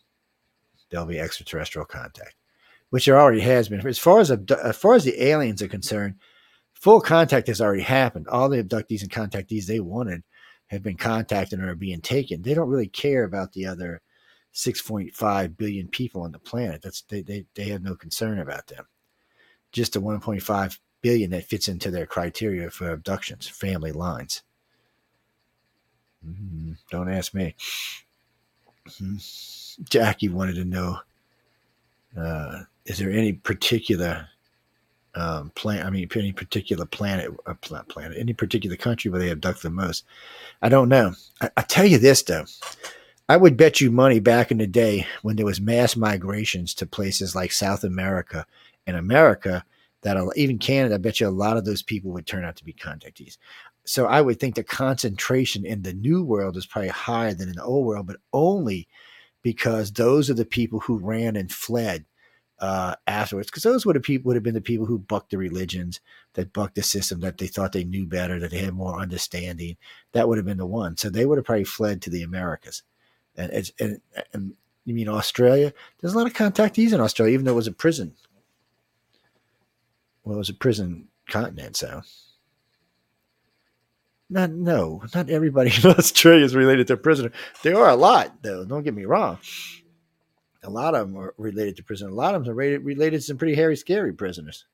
[0.89, 2.35] there'll be extraterrestrial contact,
[2.91, 3.85] which there already has been.
[3.85, 6.15] As far as as far as the aliens are concerned,
[6.87, 8.29] full contact has already happened.
[8.29, 10.23] All the abductees and contactees they wanted
[10.67, 12.41] have been contacted or are being taken.
[12.41, 13.99] They don't really care about the other
[14.53, 16.81] 6.5 billion people on the planet.
[16.81, 18.85] That's they, they, they have no concern about them.
[19.73, 24.43] Just the 1.5 billion that fits into their criteria for abductions, family lines.
[26.25, 27.53] Mm, don't ask me.
[28.87, 29.83] Mm-hmm.
[29.89, 30.99] Jackie wanted to know
[32.17, 34.29] uh, is there any particular
[35.17, 39.69] um, I mean, any particular planet, uh, planet, any particular country where they abduct the
[39.69, 40.05] most?
[40.61, 41.13] I don't know.
[41.41, 42.45] I, I tell you this, though.
[43.29, 46.85] I would bet you money back in the day when there was mass migrations to
[46.85, 48.45] places like South America
[48.85, 49.65] and America
[50.01, 52.63] that even Canada, I bet you a lot of those people would turn out to
[52.63, 53.37] be contactees.
[53.83, 57.55] So I would think the concentration in the new world is probably higher than in
[57.55, 58.87] the old world, but only
[59.41, 62.05] because those are the people who ran and fled
[62.59, 63.49] uh, afterwards.
[63.49, 65.99] Because those would have people would have been the people who bucked the religions,
[66.33, 69.77] that bucked the system, that they thought they knew better, that they had more understanding.
[70.11, 70.97] That would have been the one.
[70.97, 72.83] So they would have probably fled to the Americas.
[73.35, 74.01] And it's and,
[74.33, 74.55] and
[74.85, 75.73] you mean Australia?
[75.99, 78.13] There's a lot of contactees in Australia, even though it was a prison
[80.27, 82.01] well, it was a prison continent, so
[84.29, 87.31] not no, not everybody in Australia is related to a prisoner.
[87.63, 88.65] There are a lot, though.
[88.65, 89.39] Don't get me wrong.
[90.67, 92.09] A lot of them are related to prison.
[92.09, 94.65] A lot of them are related, related to some pretty hairy, scary prisoners.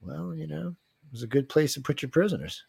[0.00, 2.64] Well, you know, it was a good place to put your prisoners.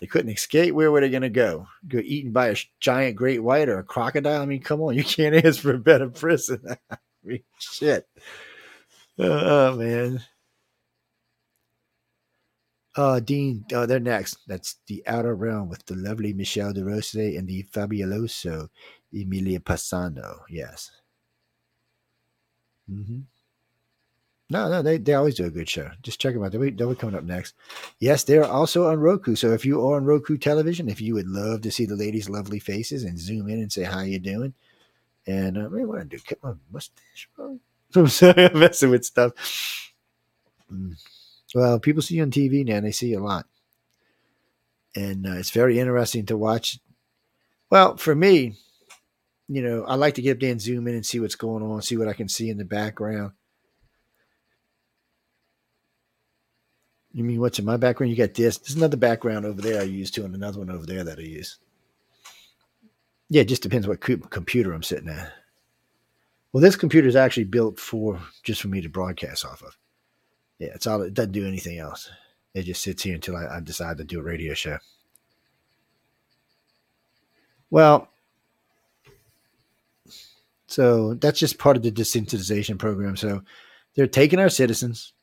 [0.00, 0.74] They couldn't escape.
[0.74, 1.68] Where were they going to go?
[1.86, 4.42] Go eaten by a giant great white or a crocodile?
[4.42, 6.60] I mean, come on, you can't ask for a better prison.
[6.90, 8.08] I mean, shit.
[9.16, 10.24] Uh, oh, man.
[12.94, 14.38] Uh, Dean, uh, they're next.
[14.46, 18.68] That's the Outer Realm with the lovely Michelle De Rose and the fabuloso
[19.12, 20.40] Emilia Passano.
[20.48, 20.90] Yes.
[22.90, 23.20] Mm-hmm.
[24.50, 25.90] No, no, they, they always do a good show.
[26.02, 26.52] Just check them out.
[26.52, 27.54] They'll be, they'll be coming up next.
[28.00, 29.34] Yes, they're also on Roku.
[29.34, 32.28] So if you are on Roku television, if you would love to see the ladies'
[32.28, 34.52] lovely faces and zoom in and say how you doing,
[35.26, 36.18] and uh, man, what I do?
[36.18, 37.58] Cut my mustache, bro.
[37.94, 39.32] I'm sorry, I'm messing with stuff.
[40.70, 40.96] Mm.
[41.54, 43.46] Well, people see you on TV now, and they see you a lot.
[44.94, 46.78] And uh, it's very interesting to watch.
[47.70, 48.56] Well, for me,
[49.48, 51.62] you know, I like to get up there and zoom in and see what's going
[51.62, 53.32] on, see what I can see in the background.
[57.12, 58.10] You mean what's in my background?
[58.10, 58.56] You got this.
[58.56, 61.22] There's another background over there I use too, and another one over there that I
[61.22, 61.58] use.
[63.28, 65.32] Yeah, it just depends what computer I'm sitting at.
[66.52, 69.76] Well, this computer is actually built for just for me to broadcast off of.
[70.62, 71.02] Yeah, it's all.
[71.02, 72.08] It doesn't do anything else.
[72.54, 74.78] It just sits here until I, I decide to do a radio show.
[77.68, 78.08] Well,
[80.68, 83.16] so that's just part of the desensitization program.
[83.16, 83.42] So
[83.96, 85.14] they're taking our citizens,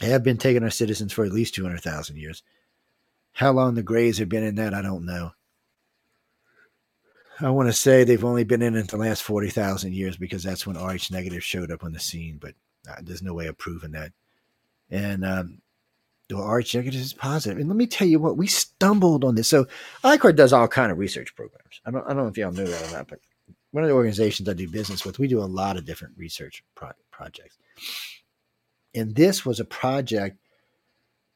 [0.00, 2.42] They have been taking our citizens for at least 200,000 years.
[3.32, 5.32] How long the Greys have been in that, I don't know.
[7.40, 10.66] I want to say they've only been in it the last 40,000 years because that's
[10.66, 12.54] when RH negative showed up on the scene, but
[12.88, 14.12] uh, there's no way of proving that.
[14.90, 15.58] And um,
[16.28, 17.58] the RH negative is positive.
[17.58, 19.48] And let me tell you what, we stumbled on this.
[19.48, 19.66] So
[20.02, 21.80] ICAR does all kind of research programs.
[21.84, 23.20] I don't, I don't know if y'all know that or not, but
[23.70, 26.64] one of the organizations I do business with, we do a lot of different research
[26.74, 27.58] pro- projects.
[28.94, 30.38] And this was a project.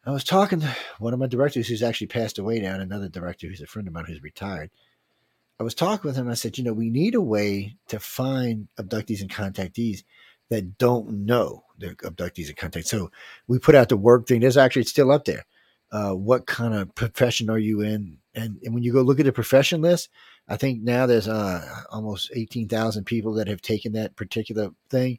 [0.06, 3.08] I was talking to one of my directors who's actually passed away now, and another
[3.08, 4.70] director who's a friend of mine who's retired.
[5.60, 6.30] I was talking with him.
[6.30, 10.04] I said, you know, we need a way to find abductees and contactees
[10.50, 12.86] that don't know they're abductees and contactees.
[12.86, 13.10] So
[13.48, 14.40] we put out the work thing.
[14.40, 15.44] There's actually it's still up there.
[15.90, 18.18] Uh, what kind of profession are you in?
[18.34, 20.08] And, and when you go look at the profession list,
[20.46, 25.18] I think now there's uh, almost 18,000 people that have taken that particular thing.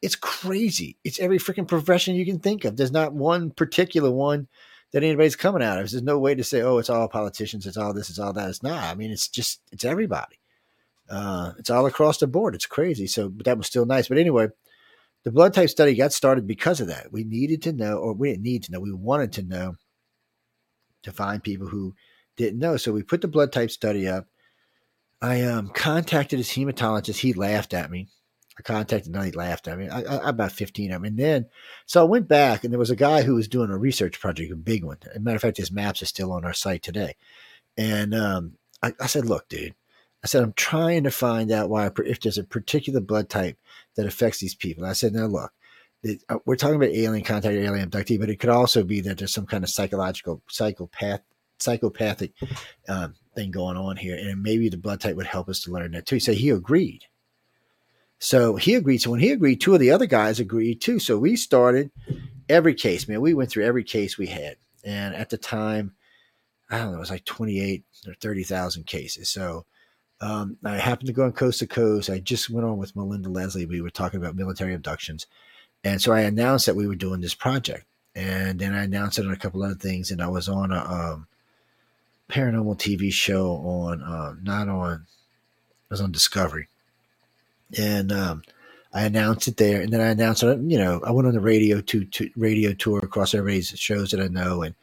[0.00, 0.96] It's crazy.
[1.04, 2.76] It's every freaking profession you can think of.
[2.76, 4.48] There's not one particular one
[4.92, 5.90] that anybody's coming out of.
[5.90, 8.48] There's no way to say, oh, it's all politicians, it's all this, it's all that.
[8.48, 8.82] It's not.
[8.82, 10.39] I mean, it's just, it's everybody.
[11.10, 12.54] Uh, it's all across the board.
[12.54, 13.06] It's crazy.
[13.06, 14.08] So, but that was still nice.
[14.08, 14.48] But anyway,
[15.24, 17.12] the blood type study got started because of that.
[17.12, 19.74] We needed to know, or we didn't need to know, we wanted to know
[21.02, 21.94] to find people who
[22.36, 22.76] didn't know.
[22.76, 24.26] So we put the blood type study up.
[25.20, 27.18] I um, contacted his hematologist.
[27.18, 28.08] He laughed at me.
[28.58, 29.22] I contacted him.
[29.22, 29.88] He laughed at me.
[29.88, 31.04] I, I, about 15 of them.
[31.04, 31.46] And then,
[31.86, 34.52] so I went back and there was a guy who was doing a research project,
[34.52, 34.98] a big one.
[35.10, 37.16] As a matter of fact, his maps are still on our site today.
[37.76, 39.74] And um, I, I said, look, dude,
[40.22, 43.56] I said, I'm trying to find out why, if there's a particular blood type
[43.96, 44.84] that affects these people.
[44.84, 45.52] I said, now look,
[46.28, 49.32] uh, we're talking about alien contact, alien abductee, but it could also be that there's
[49.32, 51.20] some kind of psychological, psychopath,
[51.58, 52.32] psychopathic
[52.88, 55.92] um, thing going on here, and maybe the blood type would help us to learn
[55.92, 56.20] that too.
[56.20, 57.04] So he agreed.
[58.18, 58.98] So he agreed.
[58.98, 60.98] So when he agreed, two of the other guys agreed too.
[60.98, 61.90] So we started
[62.48, 63.20] every case, man.
[63.20, 65.94] We went through every case we had, and at the time,
[66.70, 69.28] I don't know, it was like twenty eight or thirty thousand cases.
[69.28, 69.66] So
[70.20, 72.10] um, I happened to go on coast to coast.
[72.10, 73.66] I just went on with Melinda Leslie.
[73.66, 75.26] We were talking about military abductions.
[75.82, 77.86] And so I announced that we were doing this project.
[78.14, 80.10] And then I announced it on a couple other things.
[80.10, 81.26] And I was on a um,
[82.28, 85.06] paranormal TV show on, um, not on,
[85.90, 86.68] I was on Discovery.
[87.78, 88.42] And um,
[88.92, 89.80] I announced it there.
[89.80, 92.74] And then I announced it, you know, I went on the radio to, to radio
[92.74, 94.74] tour across everybody's shows that I know and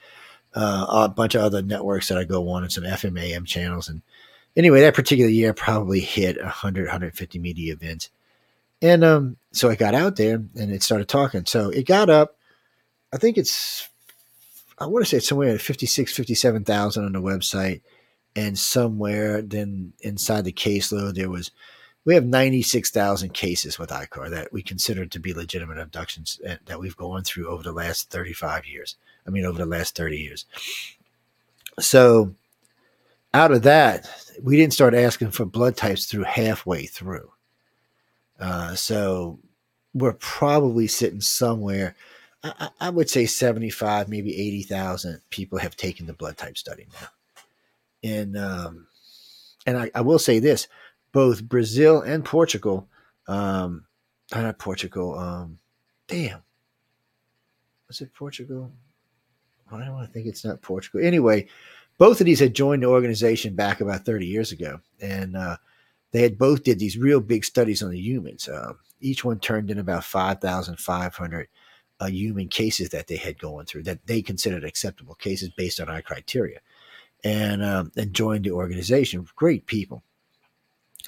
[0.55, 3.87] uh, a bunch of other networks that I go on and some FMAM channels.
[3.87, 4.01] And
[4.57, 8.09] anyway, that particular year probably hit 100, 150 media events.
[8.81, 11.45] And um, so I got out there and it started talking.
[11.45, 12.35] So it got up,
[13.13, 13.87] I think it's,
[14.77, 17.81] I want to say it's somewhere at 56, 57,000 on the website.
[18.35, 21.51] And somewhere then inside the caseload, there was,
[22.05, 26.95] we have 96,000 cases with ICAR that we consider to be legitimate abductions that we've
[26.95, 28.95] gone through over the last 35 years.
[29.25, 30.45] I mean, over the last 30 years.
[31.79, 32.35] So
[33.33, 34.09] out of that,
[34.41, 37.31] we didn't start asking for blood types through halfway through.
[38.39, 39.39] Uh, so
[39.93, 41.95] we're probably sitting somewhere.
[42.43, 47.07] I, I, would say 75, maybe 80,000 people have taken the blood type study now.
[48.03, 48.87] And, um,
[49.65, 50.67] and I, I, will say this,
[51.11, 52.87] both Brazil and Portugal,
[53.27, 53.85] um,
[54.31, 55.59] not Portugal, um,
[56.07, 56.43] damn,
[57.87, 58.71] was it Portugal?
[59.71, 61.01] I don't want to think it's not Portugal.
[61.03, 61.47] Anyway,
[61.97, 65.57] both of these had joined the organization back about 30 years ago, and uh,
[66.11, 68.47] they had both did these real big studies on the humans.
[68.47, 71.47] Um, each one turned in about 5,500
[71.99, 75.89] uh, human cases that they had going through that they considered acceptable cases based on
[75.89, 76.59] our criteria,
[77.23, 79.27] and um, and joined the organization.
[79.35, 80.03] Great people.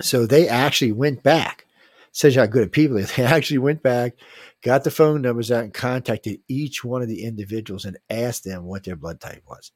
[0.02, 1.66] So they actually went back.
[2.12, 4.16] Says how good people they actually went back,
[4.64, 8.66] got the phone numbers out, and contacted each one of the individuals and asked them
[8.66, 9.72] what their blood type was.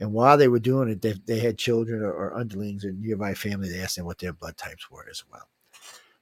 [0.00, 3.34] And while they were doing it, they, they had children or, or underlings or nearby
[3.34, 3.68] family.
[3.68, 5.48] They asked them what their blood types were as well.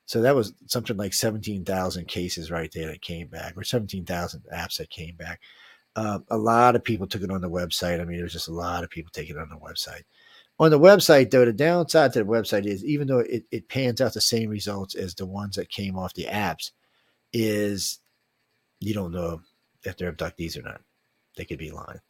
[0.05, 4.79] So that was something like 17,000 cases right there that came back, or 17,000 apps
[4.79, 5.41] that came back.
[5.95, 8.01] Uh, a lot of people took it on the website.
[8.01, 10.03] I mean, there's just a lot of people taking it on the website.
[10.61, 14.01] On the website, though, the downside to the website is even though it, it pans
[14.01, 16.73] out the same results as the ones that came off the apps,
[17.33, 18.01] is
[18.81, 19.41] you don't know
[19.85, 20.81] if they're abductees or not.
[21.37, 22.01] They could be lying.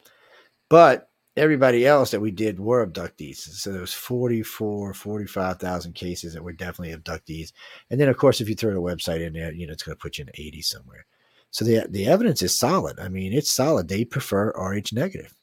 [0.69, 3.37] But everybody else that we did were abductees.
[3.37, 7.51] So there was 44, 45,000 cases that were definitely abductees.
[7.89, 9.95] And then, of course, if you throw the website in there, you know, it's going
[9.95, 11.05] to put you in 80 somewhere.
[11.51, 12.99] So the, the evidence is solid.
[12.99, 13.87] I mean, it's solid.
[13.87, 15.33] They prefer RH negative.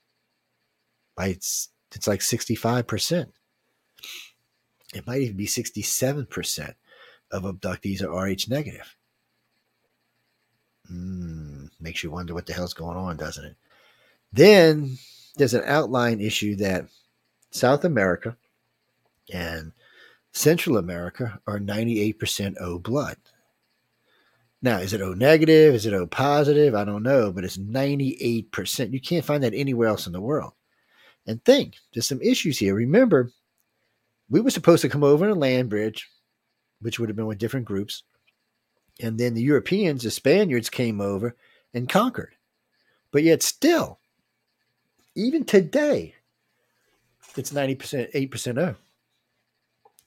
[1.19, 3.27] It's, it's like 65%.
[4.95, 6.75] It might even be 67%
[7.33, 8.95] of abductees are RH negative.
[10.93, 13.57] Mm, makes you wonder what the hell's going on, doesn't it?
[14.33, 14.99] Then
[15.37, 16.87] there's an outline issue that
[17.51, 18.37] South America
[19.33, 19.73] and
[20.33, 23.17] Central America are 98% O blood.
[24.63, 25.75] Now, is it O negative?
[25.75, 26.75] Is it O positive?
[26.75, 28.93] I don't know, but it's 98%.
[28.93, 30.53] You can't find that anywhere else in the world.
[31.27, 32.75] And think, there's some issues here.
[32.75, 33.31] Remember,
[34.29, 36.09] we were supposed to come over in a land bridge,
[36.81, 38.03] which would have been with different groups.
[39.01, 41.37] And then the Europeans, the Spaniards came over
[41.75, 42.35] and conquered.
[43.11, 44.01] But yet, still,
[45.17, 46.15] even today,
[47.37, 48.77] it's 90%, 8% O.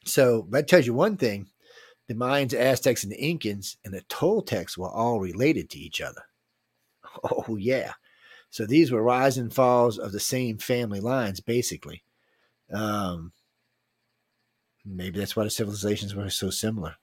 [0.06, 1.48] So that tells you one thing
[2.08, 6.22] the Mayans, Aztecs, and the Incans and the Toltecs were all related to each other.
[7.24, 7.94] Oh, yeah.
[8.52, 12.04] So these were rise and falls of the same family lines, basically.
[12.72, 13.32] Um,
[14.86, 16.96] maybe that's why the civilizations were so similar.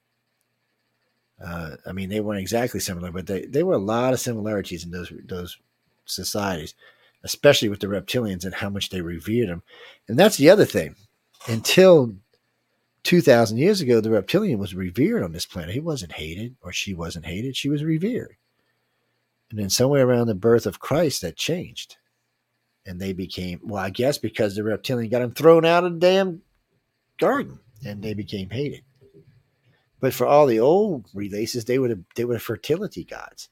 [1.44, 4.84] Uh, I mean, they weren't exactly similar, but they, there were a lot of similarities
[4.84, 5.58] in those those
[6.04, 6.74] societies
[7.26, 9.62] especially with the reptilians and how much they revered them.
[10.06, 10.94] And that's the other thing.
[11.48, 12.14] Until
[13.02, 15.74] 2,000 years ago, the reptilian was revered on this planet.
[15.74, 17.56] He wasn't hated or she wasn't hated.
[17.56, 18.36] She was revered.
[19.50, 21.96] And then somewhere around the birth of Christ, that changed.
[22.86, 25.98] And they became, well, I guess because the reptilian got them thrown out of the
[25.98, 26.42] damn
[27.18, 28.82] garden and they became hated.
[29.98, 33.48] But for all the old releases, they were the, they were the fertility gods.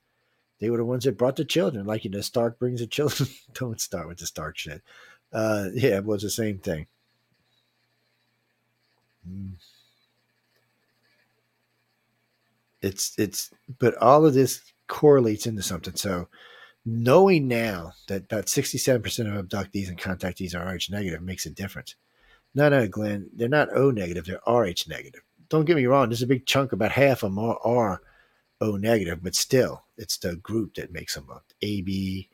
[0.60, 1.86] They were the ones that brought the children.
[1.86, 3.28] Like, you know, Stark brings the children.
[3.54, 4.82] Don't start with the Stark shit.
[5.32, 6.86] Uh, yeah, it was the same thing.
[9.28, 9.54] Mm.
[12.80, 15.96] It's, it's, but all of this correlates into something.
[15.96, 16.28] So,
[16.84, 21.96] knowing now that about 67% of abductees and contactees are RH negative makes a difference.
[22.54, 25.22] No, no, Glenn, they're not O negative, they're RH negative.
[25.48, 28.02] Don't get me wrong, there's a big chunk, about half of them are, are
[28.60, 31.44] O negative, but still, it's the group that makes them up.
[31.62, 32.28] A B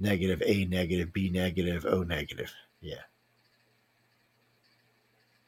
[0.00, 2.52] negative, A negative, B negative, O negative.
[2.80, 3.02] Yeah.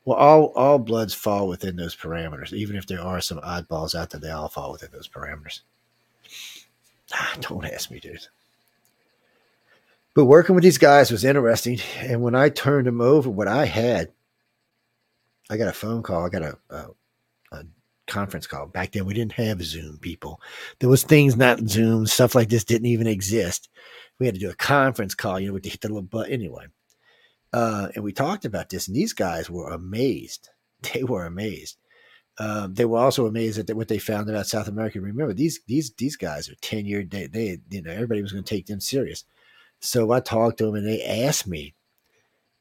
[0.05, 2.53] Well, all all bloods fall within those parameters.
[2.53, 5.61] Even if there are some oddballs out there, they all fall within those parameters.
[7.13, 8.27] Ah, don't ask me, dude.
[10.15, 13.67] But working with these guys was interesting, and when I turned them over, what I
[13.67, 14.13] had,
[15.51, 16.25] I got a phone call.
[16.25, 16.87] I got a, a,
[17.53, 17.65] a
[18.07, 18.67] conference call.
[18.67, 20.41] Back then we didn't have Zoom people.
[20.79, 23.69] There was things not Zoom, stuff like this didn't even exist.
[24.19, 26.67] We had to do a conference call, you know, with hit the little button anyway.
[27.53, 30.51] Uh, and we talked about this, and these guys were amazed.
[30.93, 31.79] They were amazed.
[32.39, 35.01] Um, they were also amazed at what they found about South America.
[35.01, 37.11] Remember, these these these guys are tenured.
[37.11, 39.25] They, they you know everybody was going to take them serious.
[39.81, 41.75] So I talked to them, and they asked me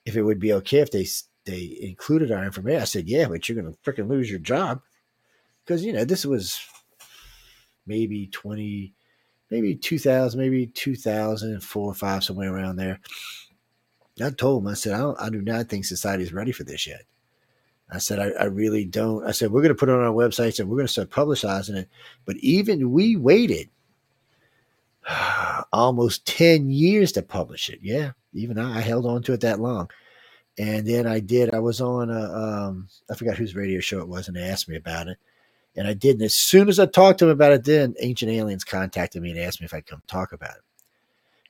[0.05, 1.05] if it would be okay if they
[1.45, 2.81] they included our information.
[2.81, 4.81] I said, "Yeah, but you're going to freaking lose your job."
[5.65, 6.59] Because you know this was
[7.87, 8.93] maybe 20
[9.49, 12.99] maybe 2000 maybe 2004 or 5 somewhere around there.
[14.21, 16.63] I told him i said i, don't, I do not think society is ready for
[16.63, 17.03] this yet.
[17.91, 19.25] I said I, I really don't.
[19.25, 21.09] I said we're going to put it on our websites and we're going to start
[21.09, 21.89] publicizing it.
[22.25, 23.69] But even we waited
[25.73, 27.79] almost 10 years to publish it.
[27.81, 29.89] Yeah even I, I held on to it that long.
[30.57, 34.07] And then i did i was on a um, I forgot whose radio show it
[34.07, 35.17] was and they asked me about it
[35.75, 36.15] and I did.
[36.15, 39.31] And as soon as I talked to him about it, then Ancient Aliens contacted me
[39.31, 40.61] and asked me if I'd come talk about it.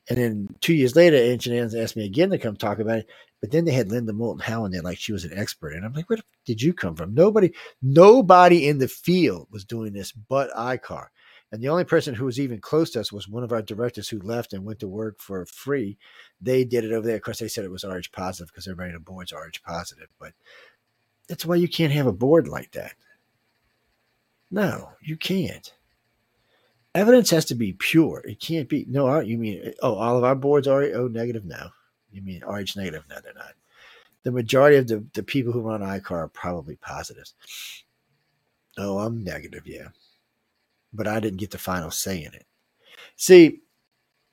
[0.08, 3.06] And then two years later, Ancient Aliens asked me again to come talk about it.
[3.40, 5.74] But then they had Linda Moulton Howe in there like she was an expert.
[5.74, 7.14] And I'm like, where did you come from?
[7.14, 11.08] Nobody, nobody in the field was doing this but ICAR.
[11.52, 14.08] And the only person who was even close to us was one of our directors
[14.08, 15.96] who left and went to work for FREE.
[16.40, 17.16] They did it over there.
[17.16, 20.08] Of course, they said it was RH positive because everybody on the board's RH positive.
[20.18, 20.32] But
[21.28, 22.94] that's why you can't have a board like that.
[24.50, 25.72] No, you can't.
[26.94, 28.22] Evidence has to be pure.
[28.24, 28.86] It can't be.
[28.88, 31.44] No, you mean, oh, all of our boards are O negative?
[31.44, 31.68] No.
[32.10, 33.04] You mean RH negative?
[33.10, 33.52] No, they're not.
[34.22, 37.34] The majority of the, the people who run ICAR are probably positives.
[38.78, 39.88] Oh, I'm negative, yeah.
[40.92, 42.46] But I didn't get the final say in it.
[43.16, 43.60] See,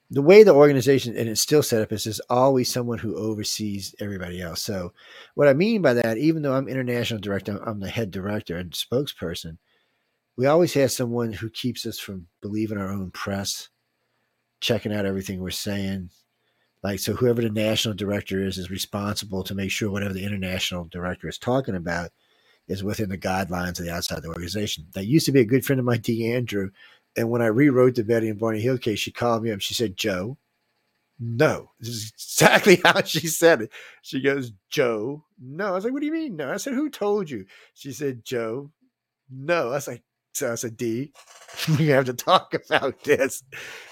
[0.10, 3.96] the way the organization and it's still set up is there's always someone who oversees
[4.00, 4.62] everybody else.
[4.62, 4.94] So,
[5.36, 8.72] what I mean by that, even though I'm international director, I'm the head director and
[8.72, 9.58] spokesperson
[10.38, 13.70] we always have someone who keeps us from believing our own press,
[14.62, 16.10] checking out everything we're saying.
[16.84, 20.86] Like, so whoever the national director is is responsible to make sure whatever the international
[20.86, 22.12] director is talking about
[22.68, 24.88] is within the guidelines of the outside of the organization.
[24.94, 26.32] That used to be a good friend of mine, D.
[26.34, 26.72] Andrew.
[27.16, 29.62] And when I rewrote the Betty and Barney Hill case, she called me up.
[29.62, 30.38] She said, Joe,
[31.20, 31.72] no.
[31.80, 33.72] This is exactly how she said it.
[34.02, 35.68] She goes, Joe, no.
[35.68, 36.52] I was like, what do you mean, no?
[36.52, 37.46] I said, who told you?
[37.74, 38.72] She said, Joe,
[39.32, 39.70] no.
[39.70, 40.04] I was like,
[40.34, 41.14] so I said, D,
[41.78, 43.44] we have to talk about this.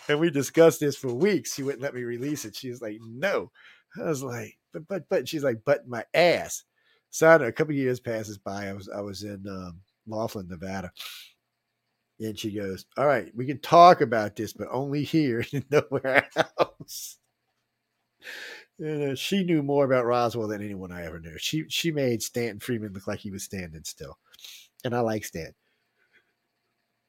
[0.08, 1.54] And we discussed this for weeks.
[1.54, 2.56] She wouldn't let me release it.
[2.56, 3.52] She was like, no.
[4.00, 6.64] I was like, but, but, but, she's like, but my ass.
[7.12, 8.70] So I know a couple years passes by.
[8.70, 10.92] I was, I was in um, Laughlin, Nevada.
[12.20, 16.28] And she goes, all right, we can talk about this, but only here and nowhere
[16.60, 17.18] else.
[18.80, 21.38] And, uh, she knew more about Roswell than anyone I ever knew.
[21.38, 24.18] She she made Stanton Friedman look like he was standing still,
[24.84, 25.56] and I like Stanton.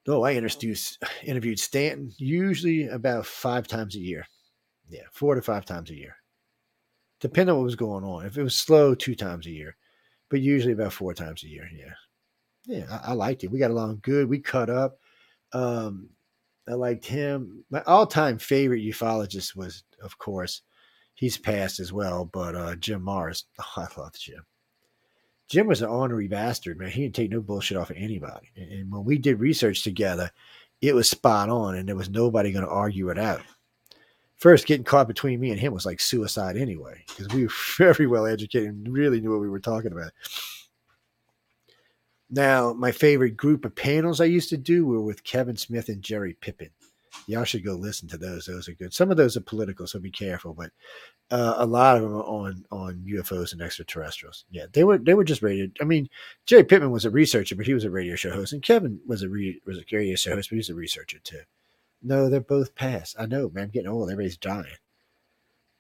[0.07, 4.27] No, I introduced, interviewed Stanton usually about five times a year.
[4.89, 6.17] Yeah, four to five times a year.
[7.21, 8.27] Depending on what was going on.
[8.27, 9.77] If it was slow, two times a year,
[10.29, 11.69] but usually about four times a year.
[11.75, 11.95] Yeah.
[12.67, 13.51] Yeah, I, I liked it.
[13.51, 14.29] We got along good.
[14.29, 14.99] We cut up.
[15.53, 16.11] Um,
[16.69, 17.65] I liked him.
[17.71, 20.63] My all time favorite ufologist was, of course,
[21.15, 23.45] he's passed as well, but uh, Jim Marrs.
[23.59, 24.45] Oh, I love Jim.
[25.53, 26.89] Jim was an ornery bastard, man.
[26.89, 28.51] He didn't take no bullshit off of anybody.
[28.57, 30.31] And when we did research together,
[30.81, 33.43] it was spot on, and there was nobody going to argue it out.
[34.37, 38.07] First, getting caught between me and him was like suicide anyway, because we were very
[38.07, 40.13] well educated and really knew what we were talking about.
[42.31, 46.01] Now, my favorite group of panels I used to do were with Kevin Smith and
[46.01, 46.71] Jerry Pippin.
[47.27, 48.47] Y'all should go listen to those.
[48.47, 48.93] Those are good.
[48.93, 50.55] Some of those are political, so be careful.
[50.55, 50.71] But
[51.31, 54.45] uh, a lot of them are on on UFOs and extraterrestrials.
[54.51, 55.69] Yeah, they were they were just radio.
[55.81, 56.09] I mean,
[56.47, 59.23] Jerry Pippin was a researcher, but he was a radio show host, and Kevin was
[59.23, 61.43] a re, was a radio show host, but he's a researcher too.
[62.03, 63.15] No, they're both past.
[63.19, 63.65] I know, man.
[63.65, 64.11] I'm getting old.
[64.11, 64.67] Everybody's dying.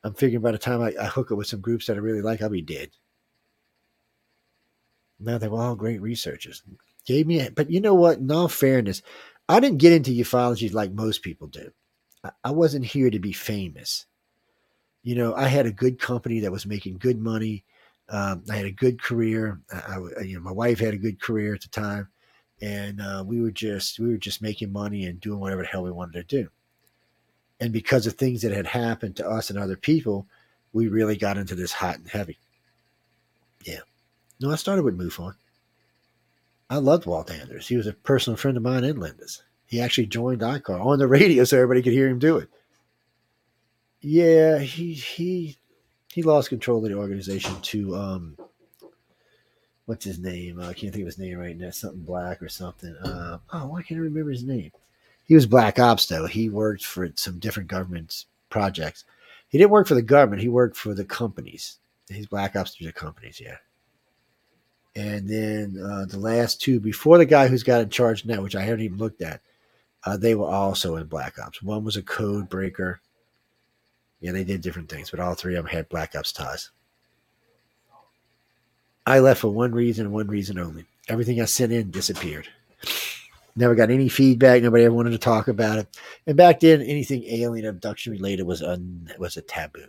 [0.05, 2.23] I'm figuring by the time I, I hook up with some groups that I really
[2.23, 2.91] like, I'll be dead.
[5.19, 6.63] No, they were all great researchers.
[7.07, 8.19] Gave me, a, but you know what?
[8.19, 9.03] In all fairness,
[9.53, 11.71] I didn't get into ufology like most people do.
[12.45, 14.07] I, wasn't here to be famous
[15.03, 17.65] you know, I had a good company that was making good money.
[18.09, 19.61] Um, I had a good career.
[19.73, 22.09] I, I, you know, my wife had a good career at the time,
[22.61, 25.83] and uh, we were just we were just making money and doing whatever the hell
[25.83, 26.49] we wanted to do.
[27.61, 30.27] And because of things that had happened to us and other people,
[30.73, 32.39] we really got into this hot and heavy.
[33.65, 33.81] Yeah.
[34.41, 35.35] No, I started with MUFON.
[36.73, 37.69] I loved Walt Andrus.
[37.69, 39.43] He was a personal friend of mine in Linda's.
[39.67, 42.49] He actually joined ICAR on the radio so everybody could hear him do it.
[44.01, 45.59] Yeah, he he
[46.11, 48.39] he lost control of the organization to um
[49.85, 50.59] what's his name?
[50.59, 51.69] Uh, I can't think of his name right now.
[51.69, 52.97] Something Black or something.
[53.05, 54.73] Uh, oh, why can't I remember his name?
[55.25, 56.25] He was Black Ops though.
[56.25, 59.05] He worked for some different government projects.
[59.51, 60.41] He didn't work for the government.
[60.41, 61.81] He worked for the companies.
[62.09, 63.59] He's Black Ops through the companies, yeah.
[64.95, 68.57] And then uh, the last two before the guy who's got in charge now, which
[68.57, 69.41] I haven't even looked at,
[70.05, 71.63] uh, they were also in Black Ops.
[71.63, 73.01] One was a code breaker
[74.23, 76.71] yeah, they did different things, but all three of them had Black Ops ties.
[79.05, 80.87] I left for one reason, one reason only.
[81.09, 82.49] Everything I sent in disappeared.
[83.57, 84.63] Never got any feedback.
[84.63, 85.89] Nobody ever wanted to talk about it.
[86.25, 89.89] And back then, anything alien abduction related was un, was a taboo.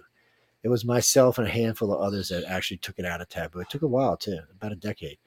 [0.63, 3.59] It was myself and a handful of others that actually took it out of taboo.
[3.59, 5.17] It took a while too, about a decade.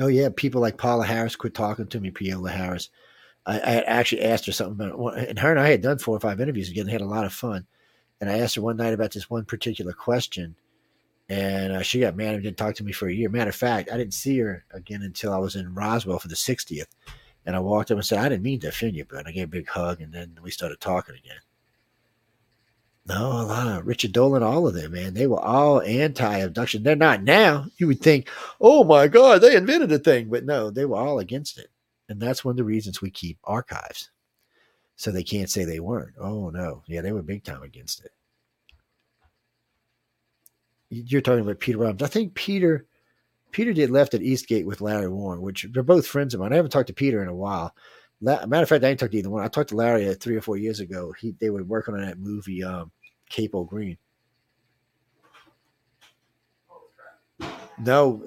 [0.00, 2.10] Oh yeah, people like Paula Harris quit talking to me.
[2.10, 2.88] Paola Harris.
[3.44, 6.20] I, I actually asked her something about, and her and I had done four or
[6.20, 7.66] five interviews again, had a lot of fun.
[8.20, 10.54] And I asked her one night about this one particular question,
[11.28, 13.28] and uh, she got mad and didn't talk to me for a year.
[13.28, 16.34] Matter of fact, I didn't see her again until I was in Roswell for the
[16.34, 16.86] 60th.
[17.44, 19.44] And I walked up and said, I didn't mean to offend you, but I gave
[19.44, 21.40] a big hug, and then we started talking again.
[23.04, 25.14] No, a lot of Richard Dolan, all of them, man.
[25.14, 26.84] They were all anti-abduction.
[26.84, 27.66] They're not now.
[27.76, 28.28] You would think,
[28.60, 31.68] oh my God, they invented a thing, but no, they were all against it,
[32.08, 34.10] and that's one of the reasons we keep archives,
[34.94, 36.14] so they can't say they weren't.
[36.20, 38.12] Oh no, yeah, they were big time against it.
[40.88, 42.02] You're talking about Peter Robbins.
[42.02, 42.86] I think Peter,
[43.50, 46.52] Peter did left at East Gate with Larry Warren, which they're both friends of mine.
[46.52, 47.74] I haven't talked to Peter in a while.
[48.22, 49.44] Matter of fact, I didn't talk to either one.
[49.44, 51.12] I talked to Larry three or four years ago.
[51.18, 52.92] He they were working on that movie, um,
[53.28, 53.98] Capel Green.
[57.78, 58.22] No,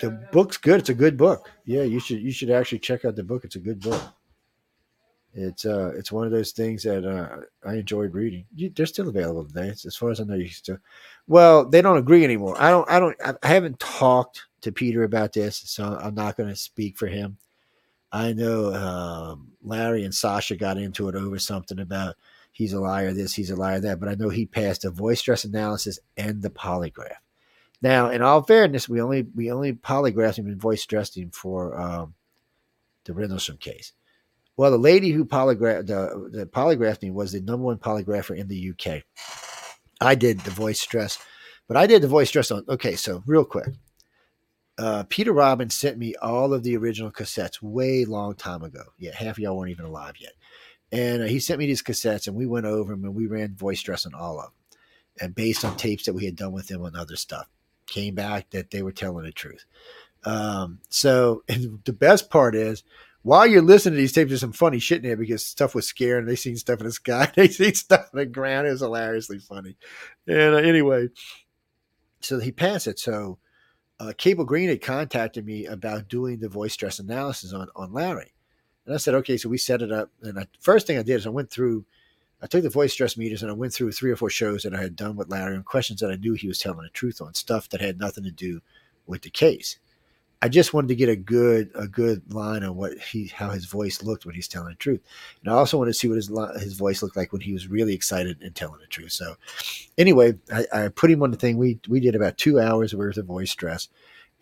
[0.00, 0.80] the book's good.
[0.80, 1.50] It's a good book.
[1.64, 3.44] Yeah, you should you should actually check out the book.
[3.44, 4.02] It's a good book.
[5.32, 8.46] It's uh it's one of those things that uh, I enjoyed reading.
[8.54, 9.68] You, they're still available today.
[9.68, 10.78] as far as I know, you still.
[11.26, 12.56] Well, they don't agree anymore.
[12.60, 12.88] I don't.
[12.90, 13.16] I don't.
[13.42, 17.38] I haven't talked to Peter about this, so I'm not going to speak for him.
[18.14, 22.14] I know um, Larry and Sasha got into it over something about
[22.52, 25.18] he's a liar this, he's a liar that, but I know he passed the voice
[25.18, 27.16] stress analysis and the polygraph.
[27.82, 31.76] Now, in all fairness, we only we only polygraphed him and voice stressed him for
[31.78, 32.14] um,
[33.04, 33.92] the Rendlesham case.
[34.56, 38.46] Well, the lady who polygraphed the, the polygraphed me was the number one polygrapher in
[38.46, 39.02] the UK.
[40.00, 41.18] I did the voice stress,
[41.66, 42.64] but I did the voice stress on.
[42.68, 43.74] Okay, so real quick,
[44.78, 48.82] uh, Peter Robbins sent me all of the original cassettes way long time ago.
[48.98, 50.32] Yeah, half of y'all weren't even alive yet.
[50.90, 53.54] And uh, he sent me these cassettes, and we went over them, and we ran
[53.54, 54.52] voice stress on all of them,
[55.20, 57.48] and based on tapes that we had done with them on other stuff,
[57.86, 59.64] came back that they were telling the truth.
[60.24, 62.82] Um, so, the best part is,
[63.22, 65.86] while you're listening to these tapes, there's some funny shit in there because stuff was
[65.86, 66.26] scaring.
[66.26, 68.66] They seen stuff in the sky, they seen stuff in the ground.
[68.66, 69.76] It was hilariously funny.
[70.26, 71.08] And uh, anyway,
[72.20, 72.98] so he passed it.
[72.98, 73.38] So
[74.00, 78.32] uh, Capel Green had contacted me about doing the voice stress analysis on, on Larry.
[78.86, 80.10] And I said, okay, so we set it up.
[80.22, 81.84] And the first thing I did is I went through,
[82.42, 84.74] I took the voice stress meters and I went through three or four shows that
[84.74, 87.20] I had done with Larry and questions that I knew he was telling the truth
[87.20, 88.60] on, stuff that had nothing to do
[89.06, 89.78] with the case.
[90.44, 93.64] I just wanted to get a good a good line on what he how his
[93.64, 95.00] voice looked when he's telling the truth,
[95.42, 96.30] and I also wanted to see what his
[96.62, 99.12] his voice looked like when he was really excited and telling the truth.
[99.12, 99.36] So,
[99.96, 101.56] anyway, I, I put him on the thing.
[101.56, 103.88] We we did about two hours worth of voice stress,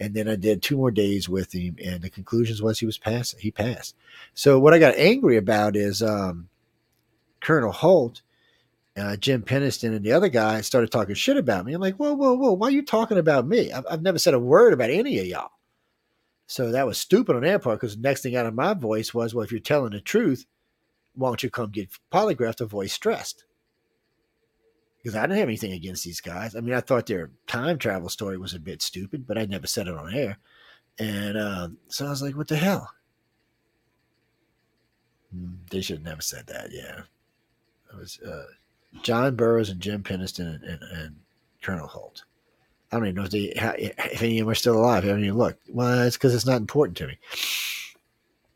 [0.01, 1.77] and then I did two more days with him.
[1.85, 3.39] And the conclusions was he was passing.
[3.39, 3.95] He passed.
[4.35, 6.49] So what I got angry about is um,
[7.41, 8.23] Colonel Halt.
[8.97, 11.73] Uh, Jim Penniston and the other guy started talking shit about me.
[11.73, 12.53] I'm like, whoa, whoa, whoa!
[12.53, 13.73] Why are you talking about me?
[13.73, 15.53] I've, I've never said a word about any of y'all.
[16.53, 19.15] So that was stupid on their part because the next thing out of my voice
[19.15, 20.45] was, well, if you're telling the truth,
[21.15, 23.45] why don't you come get polygraphed or voice stressed?
[24.99, 26.55] Because I didn't have anything against these guys.
[26.55, 29.67] I mean, I thought their time travel story was a bit stupid, but I never
[29.67, 30.37] said it on air.
[30.99, 32.93] And uh, so I was like, what the hell?
[35.35, 36.69] Hmm, they should have never said that.
[36.71, 37.05] Yeah.
[37.95, 38.45] It was uh,
[39.03, 41.17] John Burroughs and Jim Penniston and, and, and
[41.63, 42.25] Colonel Halt.
[42.93, 43.53] I don't even know if, they,
[44.13, 45.05] if any of them are still alive.
[45.05, 45.69] I haven't even looked.
[45.71, 47.19] Well, it's because it's not important to me.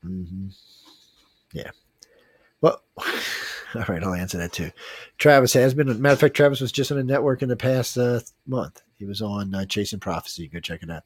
[0.04, 0.48] Mm-hmm.
[1.52, 1.70] Yeah.
[2.60, 4.70] Well, all right, I'll answer that too.
[5.16, 6.00] Travis has been.
[6.02, 8.82] Matter of fact, Travis was just on a network in the past uh, month.
[8.98, 10.48] He was on uh, Chasing Prophecy.
[10.48, 11.02] Go check it out.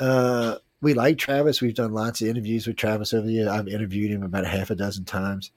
[0.00, 1.60] Uh, we like Travis.
[1.60, 3.48] We've done lots of interviews with Travis over the years.
[3.48, 5.50] I've interviewed him about a half a dozen times.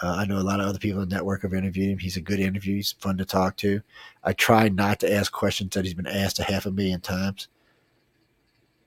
[0.00, 1.98] Uh, I know a lot of other people in the network have interviewed him.
[1.98, 2.76] He's a good interview.
[2.76, 3.82] He's fun to talk to.
[4.24, 7.48] I try not to ask questions that he's been asked a half a million times.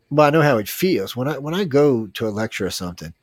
[0.10, 2.72] Well, I know how it feels when I when I go to a lecture or
[2.72, 3.14] something.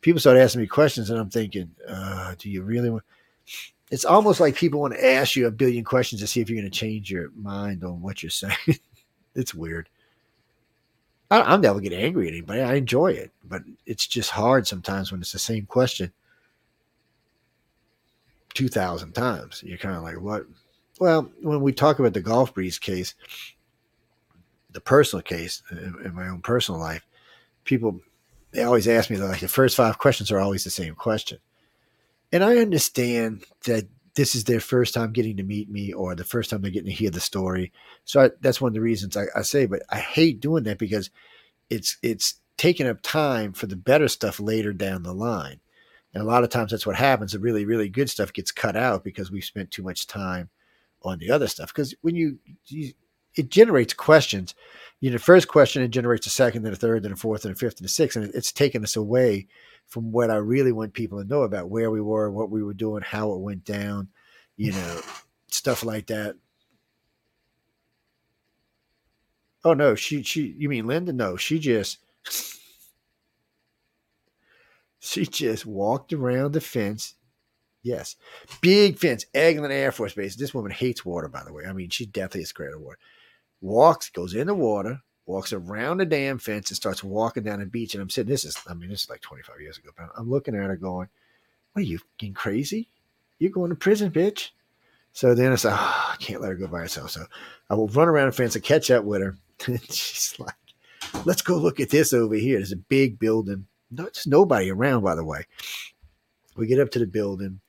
[0.00, 3.04] People start asking me questions, and I'm thinking, uh, "Do you really want?"
[3.90, 6.60] It's almost like people want to ask you a billion questions to see if you're
[6.60, 8.56] going to change your mind on what you're saying.
[9.34, 9.88] it's weird.
[11.30, 12.60] I, am never get angry at anybody.
[12.60, 16.12] I enjoy it, but it's just hard sometimes when it's the same question
[18.54, 19.62] 2,000 times.
[19.64, 20.46] You're kind of like, what?
[21.00, 23.14] Well, when we talk about the Gulf Breeze case,
[24.70, 27.04] the personal case in, in my own personal life,
[27.64, 28.00] people,
[28.52, 31.38] they always ask me, like, the first five questions are always the same question.
[32.32, 36.24] And I understand that this is their first time getting to meet me or the
[36.24, 37.72] first time they're getting to hear the story.
[38.04, 40.78] So I, that's one of the reasons I, I say, but I hate doing that
[40.78, 41.10] because
[41.70, 45.60] it's, it's taking up time for the better stuff later down the line.
[46.14, 47.32] And a lot of times that's what happens.
[47.32, 50.48] The really, really good stuff gets cut out because we've spent too much time
[51.02, 51.68] on the other stuff.
[51.68, 52.92] Because when you, you,
[53.34, 54.54] it generates questions.
[55.00, 57.42] You know, the first question it generates a second, then a third, then a fourth,
[57.42, 59.48] then a fifth, and a sixth, and it's taken us away
[59.86, 62.74] from what I really want people to know about where we were, what we were
[62.74, 64.08] doing, how it went down,
[64.56, 65.00] you know,
[65.48, 66.36] stuff like that.
[69.64, 71.12] Oh no, she she you mean Linda?
[71.12, 71.98] No, she just
[75.04, 77.14] she just walked around the fence
[77.84, 78.16] Yes.
[78.62, 80.34] Big fence, Eglin Air Force Base.
[80.34, 81.64] This woman hates water, by the way.
[81.68, 82.98] I mean, she definitely is scared of water.
[83.60, 87.66] Walks, goes in the water, walks around the damn fence and starts walking down the
[87.66, 87.94] beach.
[87.94, 90.30] And I'm sitting, this is, I mean, this is like 25 years ago, but I'm
[90.30, 91.08] looking at her going,
[91.72, 92.88] What are you fucking crazy?
[93.38, 94.50] You're going to prison, bitch.
[95.12, 97.10] So then I said, oh, I can't let her go by herself.
[97.10, 97.24] So
[97.70, 99.36] I will run around the fence and catch up with her.
[99.66, 100.54] And she's like,
[101.24, 102.58] let's go look at this over here.
[102.58, 103.66] There's a big building.
[103.90, 105.46] There's nobody around, by the way.
[106.56, 107.60] We get up to the building.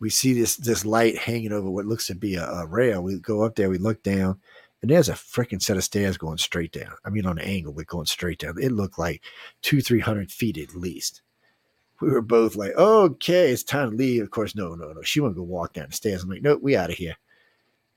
[0.00, 3.02] We see this this light hanging over what looks to be a, a rail.
[3.02, 4.40] We go up there, we look down,
[4.80, 6.92] and there's a freaking set of stairs going straight down.
[7.04, 8.56] I mean, on an angle, we're going straight down.
[8.60, 9.22] It looked like
[9.62, 11.22] two, three hundred feet at least.
[12.00, 14.22] We were both like, okay, it's time to leave.
[14.24, 15.02] Of course, no, no, no.
[15.02, 16.24] She wanted to go walk down the stairs.
[16.24, 17.16] I'm like, nope, we out of here.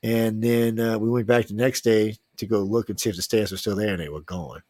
[0.04, 3.16] And then uh, we went back the next day to go look and see if
[3.16, 4.62] the stairs were still there, and they were gone.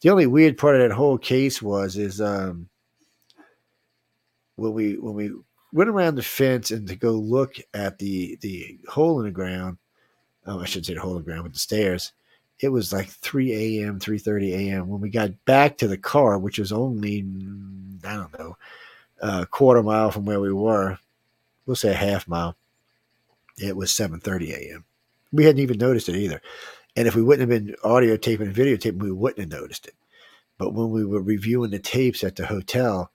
[0.00, 2.68] The only weird part of that whole case was is um,
[4.56, 5.32] when we when we
[5.72, 9.78] went around the fence and to go look at the the hole in the ground.
[10.46, 12.12] Oh, I shouldn't say the hole in the ground with the stairs.
[12.60, 14.88] It was like 3 a.m., 3:30 a.m.
[14.88, 17.24] When we got back to the car, which was only
[18.04, 18.56] I don't know
[19.20, 20.98] a quarter mile from where we were,
[21.66, 22.56] we'll say a half mile.
[23.58, 24.84] It was 7:30 a.m.
[25.32, 26.40] We hadn't even noticed it either.
[26.96, 29.94] And if we wouldn't have been audio taping and videotaping, we wouldn't have noticed it.
[30.58, 33.12] But when we were reviewing the tapes at the hotel,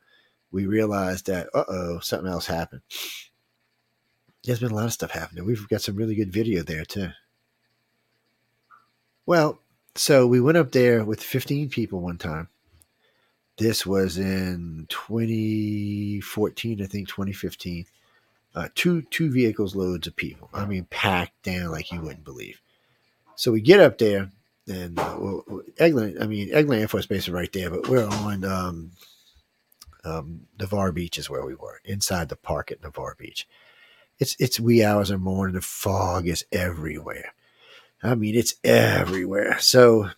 [0.51, 2.81] we realized that, uh oh, something else happened.
[4.43, 5.45] There's been a lot of stuff happening.
[5.45, 7.09] We've got some really good video there, too.
[9.25, 9.59] Well,
[9.95, 12.49] so we went up there with 15 people one time.
[13.57, 17.85] This was in 2014, I think, 2015
[18.55, 20.49] uh, two two vehicles loads of people.
[20.53, 22.61] I mean, packed down like you wouldn't believe.
[23.35, 24.29] So we get up there,
[24.67, 25.17] and uh,
[25.79, 28.91] Eglin, I mean, Eglin Air Force Base is right there, but we're on um,
[30.03, 33.47] um, Navarre Beach is where we were, inside the park at Navarre Beach.
[34.19, 35.55] It's it's wee hours the morning.
[35.55, 37.33] The fog is everywhere.
[38.01, 39.59] I mean, it's everywhere.
[39.59, 40.09] So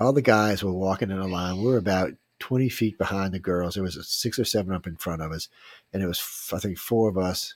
[0.00, 1.58] all the guys were walking in a line.
[1.58, 3.74] We we're about 20 feet behind the girls.
[3.74, 5.48] There was six or seven up in front of us,
[5.92, 7.54] and it was I think four of us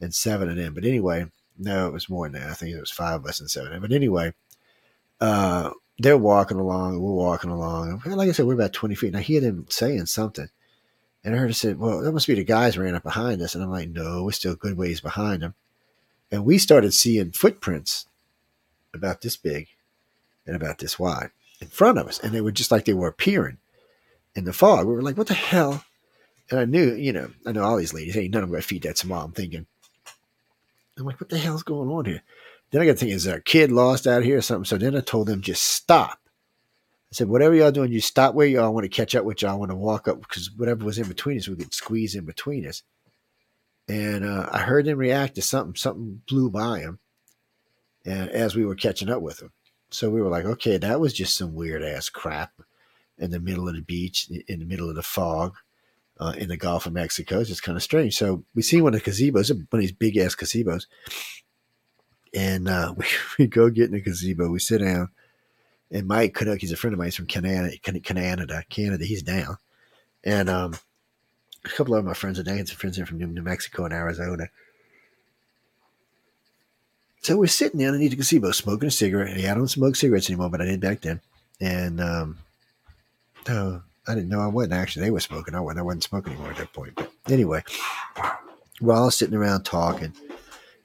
[0.00, 0.74] and seven of them.
[0.74, 1.26] But anyway,
[1.58, 2.50] no, it was more than that.
[2.50, 3.82] I think it was five of us and seven of them.
[3.82, 4.34] But anyway,
[5.20, 7.00] uh, they're walking along.
[7.00, 8.02] We're walking along.
[8.06, 9.08] Like I said, we're about 20 feet.
[9.08, 10.48] And I hear them saying something.
[11.22, 13.54] And I heard it said, well, that must be the guys ran up behind us.
[13.54, 15.54] And I'm like, no, we're still good ways behind them.
[16.30, 18.06] And we started seeing footprints
[18.94, 19.68] about this big
[20.46, 21.30] and about this wide
[21.60, 22.18] in front of us.
[22.18, 23.58] And they were just like they were appearing
[24.34, 24.86] in the fog.
[24.86, 25.84] We were like, what the hell?
[26.50, 28.62] And I knew, you know, I know all these ladies, hey, none of them going
[28.62, 29.24] to feed that tomorrow.
[29.24, 29.66] I'm thinking,
[30.98, 32.22] I'm like, what the hell's going on here?
[32.70, 34.64] Then I got to think, is there a kid lost out here or something?
[34.64, 36.18] So then I told them, just stop.
[37.12, 39.50] I said, whatever y'all doing, you stop where y'all want to catch up with y'all.
[39.50, 42.24] I want to walk up because whatever was in between us, we could squeeze in
[42.24, 42.82] between us.
[43.88, 45.74] And uh, I heard them react to something.
[45.74, 47.00] Something blew by them,
[48.04, 49.50] and as we were catching up with them,
[49.90, 52.52] so we were like, okay, that was just some weird ass crap
[53.18, 55.56] in the middle of the beach, in the middle of the fog
[56.20, 57.40] uh, in the Gulf of Mexico.
[57.40, 58.16] It's just kind of strange.
[58.16, 60.86] So we see one of the gazebos, one of these big ass gazebos,
[62.34, 63.04] and uh, we,
[63.38, 64.50] we go get in the gazebo.
[64.50, 65.10] We sit down,
[65.90, 67.08] and Mike Canuck, he's a friend of mine.
[67.08, 69.04] He's from Canada, Canada, Canada.
[69.04, 69.56] He's down,
[70.24, 70.74] and um,
[71.64, 72.64] a couple of my friends are down.
[72.66, 74.48] Some friends here from New Mexico and Arizona.
[77.22, 79.36] So we're sitting there underneath the gazebo, smoking a cigarette.
[79.36, 81.20] Yeah, I don't smoke cigarettes anymore, but I did back then.
[81.60, 82.38] And um,
[83.46, 85.04] I didn't know I wasn't actually.
[85.04, 85.54] They were smoking.
[85.54, 85.80] I wasn't.
[85.80, 86.94] I wasn't smoking anymore at that point.
[86.96, 87.62] But anyway,
[88.80, 90.14] we're all sitting around talking,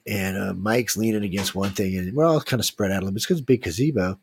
[0.06, 3.04] and uh, Mike's leaning against one thing, and we're all kind of spread out a
[3.04, 3.22] little bit.
[3.22, 4.18] Because it's a big gazebo,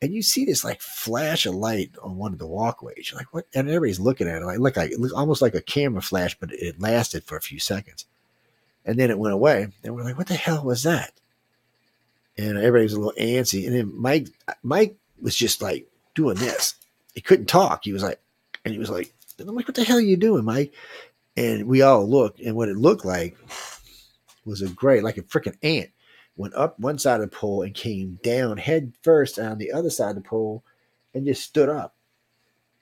[0.00, 3.10] and you see this like flash of light on one of the walkways.
[3.10, 3.46] You're like, what?
[3.54, 6.38] And everybody's looking at it like, look like it looks almost like a camera flash,
[6.38, 8.06] but it lasted for a few seconds,
[8.84, 9.68] and then it went away.
[9.84, 11.12] And we're like, what the hell was that?
[12.38, 14.28] And everybody was a little antsy, and then Mike,
[14.62, 16.74] Mike was just like doing this.
[17.14, 17.84] He couldn't talk.
[17.84, 18.20] He was like,
[18.64, 20.72] and he was like, I'm like, what the hell are you doing, Mike?
[21.36, 23.36] And we all looked, and what it looked like
[24.44, 25.90] was a gray, like a freaking ant,
[26.36, 29.90] went up one side of the pole and came down head first on the other
[29.90, 30.64] side of the pole
[31.14, 31.94] and just stood up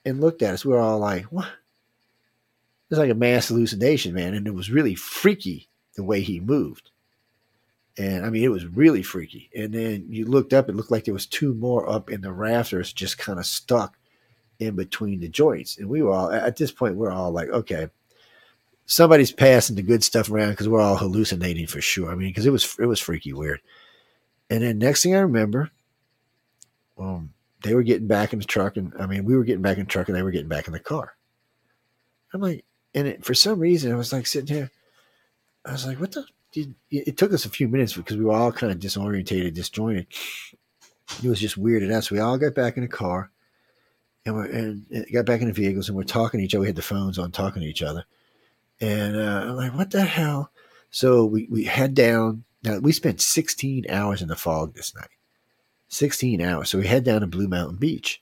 [0.05, 0.63] and looked at us.
[0.63, 1.49] We were all like, what?
[2.89, 4.33] It's like a mass hallucination, man.
[4.33, 6.91] And it was really freaky the way he moved.
[7.97, 9.49] And I mean, it was really freaky.
[9.55, 12.31] And then you looked up, it looked like there was two more up in the
[12.31, 13.97] rafters, just kind of stuck
[14.57, 15.77] in between the joints.
[15.77, 17.89] And we were all at this point, we're all like, okay,
[18.89, 22.11] somebody's passing the good stuff around because we're all hallucinating for sure.
[22.11, 23.61] I mean, because it was it was freaky weird.
[24.49, 25.69] And then next thing I remember,
[26.97, 27.31] um,
[27.63, 29.83] they were getting back in the truck, and I mean, we were getting back in
[29.83, 31.15] the truck, and they were getting back in the car.
[32.33, 34.71] I'm like, and it, for some reason, I was like sitting here.
[35.63, 36.25] I was like, "What the?"
[36.89, 40.07] It, took us a few minutes because we were all kind of disorientated, disjointed.
[41.23, 42.05] It was just weirded out.
[42.05, 43.29] So we all got back in the car,
[44.25, 46.61] and we and, and got back in the vehicles, and we're talking to each other.
[46.61, 48.03] We had the phones on, talking to each other,
[48.81, 50.51] and uh, I'm like, "What the hell?"
[50.89, 52.43] So we we head down.
[52.63, 55.09] Now we spent 16 hours in the fog this night.
[55.89, 56.69] 16 hours.
[56.69, 58.21] So we head down to Blue Mountain Beach,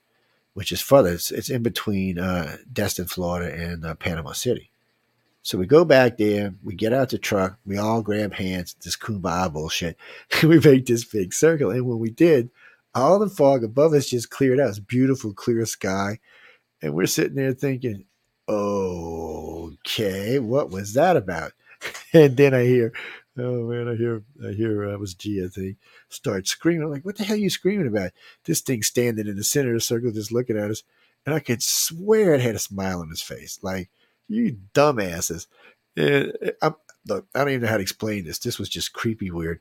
[0.54, 1.14] which is further.
[1.14, 4.72] It's, it's in between uh, Destin, Florida, and uh, Panama City.
[5.48, 8.98] So we go back there, we get out the truck, we all grab hands, this
[8.98, 9.98] kumbaya bullshit.
[10.44, 11.72] we make this big circle.
[11.72, 12.50] And when we did,
[12.94, 14.70] all the fog above us just cleared out.
[14.70, 16.20] It's beautiful, clear sky.
[16.82, 18.04] And we're sitting there thinking,
[18.48, 21.52] okay, what was that about?
[22.14, 22.94] And then I hear,
[23.38, 25.78] oh man, I hear, I hear, uh, it was G, I think,
[26.10, 26.84] start screaming.
[26.84, 28.12] I'm like, what the hell are you screaming about?
[28.46, 30.84] This thing standing in the center of the circle, just looking at us.
[31.26, 33.60] And I could swear it had a smile on his face.
[33.62, 33.90] Like,
[34.28, 35.48] you dumbasses.
[35.96, 36.76] And I'm,
[37.06, 38.40] look, I don't even know how to explain this.
[38.40, 39.60] This was just creepy weird.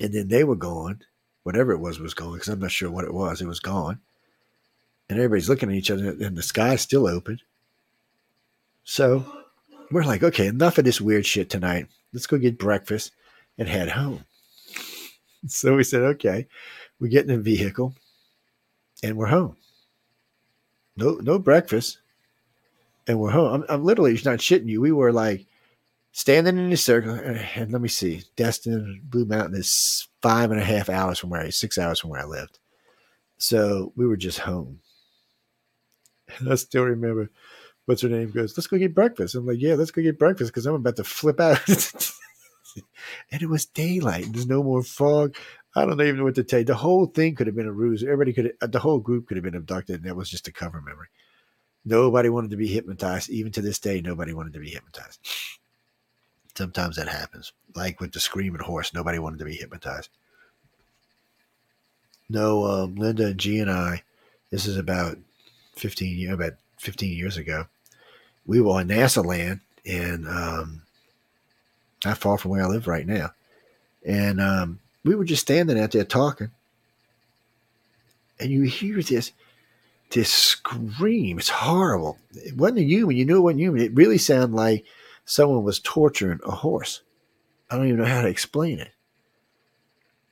[0.00, 1.02] And then they were gone.
[1.44, 3.40] Whatever it was was gone because I'm not sure what it was.
[3.40, 4.00] It was gone.
[5.08, 7.40] And everybody's looking at each other and the sky's still open.
[8.90, 9.22] So
[9.90, 11.88] we're like, okay, enough of this weird shit tonight.
[12.14, 13.12] Let's go get breakfast
[13.58, 14.24] and head home.
[15.46, 16.46] So we said, okay,
[16.98, 17.94] we get in a vehicle
[19.02, 19.58] and we're home.
[20.96, 21.98] No, no breakfast
[23.06, 23.56] and we're home.
[23.56, 24.80] I'm, I'm literally not shitting you.
[24.80, 25.44] We were like
[26.12, 30.64] standing in a circle, and let me see, Destin Blue Mountain is five and a
[30.64, 32.58] half hours from where I, six hours from where I lived.
[33.36, 34.80] So we were just home.
[36.38, 37.30] And I still remember
[37.88, 39.34] what's her name goes, let's go get breakfast.
[39.34, 41.66] I'm like, yeah, let's go get breakfast because I'm about to flip out.
[43.32, 44.26] and it was daylight.
[44.30, 45.34] There's no more fog.
[45.74, 46.66] I don't even know what to tell you.
[46.66, 48.02] The whole thing could have been a ruse.
[48.02, 50.52] Everybody could have, the whole group could have been abducted, and that was just a
[50.52, 51.06] cover memory.
[51.86, 53.30] Nobody wanted to be hypnotized.
[53.30, 55.26] Even to this day, nobody wanted to be hypnotized.
[56.54, 57.54] Sometimes that happens.
[57.74, 60.10] Like with the screaming horse, nobody wanted to be hypnotized.
[62.28, 64.02] No, um, Linda and G and I,
[64.50, 65.16] this is about
[65.76, 67.64] 15 years, about 15 years ago.
[68.48, 70.82] We were on NASA land and um,
[72.04, 73.30] not far from where I live right now.
[74.04, 76.50] And um, we were just standing out there talking.
[78.40, 79.32] And you hear this
[80.10, 81.38] this scream.
[81.38, 82.16] It's horrible.
[82.32, 83.16] It wasn't a human.
[83.16, 83.82] You knew it wasn't human.
[83.82, 84.86] It really sounded like
[85.26, 87.02] someone was torturing a horse.
[87.70, 88.92] I don't even know how to explain it.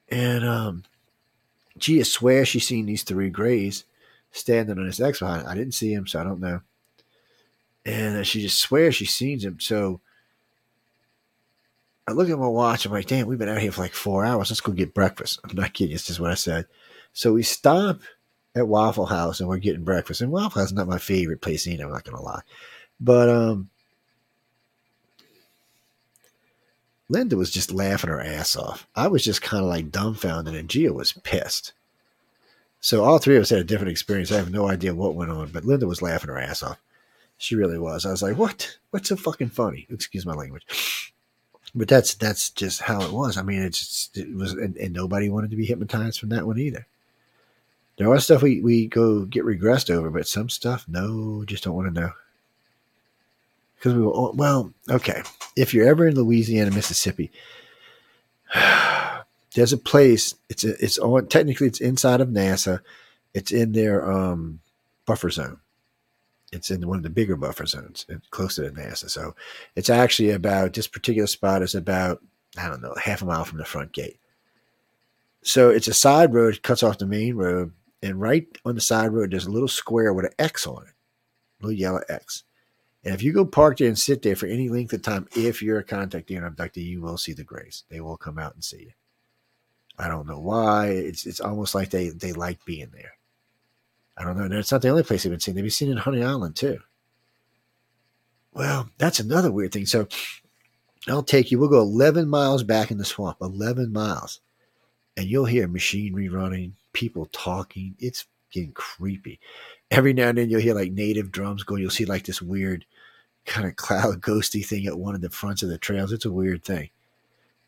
[0.09, 0.85] And um,
[1.77, 3.85] Gia swears she's seen these three grays
[4.31, 5.47] standing on this X behind.
[5.47, 6.63] I didn't see him, so I don't know.
[7.87, 9.59] And she just swears she's seen him.
[9.61, 10.01] So
[12.07, 12.85] I look at my watch.
[12.85, 14.51] I'm like, damn, we've been out here for like four hours.
[14.51, 15.41] Let's go get breakfast.
[15.45, 15.95] I'm not kidding.
[15.95, 16.67] It's just what I said.
[17.13, 18.01] So we stop
[18.55, 20.21] at Waffle House and we're getting breakfast.
[20.21, 22.43] And Waffle House is not my favorite place either, I'm not gonna lie.
[23.01, 23.71] But um
[27.09, 28.87] Linda was just laughing her ass off.
[28.97, 31.73] I was just kind of like dumbfounded, and Gia was pissed.
[32.81, 34.33] So all three of us had a different experience.
[34.33, 36.79] I have no idea what went on, but Linda was laughing her ass off.
[37.39, 38.07] She really was.
[38.07, 38.79] I was like, "What?
[38.91, 41.13] What's so fucking funny?" Excuse my language.
[41.75, 43.37] But that's that's just how it was.
[43.37, 46.59] I mean, it's it was, and, and nobody wanted to be hypnotized from that one
[46.59, 46.87] either.
[47.97, 51.75] There are stuff we, we go get regressed over, but some stuff, no, just don't
[51.75, 52.11] want to know.
[53.77, 55.23] Because we will, well, okay.
[55.55, 57.31] If you're ever in Louisiana, Mississippi,
[59.55, 60.35] there's a place.
[60.49, 62.81] It's a, it's on technically it's inside of NASA.
[63.33, 64.61] It's in their um,
[65.07, 65.61] buffer zone.
[66.57, 69.09] It's in one of the bigger buffer zones, closer to NASA.
[69.11, 69.35] So
[69.77, 72.23] it's actually about this particular spot is about
[72.59, 74.19] I don't know half a mile from the front gate.
[75.43, 77.73] So it's a side road, cuts off the main road,
[78.03, 80.95] and right on the side road, there's a little square with an X on it,
[81.61, 82.43] little yellow X.
[83.05, 85.63] And if you go park there and sit there for any length of time, if
[85.63, 87.85] you're a contactee or abductee, you will see the grays.
[87.89, 88.93] They will come out and see you.
[89.99, 90.89] I don't know why.
[90.89, 93.16] It's it's almost like they they like being there.
[94.17, 94.45] I don't know.
[94.45, 95.55] And it's not the only place they've been seen.
[95.55, 96.79] They've been seen in Honey Island too.
[98.55, 99.85] Well, that's another weird thing.
[99.85, 100.09] So
[101.09, 101.59] I'll take you.
[101.59, 103.37] We'll go 11 miles back in the swamp.
[103.41, 104.41] 11 miles,
[105.17, 107.95] and you'll hear machinery running, people talking.
[107.99, 109.39] It's getting creepy.
[109.91, 111.83] Every now and then you'll hear like native drums going.
[111.83, 112.87] You'll see like this weird
[113.45, 116.13] kind of cloud ghosty thing at one of the fronts of the trails.
[116.13, 116.91] It's a weird thing.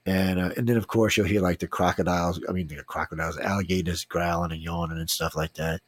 [0.06, 2.40] And uh, and then of course you'll hear like the crocodiles.
[2.48, 5.82] I mean the crocodiles, alligators growling and yawning and stuff like that.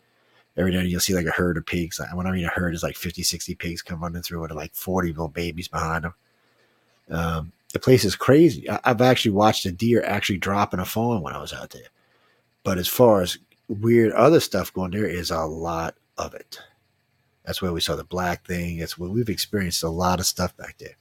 [0.61, 1.99] Every now and you'll see like a herd of pigs.
[2.12, 4.74] When I mean a herd is like 50, 60 pigs come running through with like
[4.74, 6.15] 40 little babies behind them.
[7.11, 8.69] Um, the place is crazy.
[8.69, 11.70] I, have actually watched a deer actually drop in a fawn when I was out
[11.70, 11.89] there.
[12.62, 13.39] But as far as
[13.69, 16.59] weird other stuff going, there is a lot of it.
[17.47, 18.78] That's where we saw the black thing.
[18.78, 20.97] That's where we've experienced a lot of stuff back there.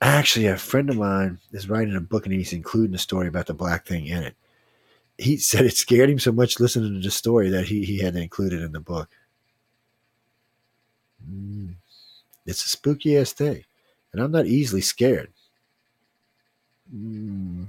[0.00, 3.46] Actually, a friend of mine is writing a book and he's including a story about
[3.46, 4.36] the black thing in it.
[5.18, 8.14] He said it scared him so much listening to the story that he, he had
[8.14, 9.08] to include it in the book.
[11.30, 11.74] Mm.
[12.44, 13.64] It's a spooky ass thing.
[14.12, 15.32] And I'm not easily scared.
[16.94, 17.66] Mm.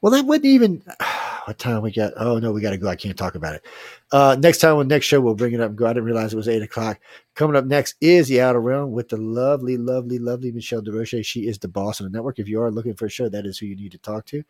[0.00, 0.82] Well, that wouldn't even.
[1.46, 2.12] What time we got?
[2.16, 2.86] Oh no, we got to go.
[2.86, 3.64] I can't talk about it.
[4.12, 5.70] Uh, next time on next show, we'll bring it up.
[5.70, 5.86] and Go.
[5.86, 7.00] I didn't realize it was eight o'clock.
[7.34, 11.24] Coming up next is the Outer Realm with the lovely, lovely, lovely Michelle DeRoche.
[11.24, 12.38] She is the boss of the network.
[12.38, 14.44] If you are looking for a show, that is who you need to talk to.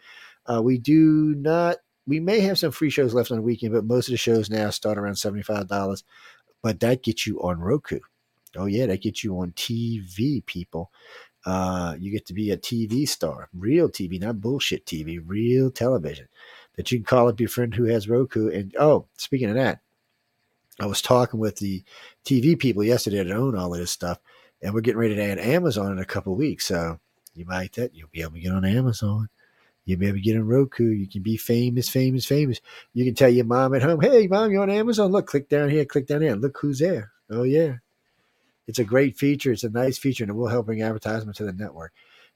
[0.46, 1.76] Uh, we do not.
[2.10, 4.50] We may have some free shows left on the weekend, but most of the shows
[4.50, 6.02] now start around seventy five dollars.
[6.60, 8.00] But that gets you on Roku.
[8.56, 10.90] Oh yeah, that gets you on TV, people.
[11.46, 16.26] Uh, you get to be a TV star, real TV, not bullshit TV, real television.
[16.74, 18.50] That you can call up your friend who has Roku.
[18.50, 19.78] And oh, speaking of that,
[20.80, 21.84] I was talking with the
[22.24, 24.18] TV people yesterday that own all of this stuff,
[24.60, 26.66] and we're getting ready to add Amazon in a couple weeks.
[26.66, 26.98] So
[27.36, 29.28] you might that you'll be able to get on Amazon.
[29.96, 30.84] Be able to get on Roku.
[30.84, 32.60] You can be famous, famous, famous.
[32.92, 35.12] You can tell your mom at home, "Hey, mom, you're on Amazon.
[35.12, 36.34] Look, click down here, click down here.
[36.34, 37.76] Look who's there." Oh yeah,
[38.66, 39.52] it's a great feature.
[39.52, 41.92] It's a nice feature, and it will help bring advertisement to the network.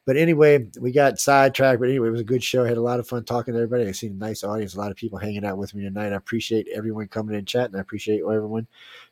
[0.06, 1.80] But anyway, we got sidetracked.
[1.80, 2.64] But anyway, it was a good show.
[2.64, 3.88] I had a lot of fun talking to everybody.
[3.88, 6.12] I seen a nice audience, a lot of people hanging out with me tonight.
[6.12, 8.66] I appreciate everyone coming in chat, and I appreciate everyone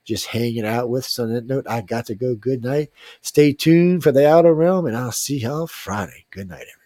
[0.04, 1.18] just hanging out with us.
[1.18, 2.34] On that note, I got to go.
[2.34, 2.90] Good night.
[3.22, 6.26] Stay tuned for the Outer Realm, and I'll see y'all Friday.
[6.30, 6.81] Good night, everyone.